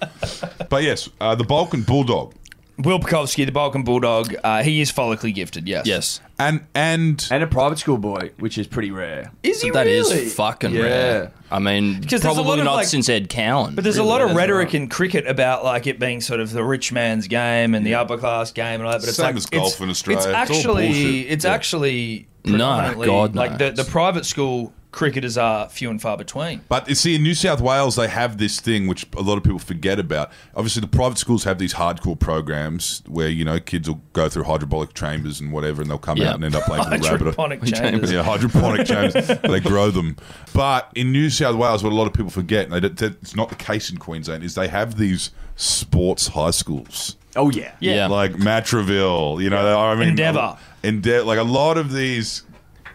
But 0.70 0.84
yes, 0.84 1.10
uh, 1.22 1.36
the 1.36 1.44
Balkan 1.46 1.84
Bulldog. 1.84 2.34
Will 2.78 3.00
Pucovski, 3.00 3.46
the 3.46 3.52
Balkan 3.52 3.84
Bulldog, 3.84 4.34
uh, 4.44 4.64
he 4.64 4.82
is 4.82 4.92
follically 4.92 5.34
gifted. 5.34 5.68
Yes. 5.68 5.86
yes, 5.86 6.20
And 6.40 6.62
and 6.74 7.28
and 7.30 7.44
a 7.44 7.48
private 7.48 7.78
school 7.78 7.98
boy, 8.00 8.32
which 8.40 8.58
is 8.58 8.66
pretty 8.66 8.90
rare. 8.90 9.32
Is 9.44 9.62
he 9.62 9.70
that 9.72 9.86
is 9.88 10.12
really? 10.12 10.26
fucking 10.28 10.72
Yeah. 10.74 10.82
rare. 10.82 11.32
I 11.52 11.60
mean, 11.60 12.00
Because 12.00 12.22
there's 12.22 12.38
a 12.38 12.42
lot 12.42 12.46
probably 12.46 12.60
of, 12.62 12.66
not 12.66 12.76
like- 12.76 12.88
since 12.88 13.08
Ed 13.10 13.30
Cowan. 13.30 13.76
But 13.76 13.84
there's 13.84 13.98
a 13.98 14.04
lot 14.04 14.22
of 14.22 14.36
rhetoric 14.36 14.68
right. 14.70 14.76
in 14.76 14.88
cricket 14.88 15.28
about 15.28 15.64
like 15.64 15.86
it 15.86 16.00
being 16.00 16.22
sort 16.22 16.40
of 16.40 16.52
the 16.54 16.64
rich 16.64 16.92
man's 16.92 17.28
game 17.28 17.76
and 17.76 17.86
the 17.86 17.94
upper 17.96 18.18
class 18.18 18.52
game 18.52 18.80
and 18.80 18.84
all 18.86 18.92
that. 18.94 19.02
But 19.02 19.10
it's 19.10 19.20
like 19.20 19.36
as 19.36 19.46
golf 19.46 19.74
it's, 19.74 19.82
in 19.82 19.90
Australia. 19.90 20.18
It's 20.20 20.26
It's 20.28 20.36
all 20.36 20.42
actually 20.42 20.88
bullshit. 20.88 21.32
it's 21.32 21.46
Yeah. 21.46 21.54
actually 21.54 22.28
No, 22.46 22.52
predominantly- 22.52 23.08
God, 23.08 23.36
no. 23.36 23.42
like 23.42 23.58
the 23.60 23.72
the 23.72 23.84
private 23.84 24.26
school 24.26 24.74
cricketers 24.92 25.38
are 25.38 25.70
few 25.70 25.90
and 25.90 26.02
far 26.02 26.18
between. 26.18 26.62
But 26.68 26.90
you 26.90 26.96
see, 26.96 27.16
in 27.16 27.24
New 27.24 27.34
South 27.34 27.62
Wales, 27.62 27.96
they 27.96 28.08
have 28.10 28.38
this 28.38 28.60
thing 28.60 28.88
which 28.88 29.06
a 29.16 29.22
lot 29.22 29.38
of 29.38 29.44
people 29.44 29.60
forget 29.60 30.00
about. 30.00 30.32
Obviously, 30.56 30.82
the 30.82 30.88
private 30.88 31.18
schools 31.18 31.44
have 31.46 31.60
these 31.60 31.74
hardcore 31.76 32.20
programs 32.20 33.02
where 33.08 33.30
you 33.30 33.46
know 33.46 33.60
kids 33.60 33.88
will 33.90 34.02
go 34.14 34.28
through 34.30 34.44
hydrobolic 34.44 34.94
chambers 34.94 35.40
and 35.40 35.52
whatever, 35.54 35.82
and 35.82 35.90
they'll 35.90 35.98
come 35.98 36.18
Yeah. 36.18 36.30
out 36.30 36.36
and 36.36 36.44
end 36.44 36.56
up 36.56 36.64
playing 36.64 36.84
for 36.84 36.90
the 36.90 36.98
rabbit. 37.04 37.10
Hydroponic 37.20 37.64
chambers. 37.64 38.12
Yeah, 38.12 38.24
hydroponic 38.24 38.86
chambers. 38.88 39.28
they 39.44 39.60
grow 39.60 39.92
them. 39.92 40.18
But 40.54 40.92
in 40.96 41.12
New 41.12 41.30
South 41.30 41.56
Wales, 41.56 41.84
what 41.84 41.94
a 41.94 41.96
lot 41.96 42.08
of 42.08 42.14
people 42.14 42.32
forget, 42.32 42.66
and 42.66 42.74
they, 42.74 42.80
don't- 42.82 43.02
it's 43.22 43.36
not 43.36 43.50
the 43.50 43.56
case 43.56 43.90
in 43.90 43.98
Queensland, 43.98 44.44
is 44.44 44.56
they 44.56 44.68
have 44.68 44.98
these 44.98 45.32
sports 45.56 46.28
high 46.30 46.52
schools. 46.52 47.16
Oh, 47.36 47.50
yeah. 47.50 47.74
Yeah. 47.80 48.08
like 48.08 48.34
Matraville, 48.34 49.42
you 49.42 49.50
know, 49.50 49.80
I 49.80 49.96
mean, 49.96 50.10
Endeavour. 50.10 50.58
Ende- 50.84 51.24
like 51.26 51.40
a 51.40 51.44
lot 51.44 51.78
of 51.78 51.94
these 51.94 52.44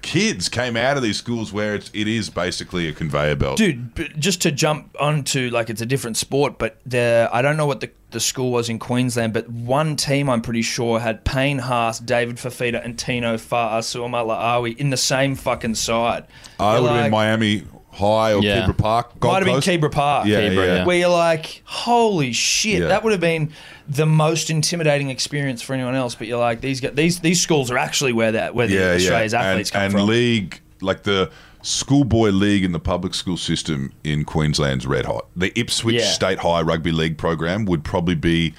kids 0.07 0.49
came 0.49 0.77
out 0.77 0.97
of 0.97 1.03
these 1.03 1.16
schools 1.16 1.53
where 1.53 1.75
it's, 1.75 1.90
it 1.92 2.07
is 2.07 2.31
basically 2.31 2.87
a 2.87 2.92
conveyor 2.92 3.35
belt. 3.35 3.59
Dude, 3.59 4.14
just 4.21 4.40
to 4.42 4.53
jump 4.53 4.95
onto 5.01 5.51
like 5.51 5.69
it's 5.69 5.81
a 5.81 5.87
different 5.87 6.16
sport, 6.16 6.59
but 6.59 6.79
the 6.87 7.29
I 7.33 7.42
don't 7.42 7.57
know 7.57 7.66
what 7.66 7.81
the, 7.81 7.90
the 8.12 8.21
school 8.21 8.53
was 8.53 8.69
in 8.69 8.79
Queensland, 8.79 9.33
but 9.33 9.49
one 9.49 9.97
team 9.97 10.31
I'm 10.31 10.42
pretty 10.42 10.62
sure 10.62 11.01
had 11.01 11.25
Payne 11.25 11.59
Haas, 11.59 11.99
David 11.99 12.37
Fifita, 12.37 12.83
and 12.85 12.97
Tino 12.97 13.37
Fa'asuamaleaui 13.37 14.77
in 14.77 14.90
the 14.90 14.97
same 14.97 15.35
fucking 15.35 15.75
side. 15.75 16.27
I 16.61 16.79
would 16.79 16.88
have 16.88 17.05
been 17.05 17.11
Miami 17.11 17.64
High 17.96 18.32
or 18.35 18.42
Yeah. 18.42 18.66
Keebra 18.66 18.76
Park. 18.78 19.18
Gold 19.20 19.32
Might 19.32 19.38
have 19.38 19.44
been 19.46 19.54
Coast. 19.56 19.68
Keebra 19.68 19.90
Park. 19.92 20.26
Yeah, 20.26 20.40
Keebra, 20.40 20.54
yeah. 20.54 20.64
yeah. 20.76 20.85
Where 20.87 20.98
you're 20.98 21.09
like, 21.09 21.62
holy 21.64 22.32
shit, 22.32 22.82
Yeah. 22.82 22.88
that 22.88 23.02
would 23.04 23.12
have 23.12 23.20
been 23.20 23.50
the 23.88 24.06
most 24.06 24.50
intimidating 24.50 25.11
experience 25.11 25.62
for 25.62 25.72
anyone 25.74 25.94
else. 25.94 26.14
But 26.14 26.26
you're 26.26 26.38
like, 26.38 26.61
these 26.61 26.80
guys, 26.80 26.92
these 26.94 27.20
these 27.20 27.40
schools 27.40 27.70
are 27.70 27.78
actually 27.78 28.12
where 28.12 28.32
that 28.32 28.54
where 28.54 28.66
the 28.66 28.74
yeah, 28.74 28.92
Australia's 28.94 29.35
athletes 29.35 29.70
and, 29.70 29.74
come 29.74 29.82
and 29.82 29.92
from. 29.92 30.06
league 30.06 30.61
like 30.80 31.02
the 31.04 31.30
schoolboy 31.62 32.28
league 32.30 32.62
in 32.64 32.72
the 32.72 32.78
public 32.78 33.12
school 33.14 33.37
system 33.37 33.92
in 34.04 34.24
Queensland's 34.24 34.87
red 34.87 35.04
hot. 35.06 35.26
The 35.35 35.52
Ipswich 35.59 35.96
Yeah. 35.96 36.04
State 36.06 36.38
High 36.38 36.61
Rugby 36.62 36.92
League 36.92 37.18
program 37.18 37.64
would 37.64 37.82
probably 37.82 38.14
be 38.14 38.54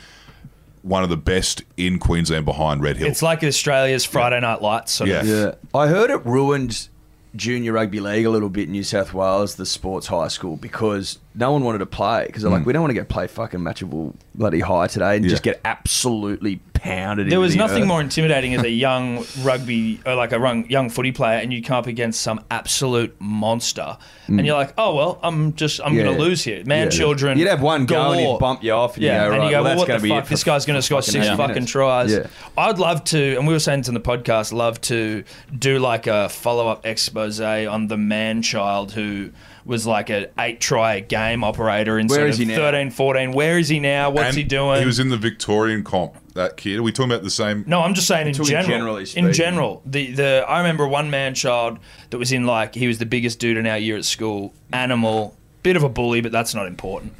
one 0.82 1.04
of 1.04 1.10
the 1.10 1.18
best 1.18 1.64
in 1.78 2.00
Queensland 2.00 2.46
behind 2.46 2.82
Red 2.82 2.98
Hill. 2.98 3.08
It's 3.08 3.22
like 3.22 3.44
Australia's 3.44 4.04
Friday 4.06 4.40
Night 4.40 4.62
Lights. 4.62 4.94
Sort 4.94 5.10
Yeah. 5.10 5.20
of. 5.22 5.28
Yeah. 5.28 5.52
I 5.74 5.88
heard 5.88 6.10
it 6.10 6.26
ruined 6.26 6.88
junior 7.36 7.74
rugby 7.74 8.00
league 8.00 8.26
a 8.26 8.30
little 8.30 8.50
bit 8.50 8.66
in 8.66 8.72
New 8.72 8.84
South 8.84 9.14
Wales, 9.14 9.56
the 9.56 9.66
sports 9.66 10.08
high 10.08 10.28
school, 10.28 10.56
because 10.56 11.20
no 11.38 11.52
one 11.52 11.64
wanted 11.64 11.78
to 11.80 11.86
play. 11.86 12.26
Because 12.26 12.42
they're 12.44 12.52
like, 12.52 12.66
we 12.66 12.74
don't 12.74 12.82
want 12.82 12.90
to 12.90 12.96
get 12.96 13.08
play 13.10 13.28
fucking 13.28 13.60
Matraville 13.60 14.14
bloody 14.36 14.60
high 14.60 14.88
today 14.88 15.16
and 15.16 15.24
Yeah. 15.26 15.30
just 15.30 15.44
get 15.44 15.62
absolutely 15.64 16.58
pounded. 16.74 17.26
There 17.28 17.32
into 17.38 17.40
was 17.40 17.54
the 17.54 17.60
nothing 17.60 17.84
earth. 17.84 17.88
more 17.88 18.02
intimidating 18.02 18.54
as 18.54 18.64
a 18.64 18.70
young 18.88 19.26
rugby, 19.42 20.00
or 20.06 20.16
like 20.16 20.32
a 20.32 20.38
young, 20.40 20.70
young 20.70 20.90
footy 20.90 21.12
player, 21.12 21.40
and 21.40 21.52
you 21.54 21.62
come 21.64 21.78
up 21.78 21.88
against 21.88 22.22
some 22.22 22.40
absolute 22.52 23.16
monster, 23.20 23.98
and 24.28 24.46
you're 24.46 24.56
like, 24.56 24.74
"Oh 24.78 24.96
well, 24.96 25.20
I'm 25.24 25.54
just, 25.56 25.80
I'm 25.84 25.94
Mm. 25.94 25.96
Yeah. 25.98 26.04
going 26.04 26.18
to 26.18 26.24
lose 26.24 26.44
here." 26.44 26.64
Man, 26.66 26.86
Yeah. 26.86 26.90
children. 26.92 27.38
You'd 27.40 27.48
have 27.48 27.62
one 27.62 27.86
go 27.88 28.12
and 28.12 28.20
he'd 28.22 28.40
bump 28.40 28.64
you 28.64 28.72
off, 28.74 28.96
and 28.96 29.04
Yeah, 29.04 29.14
you 29.14 29.18
go, 29.30 29.32
and 29.34 29.40
right, 29.40 29.46
you 29.46 29.52
go, 29.52 29.56
well, 29.58 29.64
well, 29.64 29.70
that's 29.72 29.80
what 29.80 29.88
going 29.88 29.98
the 30.02 30.08
to 30.08 30.14
be 30.14 30.20
fuck? 30.20 30.26
it 30.26 30.30
This 30.30 30.44
guy's 30.44 30.66
going 30.66 30.78
to 30.78 30.82
score 30.82 31.02
fucking 31.02 31.12
six 31.14 31.26
eight 31.28 31.36
fucking 31.38 31.54
minutes. 31.56 31.72
tries. 31.72 32.12
Yeah. 32.14 32.28
I'd 32.58 32.78
love 32.80 33.04
to, 33.06 33.36
and 33.38 33.48
we 33.48 33.54
were 33.54 33.60
saying 33.60 33.80
this 33.82 33.88
in 33.88 33.94
the 33.96 34.00
podcast, 34.00 34.54
love 34.54 34.80
to 34.82 35.24
do 35.58 35.80
like 35.80 36.06
a 36.08 36.30
follow 36.30 36.68
up 36.68 36.86
expose 36.86 37.40
on 37.42 37.88
the 37.88 37.98
man 37.98 38.42
child 38.44 38.92
who 38.92 39.30
was 39.68 39.86
like 39.86 40.10
an 40.10 40.28
eight 40.40 40.60
try 40.60 41.02
game 41.02 41.44
operator 41.44 42.00
in 42.00 42.08
Where 42.08 42.20
sort 42.20 42.30
is 42.30 42.36
of 42.40 42.48
he 42.48 42.54
now? 42.54 42.56
13, 42.56 42.90
14. 42.90 43.32
Where 43.34 43.60
is 43.60 43.68
he 43.68 43.80
now? 43.80 44.10
What's 44.10 44.30
And 44.30 44.38
he 44.38 44.44
doing? 44.44 44.80
He 44.80 44.86
was 44.86 44.98
in 45.00 45.10
the 45.10 45.18
Victorian 45.18 45.84
comp. 45.84 46.16
That 46.34 46.56
kid. 46.58 46.78
Are 46.80 46.84
we 46.84 46.92
talking 46.92 47.12
about 47.12 47.24
the 47.24 47.30
same? 47.30 47.64
No, 47.68 47.82
I'm 47.82 47.94
just 47.94 48.08
saying 48.08 48.28
in 48.28 48.34
Talking 48.34 48.52
general. 48.52 48.70
generally 48.70 49.06
in 49.16 49.34
general, 49.34 49.82
the 49.86 50.12
the 50.12 50.46
I 50.48 50.60
remember 50.60 50.88
one 50.88 51.10
man 51.10 51.34
child 51.36 51.80
that 52.12 52.18
was 52.18 52.32
in 52.32 52.46
like 52.46 52.74
he 52.76 52.88
was 52.88 52.98
the 53.00 53.06
biggest 53.06 53.40
dude 53.40 53.58
in 53.58 53.68
our 53.68 53.78
year 53.78 53.98
at 53.98 54.06
school. 54.06 54.54
Animal, 54.72 55.36
bit 55.64 55.76
of 55.76 55.84
a 55.84 55.90
bully, 55.90 56.22
but 56.22 56.32
that's 56.32 56.54
not 56.56 56.68
important. 56.68 57.14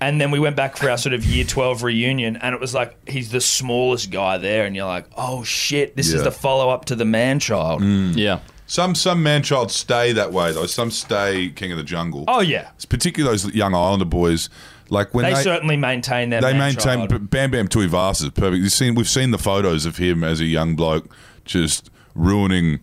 And 0.00 0.20
then 0.20 0.30
we 0.30 0.38
went 0.38 0.54
back 0.54 0.76
for 0.76 0.90
our 0.90 0.98
sort 0.98 1.14
of 1.14 1.24
year 1.24 1.44
12 1.44 1.82
reunion, 1.82 2.36
and 2.36 2.54
it 2.54 2.60
was 2.60 2.74
like 2.74 3.08
he's 3.08 3.30
the 3.30 3.40
smallest 3.40 4.10
guy 4.10 4.38
there, 4.38 4.66
and 4.66 4.76
you're 4.76 4.86
like, 4.86 5.06
oh 5.16 5.42
shit, 5.44 5.96
this 5.96 6.08
is 6.08 6.14
Yeah. 6.14 6.22
the 6.22 6.30
follow 6.30 6.68
up 6.70 6.84
to 6.86 6.94
the 6.96 7.04
man 7.04 7.40
child. 7.40 7.80
Mm. 7.82 8.12
yeah. 8.16 8.40
Some 8.66 8.94
some 8.94 9.22
man 9.22 9.42
child 9.42 9.70
stay 9.70 10.12
that 10.12 10.32
way 10.32 10.52
though. 10.52 10.66
Some 10.66 10.90
stay 10.90 11.50
king 11.50 11.70
of 11.72 11.78
the 11.78 11.84
jungle. 11.84 12.24
Oh 12.28 12.40
yeah, 12.40 12.70
particularly 12.88 13.36
those 13.36 13.54
young 13.54 13.74
Islander 13.74 14.04
boys. 14.04 14.48
Like 14.90 15.14
when 15.14 15.24
They, 15.24 15.34
they, 15.34 15.42
certainly 15.42 15.76
maintain 15.76 16.30
their 16.30 16.40
they 16.40 16.56
maintain 16.56 17.08
B- 17.08 17.18
Bam 17.18 17.50
Bam 17.50 17.68
Tuivasa 17.68 18.24
is 18.24 18.30
perfect. 18.30 18.62
You've 18.62 18.72
seen 18.72 18.94
we've 18.94 19.08
seen 19.08 19.30
the 19.30 19.38
photos 19.38 19.86
of 19.86 19.96
him 19.96 20.22
as 20.22 20.40
a 20.40 20.44
young 20.44 20.76
bloke 20.76 21.14
just 21.44 21.90
ruining 22.14 22.80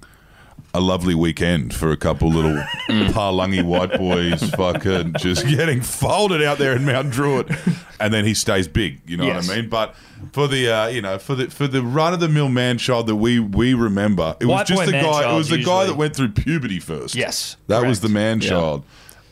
a 0.74 0.80
lovely 0.80 1.14
weekend 1.16 1.74
for 1.74 1.92
a 1.92 1.98
couple 1.98 2.30
little 2.30 2.56
parlungy 3.12 3.64
white 3.64 3.98
boys 3.98 4.42
fucking 4.52 5.14
just 5.20 5.46
getting 5.48 5.82
folded 5.82 6.42
out 6.42 6.58
there 6.58 6.74
in 6.76 6.86
Mount 6.86 7.12
Druitt 7.12 7.50
and 8.00 8.14
then 8.14 8.24
he 8.26 8.34
stays 8.34 8.68
big, 8.68 9.02
you 9.06 9.18
know 9.18 9.26
Yes. 9.26 9.48
what 9.48 9.58
I 9.58 9.62
mean? 9.62 9.70
But 9.70 9.96
for 10.34 10.48
the 10.48 10.70
uh, 10.70 10.88
you 10.88 11.02
know, 11.02 11.18
for 11.18 11.36
the 11.36 11.50
for 11.50 11.68
the 11.68 11.82
run 11.82 12.14
of 12.14 12.20
the 12.20 12.30
mill 12.30 12.50
man 12.50 12.78
child 12.78 13.08
that 13.08 13.16
we 13.18 13.40
we 13.40 13.74
remember, 13.74 14.36
it 14.40 14.46
was 14.46 14.68
just 14.68 14.86
the 14.86 14.92
guy 14.92 15.32
it 15.32 15.36
was 15.36 15.50
the 15.50 15.64
guy 15.64 15.86
that 15.86 15.96
went 15.96 16.16
through 16.16 16.30
puberty 16.30 16.80
first. 16.80 17.16
Yes, 17.16 17.58
That 17.68 17.86
was 17.86 18.00
the 18.02 18.10
man 18.10 18.40
Yeah. 18.42 18.50
child. 18.50 18.84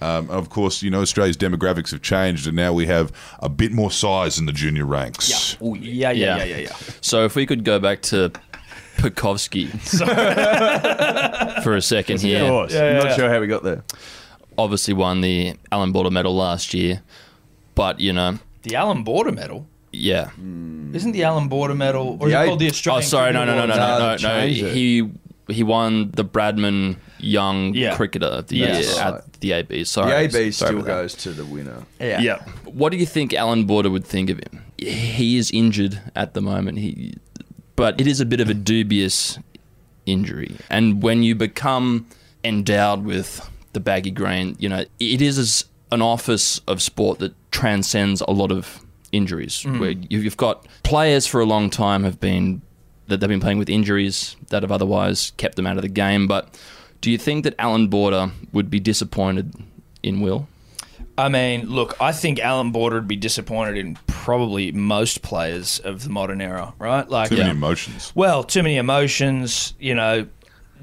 Um, 0.02 0.30
of 0.30 0.50
course, 0.50 0.82
you 0.82 0.90
know 0.90 1.02
Australia's 1.02 1.36
demographics 1.36 1.92
have 1.92 2.02
changed, 2.02 2.48
and 2.48 2.56
now 2.56 2.72
we 2.72 2.86
have 2.86 3.12
a 3.42 3.50
bit 3.50 3.74
more 3.74 3.92
size 3.92 4.40
in 4.40 4.46
the 4.46 4.54
junior 4.54 4.86
ranks. 4.86 5.58
Oh, 5.62 5.74
yeah, 5.76 6.12
yeah, 6.12 6.38
Yeah. 6.38 6.38
yeah, 6.38 6.44
yeah, 6.46 6.58
yeah. 6.58 6.76
So 7.02 7.26
if 7.26 7.36
we 7.36 7.46
could 7.46 7.66
go 7.66 7.80
back 7.80 8.02
to 8.04 8.32
Pucovski 9.02 9.68
for 11.64 11.76
a 11.76 11.82
second 11.82 12.22
here. 12.22 12.44
I'm 12.44 12.98
not 12.98 13.16
sure 13.16 13.30
how 13.30 13.40
we 13.40 13.48
got 13.48 13.64
there. 13.64 13.84
Obviously 14.58 14.94
won 14.94 15.22
the 15.22 15.56
Allan 15.72 15.92
Border 15.92 16.12
medal 16.12 16.36
last 16.36 16.74
year, 16.74 17.02
but 17.76 18.00
you 18.00 18.12
know, 18.14 18.40
The 18.64 18.76
Allan 18.76 19.04
Border 19.04 19.32
Medal 19.32 19.66
yeah. 19.92 20.30
Hmm. 20.32 20.94
isn't 20.96 21.14
the 21.14 21.24
Allan 21.24 21.48
Border 21.48 21.74
Medal, 21.76 22.18
or 22.20 22.28
is 22.28 22.34
The 22.34 22.44
it 22.44 22.46
called 22.48 22.60
the 22.60 22.66
Oh, 22.66 22.70
Australian? 22.70 23.04
sorry, 23.04 23.34
no, 23.34 23.46
no, 23.46 23.56
no, 23.56 23.66
no, 23.66 23.74
Cricket 23.74 23.78
no, 23.78 23.88
No, 23.88 24.00
no, 24.00 24.12
no. 24.12 24.18
changed 24.18 24.64
it. 24.64 24.74
He 24.74 25.10
he 25.48 25.64
won 25.64 26.12
the 26.12 26.24
Bradman 26.24 26.98
Young 27.18 27.74
Yeah. 27.74 27.96
Cricketer 27.96 28.28
of 28.28 28.48
the 28.48 28.58
Yes. 28.58 28.94
year 28.96 29.04
at 29.04 29.34
the 29.40 29.54
AB. 29.54 29.84
Sorry, 29.86 30.12
The 30.12 30.18
AB 30.18 30.32
sorry 30.32 30.52
still 30.52 30.70
about 30.76 30.86
that. 30.86 30.92
goes 30.94 31.16
to 31.16 31.32
the 31.32 31.44
winner. 31.46 31.84
Yeah. 32.00 32.20
Yeah. 32.22 32.42
What 32.66 32.92
do 32.92 32.98
you 32.98 33.06
think 33.08 33.34
Allan 33.34 33.64
Border 33.66 33.90
would 33.90 34.06
think 34.06 34.30
of 34.30 34.38
him? 34.38 34.62
He 34.78 35.38
is 35.38 35.50
injured 35.52 36.00
at 36.16 36.34
the 36.36 36.42
moment. 36.42 36.78
He, 36.78 37.16
but 37.80 38.00
it 38.02 38.08
is 38.08 38.20
a 38.20 38.26
bit 38.26 38.42
of 38.42 38.50
a 38.50 38.54
dubious 38.54 39.40
injury. 40.06 40.58
And 40.70 41.02
when 41.02 41.24
you 41.24 41.34
become 41.34 42.08
endowed 42.44 43.06
with 43.06 43.50
the 43.74 43.80
baggy 43.80 44.12
green, 44.12 44.58
you 44.60 44.68
know, 44.68 44.84
it 45.00 45.22
is 45.22 45.64
an 45.92 46.02
office 46.02 46.60
of 46.68 46.82
sport 46.82 47.20
that 47.20 47.34
transcends 47.52 48.22
a 48.28 48.32
lot 48.32 48.52
of 48.52 48.82
injuries. 49.14 49.64
Mm. 49.64 49.80
Where 49.80 49.92
you- 49.92 50.20
you've 50.20 50.38
got 50.38 50.66
players 50.84 51.26
for 51.26 51.40
a 51.40 51.46
long 51.46 51.70
time 51.70 52.04
have 52.04 52.20
been 52.20 52.62
that 53.08 53.22
they've 53.22 53.30
been 53.30 53.40
playing 53.40 53.58
with 53.58 53.70
injuries 53.70 54.36
that 54.50 54.62
have 54.62 54.72
otherwise 54.72 55.32
kept 55.38 55.56
them 55.56 55.66
out 55.66 55.78
of 55.78 55.82
the 55.82 55.88
game. 55.90 56.28
But 56.28 56.54
do 57.02 57.10
you 57.10 57.18
think 57.18 57.44
that 57.46 57.56
Allan 57.58 57.88
Border 57.88 58.32
would 58.52 58.70
be 58.70 58.80
disappointed 58.80 59.54
in 60.04 60.20
Will? 60.20 60.48
I 61.20 61.28
mean, 61.28 61.68
look, 61.70 61.98
I 62.00 62.14
think 62.14 62.40
Allan 62.40 62.72
Border 62.72 62.96
would 62.96 63.08
be 63.08 63.18
disappointed 63.18 63.76
in 63.78 63.98
probably 64.08 64.72
most 64.72 65.22
players 65.22 65.80
of 65.80 66.04
the 66.04 66.10
modern 66.10 66.40
era, 66.40 66.74
right? 66.80 67.08
Like, 67.10 67.30
Too 67.30 67.36
many 67.36 67.48
Yeah. 67.50 67.56
emotions. 67.56 68.14
well, 68.16 68.44
too 68.44 68.64
many 68.64 68.78
emotions, 68.78 69.74
you 69.80 69.96
know, 69.96 70.28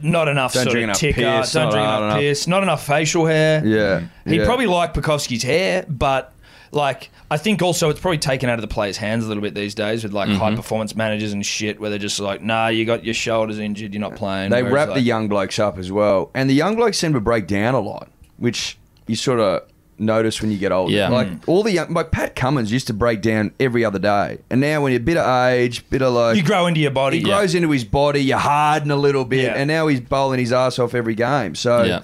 not 0.03 0.29
enough 0.29 0.53
Don't 0.53 0.65
sort 0.65 0.73
drink 0.73 0.85
of 0.85 0.89
enough 0.91 0.99
ticker, 0.99 1.21
piss, 1.41 1.53
don't 1.53 1.65
not- 1.65 1.71
drink 1.73 1.85
enough 1.85 2.03
enough- 2.03 2.19
piss, 2.19 2.47
not 2.47 2.63
enough 2.63 2.87
facial 2.87 3.25
hair. 3.25 3.63
Yeah, 3.65 4.01
He'd 4.27 4.41
yeah. 4.41 4.45
probably 4.45 4.67
like 4.67 4.93
Pucovski's 4.93 5.43
hair, 5.43 5.87
but 5.89 6.35
like 6.71 7.11
I 7.31 7.39
think 7.39 7.63
also 7.63 7.89
it's 7.89 7.99
probably 7.99 8.19
taken 8.19 8.51
out 8.51 8.57
of 8.57 8.61
the 8.61 8.69
players' 8.69 8.99
hands 8.99 9.25
a 9.25 9.29
little 9.29 9.43
bit 9.43 9.55
these 9.55 9.75
days 9.75 10.05
with 10.05 10.13
like 10.13 10.29
high 10.29 10.49
mm-hmm. 10.49 10.57
performance 10.57 10.95
managers 10.95 11.33
and 11.33 11.45
shit 11.47 11.81
where 11.81 11.89
they're 11.89 11.99
just 11.99 12.21
like, 12.21 12.43
nah, 12.43 12.69
you 12.69 12.85
got 12.85 13.05
your 13.05 13.15
shoulders 13.15 13.59
injured, 13.59 13.95
you're 13.95 14.01
not 14.03 14.17
playing. 14.17 14.51
They 14.51 14.63
Whereas, 14.63 14.75
wrap 14.75 14.89
like, 14.89 14.97
the 14.97 15.01
young 15.03 15.29
blokes 15.29 15.59
up 15.59 15.79
as 15.79 15.91
well, 15.91 16.31
and 16.35 16.51
the 16.51 16.55
young 16.55 16.77
blokes 16.77 16.99
seem 16.99 17.15
to 17.15 17.21
break 17.21 17.47
down 17.47 17.75
a 17.75 17.81
lot, 17.81 18.09
which 18.37 18.77
you 19.07 19.17
sort 19.17 19.41
of 19.41 19.63
notice 19.99 20.41
when 20.43 20.51
you 20.51 20.59
get 20.59 20.73
older. 20.73 20.93
Yeah. 20.93 21.09
like 21.09 21.29
all 21.47 21.63
the 21.63 21.73
young, 21.73 21.93
like 21.93 22.11
Pat 22.11 22.35
Cummins 22.37 22.71
used 22.73 22.87
to 22.89 22.95
break 22.95 23.23
down 23.23 23.53
every 23.61 23.85
other 23.85 23.99
day, 23.99 24.39
and 24.51 24.61
now 24.61 24.83
when 24.83 24.93
you're 24.93 25.01
a 25.01 25.05
bit 25.05 25.17
of 25.17 25.27
age, 25.51 25.89
bit 25.91 26.03
of 26.03 26.13
like 26.13 26.37
you 26.37 26.43
grow 26.43 26.67
into 26.67 26.81
your 26.81 26.91
body. 26.91 27.19
he 27.19 27.23
grows 27.25 27.55
into 27.55 27.71
his 27.71 27.85
body, 27.85 28.21
you 28.23 28.37
harden 28.37 28.91
a 28.91 28.97
little 28.97 29.25
bit, 29.25 29.45
Yeah. 29.45 29.55
and 29.55 29.69
now 29.69 29.87
he's 29.87 30.01
bowling 30.01 30.41
his 30.41 30.53
ass 30.53 30.79
off 30.79 30.95
every 30.95 31.15
game. 31.15 31.55
So 31.55 31.83
Yeah. 31.85 32.01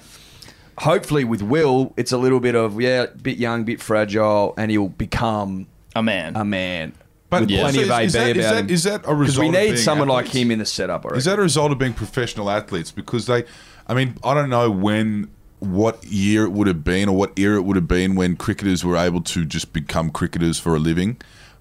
hopefully 0.79 1.23
with 1.23 1.41
Will, 1.41 1.93
it's 1.97 2.11
a 2.11 2.17
little 2.17 2.39
bit 2.39 2.55
of 2.55 2.79
yeah, 2.81 3.05
bit 3.21 3.37
young, 3.37 3.63
bit 3.63 3.81
fragile, 3.81 4.53
and 4.57 4.71
he'll 4.71 4.89
become 4.89 5.67
a 5.95 6.01
man. 6.03 6.35
a 6.35 6.43
man. 6.45 6.93
But 7.29 7.41
with 7.41 7.49
Yeah. 7.51 7.61
plenty 7.61 7.77
so 7.77 7.83
of 7.83 7.85
is- 7.87 7.91
AB 7.91 8.05
is 8.05 8.13
that- 8.13 8.19
about 8.19 8.37
is 8.37 8.43
that- 8.45 8.59
him. 8.59 8.69
is 8.69 8.83
that 8.83 8.89
a 8.89 8.93
result? 8.95 9.03
Because 9.19 9.19
result 9.27 9.41
we 9.41 9.47
of 9.47 9.53
need 9.53 9.65
being 9.71 9.77
someone 9.77 10.07
like 10.07 10.27
him 10.27 10.51
in 10.51 10.59
the 10.59 10.65
setup. 10.65 11.05
I. 11.11 11.15
Is 11.15 11.25
that 11.25 11.39
a 11.39 11.41
result 11.41 11.71
of 11.71 11.79
being 11.79 11.93
professional 11.93 12.49
athletes? 12.49 12.91
Because 12.91 13.25
they, 13.25 13.43
I 13.87 13.93
mean, 13.95 14.15
I 14.23 14.33
don't 14.35 14.49
know 14.51 14.69
when, 14.69 15.29
what 15.65 16.03
year 16.05 16.43
it 16.43 16.51
would 16.51 16.67
have 16.67 16.83
been 16.83 17.09
or 17.09 17.15
what 17.15 17.37
era 17.37 17.57
it 17.57 17.63
would 17.63 17.75
have 17.75 17.87
been 17.87 18.15
when 18.15 18.35
cricketers 18.35 18.83
were 18.83 18.97
able 18.97 19.21
to 19.21 19.45
just 19.45 19.73
become 19.73 20.09
cricketers 20.11 20.59
for 20.59 20.75
a 20.75 20.79
living, 20.79 21.17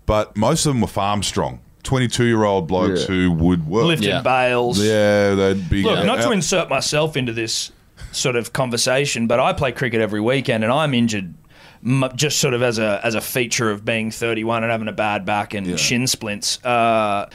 but 0.07 0.37
most 0.37 0.67
of 0.67 0.73
them 0.75 0.81
were 0.81 0.87
farm 0.88 1.23
strong. 1.23 1.61
22 1.85 2.25
year 2.25 2.45
old 2.45 2.69
blokes 2.69 3.01
Yeah. 3.03 3.07
who 3.09 3.33
would 3.33 3.67
work. 3.67 3.85
Lifting 3.87 4.09
Yeah. 4.11 4.21
bales. 4.23 4.79
Yeah, 4.83 5.35
they'd 5.35 5.69
be. 5.69 5.83
Look, 5.83 6.05
not 6.07 6.17
to 6.19 6.27
out- 6.29 6.33
insert 6.33 6.69
myself 6.71 7.17
into 7.17 7.33
this 7.33 7.73
sort 8.12 8.37
of 8.37 8.53
conversation, 8.53 9.27
but 9.27 9.41
I 9.41 9.53
play 9.53 9.73
cricket 9.73 10.01
every 10.01 10.21
weekend, 10.21 10.62
and 10.65 10.73
I'm 10.73 10.95
injured 10.95 11.35
just 12.15 12.38
sort 12.38 12.55
of 12.55 12.62
as 12.62 12.79
a 12.79 13.01
as 13.03 13.17
a 13.17 13.21
feature 13.21 13.69
of 13.71 13.85
being 13.85 14.12
31 14.12 14.62
and 14.62 14.71
having 14.71 14.87
a 14.87 14.93
bad 14.93 15.25
back 15.27 15.55
and 15.55 15.67
Yeah. 15.67 15.77
shin 15.77 16.07
splints. 16.07 16.65
Uh, 16.65 17.27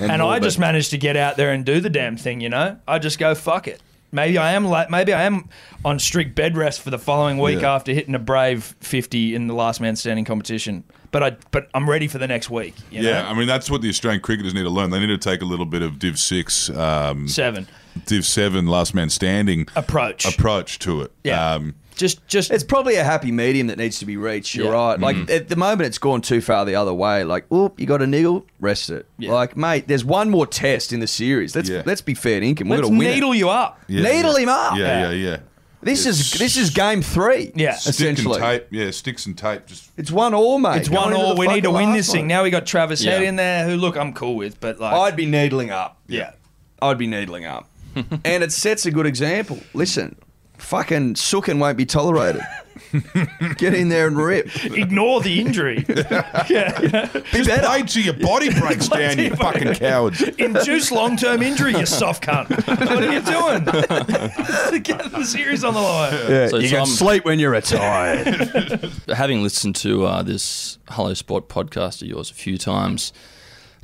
And 0.00 0.10
and 0.10 0.22
I 0.22 0.40
just 0.40 0.56
bad- 0.56 0.66
managed 0.66 0.90
to 0.90 0.98
get 0.98 1.16
out 1.16 1.36
there 1.36 1.52
and 1.52 1.64
do 1.64 1.78
the 1.80 1.90
damn 1.90 2.16
thing. 2.16 2.40
You 2.40 2.48
know, 2.48 2.76
I 2.88 2.98
just 2.98 3.20
go 3.20 3.34
fuck 3.36 3.68
it. 3.68 3.80
Maybe 4.12 4.36
I 4.38 4.52
am 4.52 4.64
maybe 4.90 5.12
I 5.14 5.22
am 5.22 5.48
on 5.84 5.98
strict 5.98 6.34
bed 6.34 6.56
rest 6.56 6.82
for 6.82 6.90
the 6.90 6.98
following 6.98 7.38
week 7.38 7.62
Yeah. 7.62 7.74
after 7.74 7.92
hitting 7.92 8.14
a 8.14 8.18
brave 8.18 8.76
50 8.80 9.34
in 9.34 9.46
the 9.46 9.54
last 9.54 9.80
man 9.80 9.96
standing 9.96 10.24
competition. 10.26 10.84
But 11.10 11.22
I 11.22 11.36
but 11.50 11.68
I'm 11.74 11.88
ready 11.88 12.08
for 12.08 12.18
the 12.18 12.26
next 12.28 12.50
week. 12.50 12.74
You 12.90 13.02
Yeah, 13.02 13.22
know? 13.22 13.28
I 13.28 13.34
mean 13.34 13.46
that's 13.46 13.70
what 13.70 13.80
the 13.82 13.88
Australian 13.88 14.20
cricketers 14.20 14.52
need 14.54 14.62
to 14.64 14.70
learn. 14.70 14.90
They 14.90 15.00
need 15.00 15.06
to 15.08 15.18
take 15.18 15.40
a 15.40 15.46
little 15.46 15.66
bit 15.66 15.80
of 15.82 15.98
Div 15.98 16.18
Six, 16.18 16.68
um, 16.70 17.26
seven 17.26 17.66
Div 18.06 18.24
Seven, 18.26 18.66
last 18.66 18.94
man 18.94 19.08
standing 19.10 19.66
approach. 19.76 20.26
approach 20.26 20.78
to 20.80 21.02
it. 21.02 21.12
Yeah. 21.24 21.52
Um, 21.54 21.74
just 21.94 22.26
just 22.26 22.50
It's 22.50 22.64
probably 22.64 22.96
a 22.96 23.04
happy 23.04 23.32
medium 23.32 23.66
that 23.68 23.78
needs 23.78 23.98
to 24.00 24.06
be 24.06 24.16
reached. 24.16 24.54
You're 24.54 24.66
Yeah. 24.66 24.72
right. 24.72 25.00
Like 25.00 25.16
mm-hmm. 25.16 25.30
at 25.32 25.48
the 25.48 25.56
moment, 25.56 25.82
it's 25.82 25.98
gone 25.98 26.20
too 26.20 26.40
far 26.40 26.64
the 26.64 26.74
other 26.74 26.94
way. 26.94 27.24
Like, 27.24 27.50
oop, 27.52 27.78
you 27.80 27.86
got 27.86 28.02
a 28.02 28.06
niggle, 28.06 28.46
rest 28.60 28.90
it. 28.90 29.06
Yeah. 29.18 29.32
Like, 29.32 29.56
mate, 29.56 29.88
there's 29.88 30.04
one 30.04 30.30
more 30.30 30.46
test 30.46 30.92
in 30.92 31.00
the 31.00 31.06
series. 31.06 31.54
Let's 31.56 31.68
Yeah. 31.68 31.82
let's 31.86 32.00
be 32.00 32.14
fair 32.14 32.40
to 32.40 32.46
Incan. 32.46 32.68
We're 32.68 32.76
let's 32.76 32.88
gonna 32.88 32.98
win. 32.98 33.08
it. 33.08 33.14
needle 33.14 33.34
you 33.34 33.48
up. 33.50 33.80
yeah, 33.88 34.02
Needle 34.02 34.34
yeah. 34.34 34.42
him 34.42 34.48
up. 34.48 34.76
Yeah, 34.78 35.00
yeah, 35.02 35.10
yeah. 35.10 35.36
This 35.84 36.06
is 36.06 36.32
this 36.34 36.56
is 36.56 36.70
game 36.70 37.02
three. 37.02 37.50
Yeah. 37.56 37.74
Stick 37.74 37.90
essentially. 37.94 38.36
and 38.36 38.42
tape. 38.44 38.66
Yeah, 38.70 38.90
sticks 38.92 39.26
and 39.26 39.36
tape. 39.36 39.66
Just 39.66 39.90
It's 39.96 40.12
one 40.12 40.32
all, 40.32 40.58
mate. 40.58 40.76
It's 40.78 40.88
one 40.90 41.12
all. 41.12 41.36
We 41.36 41.48
need 41.48 41.64
to 41.64 41.72
win 41.72 41.86
last 41.90 41.96
this 41.96 42.12
thing. 42.12 42.28
Now 42.28 42.44
we 42.44 42.50
got 42.50 42.66
Travis 42.66 43.02
Head 43.02 43.22
in 43.22 43.36
there, 43.36 43.68
who 43.68 43.76
look 43.76 43.96
I'm 43.96 44.12
cool 44.12 44.36
with, 44.36 44.60
but 44.60 44.78
like 44.78 44.92
I'd 44.92 45.16
be 45.16 45.26
needling 45.26 45.70
up. 45.70 45.98
yeah. 46.06 46.32
I'd 46.80 46.98
be 46.98 47.06
needling 47.06 47.44
up. 47.44 47.68
and 47.94 48.42
it 48.42 48.50
sets 48.52 48.86
a 48.86 48.90
good 48.90 49.06
example. 49.06 49.58
Listen, 49.74 50.16
fucking 50.62 51.16
sooking 51.16 51.58
won't 51.58 51.76
be 51.76 51.86
tolerated. 51.86 52.42
Get 53.56 53.74
in 53.74 53.88
there 53.88 54.06
and 54.06 54.16
rip. 54.16 54.48
Ignore 54.64 55.20
the 55.22 55.40
injury. 55.40 55.84
yeah. 55.88 57.08
Be 57.32 57.44
better. 57.44 57.66
play 57.66 57.82
till 57.82 58.02
your 58.02 58.14
body 58.14 58.48
breaks 58.60 58.88
down, 58.88 59.18
you 59.18 59.34
fucking 59.34 59.74
cowards. 59.74 60.22
Induce 60.22 60.90
long 60.90 61.16
term 61.16 61.42
injury, 61.42 61.72
you 61.76 61.86
soft 61.86 62.22
cunt. 62.24 62.48
What 62.66 63.02
are 63.02 63.12
you 63.12 63.20
doing? 63.20 64.82
Get 64.82 65.10
the 65.12 65.24
series 65.24 65.64
on 65.64 65.74
the 65.74 65.80
line. 65.80 66.12
Yeah, 66.28 66.48
So 66.48 66.58
you 66.58 66.68
can 66.70 66.86
sleep 66.86 67.24
when 67.24 67.38
you're 67.38 67.50
retired. 67.50 68.90
having 69.08 69.42
listened 69.42 69.76
to 69.76 70.04
uh, 70.06 70.22
this 70.22 70.78
Hello 70.88 71.14
Sport 71.14 71.48
podcast 71.48 72.02
of 72.02 72.08
yours 72.08 72.30
a 72.30 72.34
few 72.34 72.58
times, 72.58 73.12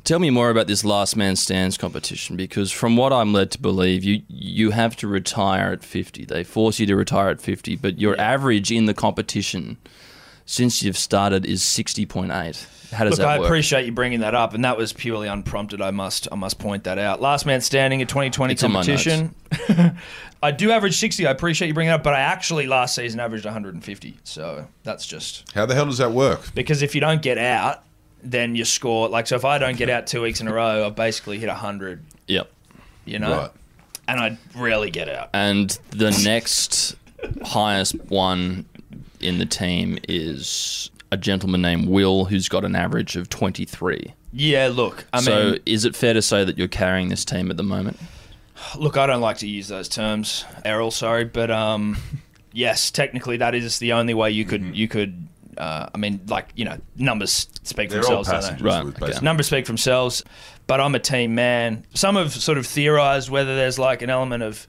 tell 0.03 0.19
me 0.19 0.29
more 0.29 0.49
about 0.49 0.67
this 0.67 0.83
last 0.83 1.15
man 1.15 1.35
stands 1.35 1.77
competition 1.77 2.35
because 2.35 2.71
from 2.71 2.97
what 2.97 3.13
I'm 3.13 3.33
led 3.33 3.51
to 3.51 3.59
believe, 3.59 4.03
you 4.03 4.21
you 4.27 4.71
have 4.71 4.95
to 4.97 5.07
retire 5.07 5.71
at 5.71 5.83
50. 5.83 6.25
They 6.25 6.43
force 6.43 6.79
you 6.79 6.85
to 6.87 6.95
retire 6.95 7.29
at 7.29 7.41
50, 7.41 7.75
but 7.77 7.99
your 7.99 8.19
average 8.19 8.71
in 8.71 8.85
the 8.85 8.93
competition 8.93 9.77
since 10.45 10.81
you've 10.81 10.97
started 10.97 11.45
is 11.45 11.61
60.8. 11.61 12.91
How 12.91 13.03
does 13.03 13.11
Look, 13.11 13.19
that 13.19 13.27
I 13.27 13.45
appreciate 13.45 13.85
you 13.85 13.91
bringing 13.91 14.21
that 14.21 14.33
up, 14.33 14.55
and 14.55 14.65
that 14.65 14.75
was 14.75 14.93
purely 14.93 15.27
unprompted. 15.27 15.79
I 15.79 15.91
must, 15.91 16.27
I 16.31 16.35
must 16.35 16.57
point 16.57 16.85
that 16.85 16.97
out. 16.97 17.21
Last 17.21 17.45
man 17.45 17.61
standing 17.61 18.01
at 18.01 18.09
2020 18.09 18.53
It's 18.53 18.63
in 18.63 18.71
my 18.71 18.83
competition. 18.83 19.35
I 20.41 20.49
do 20.49 20.71
average 20.71 20.97
60. 20.97 21.27
I 21.27 21.31
appreciate 21.31 21.67
you 21.67 21.75
bringing 21.75 21.91
it 21.91 21.95
up, 21.95 22.03
but 22.03 22.15
I 22.15 22.21
actually 22.21 22.65
last 22.65 22.95
season 22.95 23.19
averaged 23.19 23.45
150. 23.45 24.17
So 24.23 24.65
that's 24.83 25.05
just 25.05 25.51
How 25.53 25.67
the 25.67 25.75
hell 25.75 25.85
does 25.85 25.99
that 25.99 26.13
work? 26.13 26.55
because 26.55 26.81
if 26.81 26.95
you 26.95 27.01
don't 27.01 27.21
get 27.21 27.37
out, 27.37 27.83
then 28.23 28.55
you 28.55 28.65
score. 28.65 29.07
Like, 29.09 29.27
so 29.27 29.35
if 29.35 29.45
I 29.45 29.57
don't 29.57 29.77
get 29.77 29.89
out 29.89 30.07
two 30.07 30.21
weeks 30.21 30.41
in 30.41 30.47
a 30.47 30.53
row, 30.53 30.85
I've 30.85 30.95
basically 30.95 31.39
hit 31.39 31.47
100. 31.47 32.03
Yep. 32.27 32.51
You 33.05 33.19
know, 33.19 33.37
Right. 33.37 33.51
and 34.07 34.19
I 34.19 34.37
rarely 34.55 34.91
get 34.91 35.09
out. 35.09 35.29
And 35.33 35.69
the 35.91 36.11
next 36.23 36.95
highest 37.43 37.95
one 38.09 38.65
in 39.19 39.37
the 39.39 39.45
team 39.45 39.97
is 40.07 40.89
a 41.11 41.17
gentleman 41.17 41.61
named 41.61 41.87
Will, 41.87 42.25
who's 42.25 42.47
got 42.49 42.63
an 42.65 42.75
average 42.75 43.15
of 43.15 43.29
23. 43.29 44.13
Yeah, 44.31 44.69
look, 44.71 45.05
I 45.11 45.21
so, 45.21 45.51
mean, 45.51 45.59
is 45.65 45.85
it 45.85 45.95
fair 45.95 46.13
to 46.13 46.21
say 46.21 46.43
that 46.43 46.55
you're 46.57 46.67
carrying 46.67 47.09
this 47.09 47.25
team 47.25 47.49
at 47.49 47.57
the 47.57 47.63
moment? 47.63 47.97
look, 48.77 48.97
I 48.97 49.07
don't 49.07 49.21
like 49.21 49.37
to 49.37 49.47
use 49.47 49.69
those 49.69 49.87
terms, 49.89 50.45
Errol. 50.65 50.91
Sorry, 50.91 51.23
but 51.23 51.49
um, 51.49 51.97
yes, 52.53 52.91
technically 52.91 53.37
that 53.37 53.55
is 53.55 53.79
the 53.79 53.93
only 53.93 54.13
way 54.13 54.29
you 54.29 54.45
could 54.45 54.75
you 54.75 54.87
could 54.87 55.27
Uh, 55.59 55.89
I 55.93 55.97
mean, 55.97 56.21
like 56.27 56.47
you 56.55 56.65
know, 56.65 56.77
numbers 56.95 57.47
speak 57.63 57.89
for 57.89 57.95
They're 57.99 58.05
all 58.05 58.23
themselves. 58.23 58.47
don't 58.49 58.59
they? 58.59 58.63
Right, 58.65 58.85
with 58.85 59.03
okay. 59.03 59.19
Numbers 59.21 59.47
speak 59.47 59.65
for 59.65 59.71
themselves, 59.73 60.23
but 60.67 60.79
I'm 60.79 60.95
a 60.95 60.99
team 60.99 61.35
man. 61.35 61.85
Some 61.93 62.15
have 62.15 62.31
sort 62.33 62.57
of 62.57 62.65
theorised 62.65 63.29
whether 63.29 63.55
there's 63.55 63.77
like 63.77 64.01
an 64.01 64.09
element 64.09 64.41
of 64.43 64.67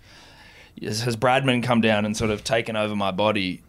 has 0.82 1.02
has 1.02 1.16
Bradman 1.16 1.62
come 1.62 1.80
down 1.80 2.04
and 2.04 2.16
sort 2.16 2.30
of 2.30 2.42
taken 2.42 2.74
over 2.74 2.96
my 2.96 3.10
body, 3.12 3.62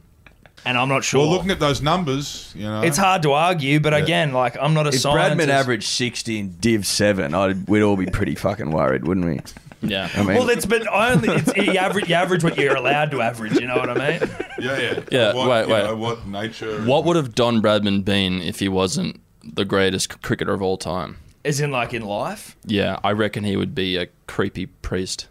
and 0.65 0.77
I'm 0.77 0.87
not 0.89 1.03
sure. 1.03 1.19
Well, 1.21 1.29
looking 1.29 1.51
at 1.51 1.59
those 1.59 1.81
numbers, 1.81 2.51
you 2.55 2.63
know, 2.63 2.81
it's 2.81 2.97
hard 2.97 3.21
to 3.23 3.33
argue, 3.33 3.79
but 3.79 3.93
Yeah. 3.93 3.99
again, 3.99 4.31
like 4.33 4.57
I'm 4.59 4.73
not 4.73 4.85
a 4.87 4.89
If 4.89 5.01
scientist. 5.01 5.47
Bradman 5.47 5.51
averaged 5.53 5.87
60 5.87 6.39
in 6.39 6.55
Div 6.59 6.85
7, 6.87 7.33
I'd, 7.35 7.67
we'd 7.67 7.81
all 7.83 7.97
be 7.97 8.05
pretty 8.07 8.35
fucking 8.35 8.71
worried, 8.71 9.05
wouldn't 9.07 9.25
we? 9.27 9.39
Yeah. 9.81 10.09
I 10.13 10.19
mean, 10.23 10.37
well, 10.37 10.49
it's 10.49 10.65
but 10.65 10.87
only 10.87 11.29
it's, 11.29 11.55
you 11.57 11.73
average 11.77 12.07
you 12.07 12.15
average 12.15 12.43
what 12.43 12.57
you're 12.57 12.75
allowed 12.75 13.11
to 13.11 13.21
average. 13.21 13.59
You 13.59 13.67
know 13.67 13.77
what 13.77 13.89
I 13.89 14.19
mean? 14.19 14.29
Yeah, 14.59 14.79
yeah, 14.79 14.99
Yeah, 15.11 15.33
What, 15.33 15.49
wait, 15.49 15.67
wait. 15.67 15.83
know, 15.85 15.95
what 15.95 16.27
nature? 16.27 16.81
What 16.83 17.03
would 17.05 17.15
have 17.15 17.33
Don 17.33 17.61
Bradman 17.61 18.05
been 18.05 18.41
if 18.41 18.59
he 18.59 18.69
wasn't 18.69 19.19
the 19.43 19.65
greatest 19.65 20.21
cricketer 20.21 20.53
of 20.53 20.61
all 20.61 20.77
time? 20.77 21.17
As 21.43 21.59
in 21.59 21.71
like 21.71 21.93
in 21.95 22.03
life. 22.05 22.55
Yeah, 22.65 22.99
I 23.03 23.13
reckon 23.13 23.43
he 23.43 23.57
would 23.57 23.73
be 23.73 23.97
a 23.97 24.07
creepy 24.27 24.67
priest. 24.67 25.27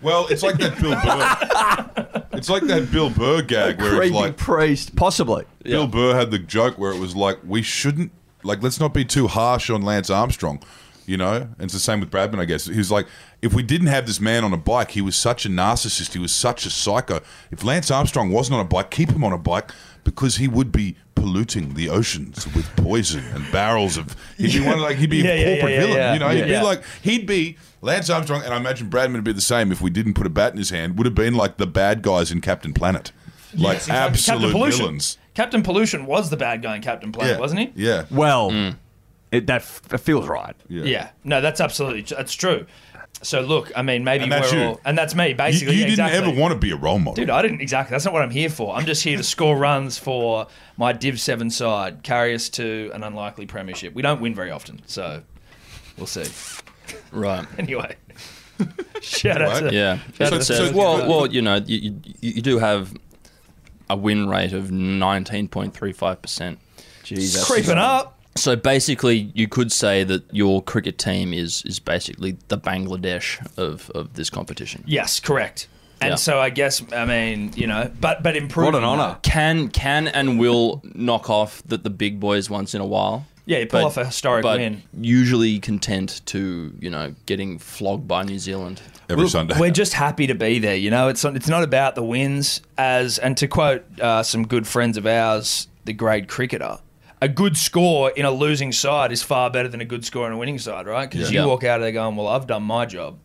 Well, 0.00 0.28
it's 0.28 0.44
like 0.44 0.58
that 0.58 0.78
Bill 0.80 0.92
Burr. 0.94 2.24
it's 2.38 2.48
like 2.48 2.62
that 2.64 2.92
Bill 2.92 3.10
Burr 3.10 3.42
gag 3.42 3.80
where 3.80 3.88
it's 3.88 3.96
creepy 3.98 4.14
like 4.14 4.36
priest. 4.36 4.94
Possibly. 4.94 5.44
Bill 5.64 5.88
Burr 5.88 6.14
had 6.14 6.30
the 6.30 6.38
joke 6.38 6.78
where 6.78 6.92
it 6.92 7.00
was 7.00 7.16
like 7.16 7.38
we 7.44 7.62
shouldn't 7.62 8.12
like 8.44 8.62
let's 8.62 8.78
not 8.78 8.94
be 8.94 9.04
too 9.04 9.26
harsh 9.26 9.68
on 9.70 9.82
Lance 9.82 10.08
Armstrong, 10.08 10.62
you 11.08 11.16
know. 11.16 11.34
And 11.34 11.56
it's 11.60 11.72
the 11.72 11.78
same 11.80 12.00
with 12.00 12.10
Bradman, 12.10 12.38
I 12.38 12.44
guess. 12.44 12.66
He's 12.66 12.90
like 12.90 13.06
if 13.42 13.54
we 13.54 13.62
didn't 13.62 13.88
have 13.88 14.06
this 14.06 14.20
man 14.20 14.44
on 14.44 14.52
a 14.52 14.56
bike, 14.56 14.92
he 14.92 15.00
was 15.00 15.16
such 15.16 15.46
a 15.46 15.48
narcissist, 15.48 16.12
he 16.12 16.18
was 16.18 16.32
such 16.32 16.66
a 16.66 16.70
psycho. 16.70 17.20
If 17.50 17.64
Lance 17.64 17.90
Armstrong 17.90 18.30
wasn't 18.30 18.54
on 18.56 18.60
a 18.66 18.68
bike, 18.68 18.90
keep 18.90 19.10
him 19.10 19.24
on 19.24 19.32
a 19.32 19.38
bike 19.38 19.70
because 20.04 20.36
he 20.36 20.48
would 20.48 20.70
be 20.72 20.96
polluting 21.14 21.74
the 21.74 21.88
oceans 21.88 22.46
with 22.54 22.64
poison 22.76 23.24
and 23.34 23.44
barrels 23.50 23.96
of. 23.96 24.14
He'd 24.36 24.52
be 24.52 24.60
one 24.64 24.80
like 24.80 24.96
he'd 24.96 25.10
be 25.10 25.16
Yeah, 25.24 25.30
a 25.32 25.54
corporate 25.56 25.72
yeah, 25.72 25.80
yeah, 25.80 25.86
villain, 25.86 25.96
yeah. 25.96 26.12
you 26.14 26.18
know. 26.20 26.28
He'd 26.28 26.50
Yeah. 26.52 26.60
be 26.60 26.64
like 26.66 26.82
he'd 27.02 27.26
be 27.26 27.56
Lance 27.82 28.08
Armstrong, 28.10 28.42
and 28.44 28.52
I 28.54 28.56
imagine 28.56 28.88
Bradman 28.90 29.14
would 29.14 29.24
be 29.24 29.32
the 29.32 29.40
same 29.40 29.72
if 29.72 29.80
we 29.80 29.90
didn't 29.90 30.14
put 30.14 30.26
a 30.26 30.30
bat 30.30 30.52
in 30.52 30.58
his 30.58 30.70
hand. 30.70 30.96
Would 30.98 31.06
have 31.06 31.14
been 31.14 31.34
like 31.34 31.56
the 31.56 31.66
bad 31.66 32.02
guys 32.02 32.30
in 32.32 32.40
Captain 32.40 32.72
Planet, 32.72 33.12
like 33.54 33.74
Yes, 33.74 33.82
exactly. 33.88 33.94
absolute 33.96 34.34
Captain 34.40 34.52
Pollution. 34.52 34.78
villains. 34.80 35.18
Captain 35.34 35.62
Pollution 35.62 36.06
was 36.06 36.30
the 36.30 36.36
bad 36.36 36.62
guy 36.62 36.74
in 36.76 36.82
Captain 36.82 37.12
Planet, 37.12 37.34
Yeah, 37.36 37.40
wasn't 37.40 37.60
he? 37.60 37.72
Yeah, 37.76 38.04
Well, 38.10 38.50
mm. 38.50 38.74
It, 39.32 39.46
that 39.46 39.62
f- 39.62 39.82
it 39.92 39.98
feels 39.98 40.26
right. 40.28 40.54
yeah. 40.68 40.84
Yeah. 40.84 41.10
No, 41.24 41.40
that's 41.40 41.60
absolutely 41.60 42.02
that's 42.02 42.34
true. 42.34 42.66
So 43.20 43.40
look, 43.40 43.72
I 43.74 43.82
mean, 43.82 44.04
maybe 44.04 44.24
And 44.24 44.32
that's 44.32 44.52
we're 44.52 44.58
you. 44.60 44.64
all, 44.68 44.80
and 44.84 44.96
that's 44.96 45.14
me 45.14 45.30
You, 45.30 45.34
basically. 45.34 45.74
you 45.74 45.80
yeah, 45.80 45.86
didn't 45.88 46.04
exactly. 46.06 46.30
ever 46.30 46.40
want 46.40 46.52
to 46.54 46.58
be 46.58 46.70
a 46.70 46.76
role 46.76 46.98
model. 47.00 47.14
Dude, 47.14 47.30
I 47.30 47.42
didn't 47.42 47.60
exactly. 47.60 47.92
That's 47.94 48.04
not 48.04 48.14
what 48.14 48.22
I'm 48.22 48.30
here 48.30 48.48
for. 48.48 48.74
I'm 48.76 48.86
just 48.86 49.02
here 49.02 49.16
to 49.16 49.24
score 49.24 49.56
runs 49.56 49.98
for 49.98 50.46
my 50.76 50.92
Div 50.92 51.18
Seven 51.20 51.50
side, 51.50 52.04
carry 52.04 52.32
us 52.34 52.48
to 52.50 52.90
an 52.94 53.02
unlikely 53.02 53.46
premiership. 53.46 53.92
We 53.94 54.02
don't 54.02 54.20
win 54.20 54.34
very 54.36 54.52
often, 54.52 54.82
so 54.86 55.22
we'll 55.96 56.06
see. 56.06 56.26
Right. 57.10 57.44
Anyway, 57.58 57.96
shout 59.00 59.42
out 59.42 59.58
to 59.68 59.74
Yeah. 59.74 59.98
Shout 60.14 60.28
So- 60.28 60.34
out 60.36 60.38
to- 60.38 60.44
so- 60.68 60.72
well, 60.76 61.08
well, 61.08 61.26
you 61.26 61.42
know, 61.42 61.56
you, 61.56 62.00
you, 62.20 62.34
you 62.34 62.42
do 62.42 62.58
have 62.60 62.94
a 63.90 63.96
win 63.96 64.28
rate 64.28 64.52
of 64.52 64.70
19.35%. 64.70 66.56
Jeez, 67.04 67.34
that's 67.34 67.46
creeping 67.50 67.78
up. 67.78 68.17
So 68.36 68.54
basically, 68.54 69.32
you 69.34 69.48
could 69.48 69.72
say 69.72 70.04
that 70.04 70.22
your 70.32 70.62
cricket 70.62 70.96
team 70.98 71.32
is 71.32 71.62
is 71.66 71.78
basically 71.80 72.36
the 72.48 72.58
Bangladesh 72.58 73.44
of, 73.58 73.90
of 73.90 74.14
this 74.14 74.30
competition. 74.30 74.84
Yes, 74.86 75.18
correct. 75.20 75.66
And 76.00 76.10
Yeah. 76.10 76.14
so 76.16 76.38
I 76.38 76.50
guess 76.50 76.80
I 76.92 77.04
mean 77.04 77.52
you 77.56 77.66
know, 77.66 77.90
but 78.00 78.22
but 78.22 78.36
improving. 78.36 78.74
What 78.74 78.78
an 78.78 78.84
honour. 78.84 79.18
Can 79.22 79.68
can 79.68 80.06
and 80.06 80.38
will 80.38 80.80
knock 80.94 81.28
off 81.28 81.62
the, 81.66 81.78
the 81.78 81.90
big 81.90 82.20
boys 82.20 82.48
once 82.48 82.74
in 82.74 82.80
a 82.80 82.86
while. 82.86 83.26
Yeah, 83.46 83.58
you 83.58 83.66
pull 83.66 83.80
but- 83.80 83.86
off 83.86 83.96
a 83.96 84.04
historic 84.04 84.42
but 84.42 84.58
win. 84.58 84.82
usually 85.00 85.58
content 85.58 86.20
to 86.26 86.72
you 86.78 86.90
know 86.90 87.14
getting 87.26 87.58
flogged 87.58 88.06
by 88.06 88.22
New 88.22 88.38
Zealand. 88.38 88.80
every 89.08 89.24
Look, 89.24 89.32
Sunday. 89.32 89.58
We're 89.58 89.70
just 89.72 89.94
happy 89.94 90.28
to 90.28 90.34
be 90.34 90.60
there. 90.60 90.76
You 90.76 90.90
know, 90.90 91.08
it's 91.08 91.24
not, 91.24 91.34
it's 91.34 91.48
not 91.48 91.64
about 91.64 91.96
the 91.96 92.04
wins. 92.04 92.60
As 92.76 93.18
and 93.18 93.36
to 93.38 93.48
quote 93.48 93.84
uh, 94.00 94.22
some 94.22 94.46
good 94.46 94.68
friends 94.68 94.96
of 94.98 95.06
ours, 95.06 95.66
the 95.86 95.94
great 95.94 96.28
cricketer, 96.28 96.78
a 97.20 97.28
good 97.28 97.56
score 97.56 98.10
in 98.10 98.24
a 98.24 98.30
losing 98.30 98.72
side 98.72 99.10
is 99.12 99.22
far 99.22 99.50
better 99.50 99.68
than 99.68 99.80
a 99.80 99.84
good 99.84 100.04
score 100.04 100.26
in 100.26 100.32
a 100.32 100.36
winning 100.36 100.58
side, 100.58 100.86
right? 100.86 101.10
Because 101.10 101.30
Yeah. 101.30 101.34
you 101.34 101.40
Yeah. 101.40 101.46
walk 101.46 101.64
out 101.64 101.76
of 101.76 101.82
there 101.82 101.92
going, 101.92 102.16
"Well, 102.16 102.28
I've 102.28 102.46
done 102.46 102.62
my 102.62 102.86
job." 102.86 103.18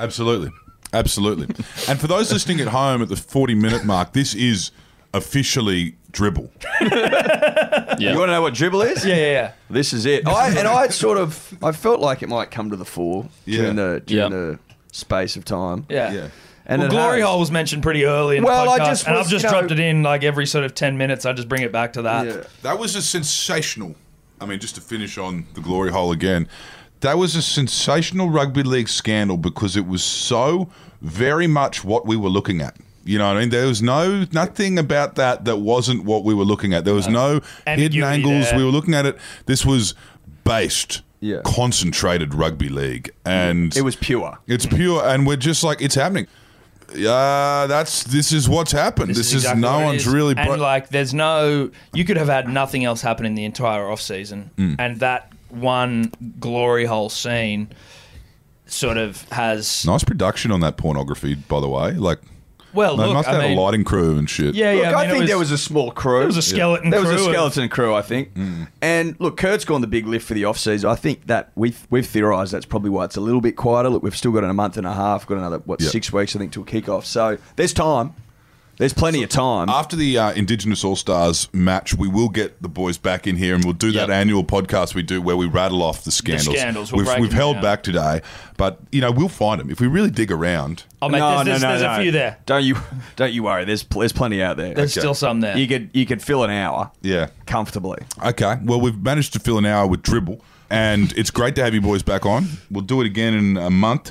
Absolutely. 0.00 0.50
Absolutely. 0.92 1.46
and 1.88 2.00
for 2.00 2.06
those 2.06 2.32
listening 2.32 2.60
at 2.60 2.68
home 2.68 3.02
at 3.02 3.08
the 3.08 3.16
40 3.16 3.54
minute 3.54 3.84
mark, 3.84 4.12
this 4.12 4.34
is 4.34 4.70
officially 5.14 5.96
dribble. 6.12 6.50
Yeah. 7.98 8.12
You 8.12 8.18
want 8.18 8.28
to 8.28 8.32
know 8.34 8.42
what 8.42 8.52
dribble 8.52 8.82
is? 8.82 9.06
Yeah, 9.06 9.14
yeah, 9.14 9.30
yeah. 9.32 9.52
This 9.70 9.94
is 9.94 10.04
it. 10.04 10.26
I, 10.28 10.48
and 10.50 10.68
I 10.68 10.88
sort 10.88 11.16
of, 11.16 11.54
I 11.62 11.72
felt 11.72 11.98
like 11.98 12.22
it 12.22 12.28
might 12.28 12.50
come 12.50 12.68
to 12.68 12.76
the 12.76 12.84
fore 12.84 13.26
during 13.46 13.76
the 13.76 14.02
during 14.04 14.32
Yeah. 14.32 14.38
the 14.38 14.58
space 14.92 15.34
of 15.36 15.46
time. 15.46 15.86
Yeah. 15.88 16.12
Yeah. 16.12 16.28
And 16.68 16.82
well, 16.82 16.90
Glory 16.90 17.20
has. 17.20 17.28
Hole 17.28 17.38
was 17.40 17.50
mentioned 17.52 17.82
pretty 17.82 18.04
early 18.04 18.36
in 18.38 18.42
Well, 18.44 18.64
the 18.64 18.70
I 18.72 18.78
podcast, 18.80 18.86
just 18.86 19.06
and 19.06 19.16
was, 19.16 19.26
I've 19.26 19.30
just 19.30 19.44
you 19.44 19.50
know- 19.50 19.58
dropped 19.60 19.72
it 19.72 19.78
in 19.80 20.02
like 20.02 20.24
every 20.24 20.46
sort 20.46 20.64
of 20.64 20.74
ten 20.74 20.98
minutes. 20.98 21.24
I 21.24 21.32
just 21.32 21.48
bring 21.48 21.62
it 21.62 21.70
back 21.72 21.92
to 21.94 22.02
that. 22.02 22.26
Yeah. 22.26 22.42
That 22.62 22.78
was 22.78 22.96
a 22.96 23.02
sensational. 23.02 23.94
I 24.40 24.46
mean, 24.46 24.58
just 24.58 24.74
to 24.74 24.80
finish 24.80 25.16
on 25.16 25.46
the 25.54 25.60
glory 25.60 25.90
hole 25.92 26.12
again, 26.12 26.48
that 27.00 27.16
was 27.18 27.36
a 27.36 27.42
sensational 27.42 28.28
rugby 28.30 28.62
league 28.62 28.88
scandal 28.88 29.36
because 29.36 29.76
it 29.76 29.86
was 29.86 30.02
so 30.02 30.68
very 31.00 31.46
much 31.46 31.84
what 31.84 32.04
we 32.06 32.16
were 32.16 32.28
looking 32.28 32.60
at. 32.60 32.76
You 33.04 33.18
know 33.18 33.28
what 33.28 33.36
I 33.36 33.40
mean? 33.40 33.50
There 33.50 33.66
was 33.68 33.80
no 33.82 34.26
nothing 34.32 34.78
about 34.78 35.14
that 35.14 35.44
that 35.44 35.58
wasn't 35.58 36.04
what 36.04 36.24
we 36.24 36.34
were 36.34 36.44
looking 36.44 36.74
at. 36.74 36.84
There 36.84 36.94
was 36.94 37.06
no 37.06 37.40
hidden 37.66 38.02
angles. 38.02 38.50
there. 38.50 38.58
We 38.58 38.64
were 38.64 38.70
looking 38.72 38.94
at 38.94 39.06
it. 39.06 39.16
This 39.46 39.64
was 39.64 39.94
based, 40.42 41.02
Yeah. 41.20 41.40
concentrated 41.44 42.34
rugby 42.34 42.68
league, 42.68 43.12
and 43.24 43.74
It 43.76 43.82
was 43.82 43.94
pure. 43.94 44.38
It's 44.48 44.66
pure, 44.66 45.06
and 45.06 45.26
we're 45.26 45.36
just 45.36 45.62
like 45.62 45.80
it's 45.80 45.94
happening. 45.94 46.26
Yeah, 46.94 47.66
that's 47.68 48.04
this 48.04 48.32
is 48.32 48.48
what's 48.48 48.72
happened. 48.72 49.10
This, 49.10 49.18
is, 49.28 49.34
exactly 49.34 49.62
no 49.62 49.80
one's 49.80 50.06
is. 50.06 50.12
really. 50.12 50.34
and 50.36 50.60
like 50.60 50.88
there's 50.90 51.12
no 51.12 51.70
you 51.92 52.04
could 52.04 52.16
have 52.16 52.28
had 52.28 52.48
nothing 52.48 52.84
else 52.84 53.00
happen 53.02 53.26
in 53.26 53.34
the 53.34 53.44
entire 53.44 53.88
off 53.90 54.00
season 54.00 54.50
Mm. 54.56 54.76
and 54.78 55.00
that 55.00 55.32
one 55.50 56.12
glory 56.40 56.84
hole 56.84 57.08
scene 57.08 57.68
sort 58.66 58.96
of 58.96 59.22
has 59.30 59.84
nice 59.86 60.04
production 60.04 60.50
on 60.52 60.60
that 60.60 60.76
pornography, 60.76 61.34
by 61.34 61.60
the 61.60 61.68
way. 61.68 61.92
Like, 61.92 62.18
well 62.76 62.96
they 62.96 63.04
look 63.04 63.14
must 63.14 63.28
I 63.28 63.32
have 63.32 63.42
mean, 63.42 63.58
a 63.58 63.60
lighting 63.60 63.82
crew 63.84 64.18
and 64.18 64.28
shit. 64.30 64.54
yeah 64.54 64.72
Look, 64.72 64.82
yeah 64.82 64.94
I, 64.96 65.00
mean, 65.02 65.10
it 65.10 65.12
think 65.18 65.26
there 65.28 65.38
was 65.38 65.50
a 65.50 65.58
small 65.58 65.90
crew. 65.90 66.18
there 66.18 66.26
was 66.26 66.36
a 66.36 66.42
skeleton 66.42 66.90
crew. 66.90 66.90
There 66.92 67.00
was 67.00 67.10
a 67.10 67.14
crew 67.16 67.26
of- 67.26 67.32
skeleton 67.32 67.68
crew, 67.68 67.94
I 67.94 68.02
think. 68.02 68.34
Mm. 68.34 68.68
And 68.82 69.16
look, 69.20 69.36
Kurt's 69.36 69.64
gone 69.64 69.80
the 69.80 69.86
big 69.86 70.06
lift 70.06 70.26
for 70.28 70.34
the 70.34 70.44
off 70.44 70.58
season. 70.58 70.88
I 70.90 70.94
think 70.94 71.26
that 71.26 71.50
we've 71.56 71.86
we've 71.90 72.06
theorised 72.06 72.52
that's 72.52 72.66
probably 72.66 72.90
why 72.90 73.04
it's 73.06 73.16
a 73.16 73.20
little 73.20 73.40
bit 73.40 73.56
quieter. 73.56 73.88
Look, 73.88 74.02
we've 74.02 74.16
still 74.16 74.32
got 74.32 74.44
in 74.44 74.50
a 74.50 74.54
month 74.54 74.76
and 74.76 74.86
a 74.86 74.92
half, 74.92 75.26
got 75.26 75.38
another 75.38 75.58
what 75.64 75.80
Yeah. 75.80 75.88
six 75.88 76.12
weeks 76.12 76.36
I 76.36 76.38
think 76.38 76.52
till 76.52 76.64
kick 76.64 76.88
off. 76.88 77.06
So 77.06 77.38
there's 77.56 77.72
time. 77.72 78.14
There's 78.78 78.92
plenty 78.92 79.22
of 79.22 79.30
time. 79.30 79.68
After 79.70 79.96
the 79.96 80.18
uh, 80.18 80.32
Indigenous 80.32 80.84
All 80.84 80.96
Stars 80.96 81.48
match, 81.52 81.94
we 81.94 82.08
will 82.08 82.28
get 82.28 82.60
the 82.60 82.68
boys 82.68 82.98
back 82.98 83.26
in 83.26 83.36
here, 83.36 83.54
and 83.54 83.64
we'll 83.64 83.72
do 83.72 83.90
that 83.92 84.10
annual 84.10 84.44
podcast 84.44 84.94
we 84.94 85.02
do 85.02 85.22
where 85.22 85.36
we 85.36 85.46
rattle 85.46 85.82
off 85.82 86.04
the 86.04 86.10
scandals. 86.10 86.56
scandals, 86.58 86.92
we'll 86.92 87.06
we've 87.06 87.18
we've 87.20 87.32
held 87.32 87.54
down. 87.56 87.62
back 87.62 87.82
today, 87.82 88.20
but 88.58 88.78
you 88.92 89.00
know 89.00 89.10
we'll 89.10 89.28
find 89.30 89.60
them 89.60 89.70
if 89.70 89.80
we 89.80 89.86
really 89.86 90.10
dig 90.10 90.30
around. 90.30 90.84
oh 91.00 91.08
mate 91.08 91.20
there's, 91.20 91.46
there's, 91.46 91.60
there's 91.62 91.82
a 91.82 92.02
few 92.02 92.10
there 92.10 92.36
Don't 92.44 92.64
you 92.64 92.76
don't 93.16 93.32
you 93.32 93.42
worry. 93.42 93.64
There's 93.64 93.82
there's 93.82 94.12
plenty 94.12 94.42
out 94.42 94.56
there. 94.58 94.74
there's 94.74 94.92
Okay. 94.92 95.00
still 95.00 95.14
some 95.14 95.40
there 95.40 95.56
You 95.56 95.66
could 95.66 95.88
you 95.94 96.04
could 96.04 96.20
fill 96.22 96.44
an 96.44 96.50
hour 96.50 96.90
Yeah. 97.00 97.28
comfortably. 97.46 97.98
Okay. 98.24 98.56
Well, 98.62 98.80
we've 98.80 98.98
managed 99.02 99.32
to 99.32 99.38
fill 99.38 99.56
an 99.56 99.64
hour 99.66 99.86
with 99.86 100.02
dribble, 100.02 100.40
and 100.68 101.12
it's 101.16 101.30
great 101.30 101.54
to 101.56 101.64
have 101.64 101.72
you 101.72 101.80
boys 101.80 102.02
back 102.02 102.26
on. 102.26 102.46
We'll 102.70 102.84
do 102.84 103.00
it 103.00 103.06
again 103.06 103.32
in 103.34 103.56
a 103.56 103.70
month 103.70 104.10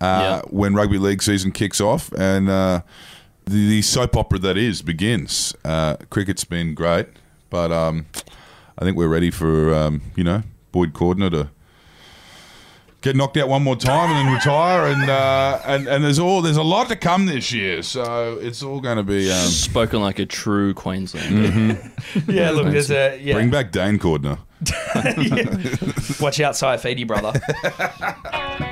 uh, 0.00 0.40
Yeah. 0.42 0.42
when 0.50 0.74
rugby 0.74 0.98
league 0.98 1.22
season 1.22 1.52
kicks 1.52 1.80
off, 1.80 2.10
and 2.14 2.48
uh, 2.48 2.80
the, 3.44 3.68
the 3.68 3.82
soap 3.82 4.16
opera 4.16 4.38
that 4.40 4.56
is 4.56 4.82
begins. 4.82 5.54
Uh, 5.64 5.96
cricket's 6.08 6.44
been 6.44 6.74
great, 6.74 7.06
but 7.50 7.72
um, 7.72 8.06
I 8.78 8.84
think 8.84 8.96
we're 8.96 9.08
ready 9.08 9.30
for 9.30 9.74
um, 9.74 10.02
you 10.16 10.24
know 10.24 10.42
Boyd 10.72 10.92
Cordner 10.92 11.30
to. 11.30 11.50
Get 13.02 13.16
knocked 13.16 13.38
out 13.38 13.48
one 13.48 13.62
more 13.62 13.76
time 13.76 14.10
and 14.10 14.28
then 14.28 14.34
retire, 14.34 14.84
and 14.84 15.08
uh, 15.08 15.58
and 15.64 15.88
and 15.88 16.04
there's 16.04 16.18
all 16.18 16.42
there's 16.42 16.58
a 16.58 16.62
lot 16.62 16.90
to 16.90 16.96
come 16.96 17.24
this 17.24 17.50
year, 17.50 17.82
so 17.82 18.38
it's 18.42 18.62
all 18.62 18.78
going 18.78 18.98
to 18.98 19.02
be 19.02 19.32
um, 19.32 19.46
Spoken 19.46 20.02
like 20.02 20.18
a 20.18 20.26
true 20.26 20.74
Queenslander. 20.74 21.48
Mm-hmm. 21.48 22.30
yeah 22.30 22.50
look 22.50 22.66
there's 22.66 22.90
a 22.90 23.18
yeah 23.18 23.32
bring 23.32 23.48
back 23.48 23.72
Dane 23.72 23.98
Cordner. 23.98 24.38
watch 26.20 26.40
out 26.40 26.52
Saifiti 26.52 27.06
brother 27.06 27.32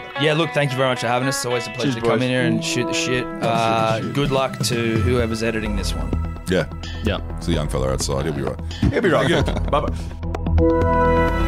yeah 0.21 0.33
look 0.35 0.51
thank 0.51 0.71
you 0.71 0.77
very 0.77 0.89
much 0.89 1.01
for 1.01 1.07
having 1.09 1.29
us 1.29 1.37
it's 1.37 1.47
always 1.47 1.66
a 1.66 1.71
pleasure 1.71 1.93
Cheers, 1.93 1.95
to 1.97 2.01
come 2.01 2.11
boys. 2.19 2.23
in 2.23 2.29
here 2.31 2.43
and 2.43 2.64
shoot 2.64 2.87
the 2.87 2.93
shit 2.93 3.25
uh, 3.43 4.01
good 4.12 4.31
luck 4.31 4.59
to 4.64 4.75
whoever's 5.01 5.43
editing 5.43 5.77
this 5.77 5.95
one 5.95 6.09
Yeah, 6.51 6.66
Yeah. 7.05 7.21
it's 7.37 7.49
a 7.49 7.53
young 7.53 7.69
fella 7.69 7.93
outside. 7.93 8.25
He'll 8.25 8.33
be 8.35 8.41
right. 8.43 8.59
He'll 8.91 9.03
be 9.03 9.11
right. 9.11 9.29
Yeah. 9.29 9.43
Bye 9.71 9.81
bye. 9.85 11.45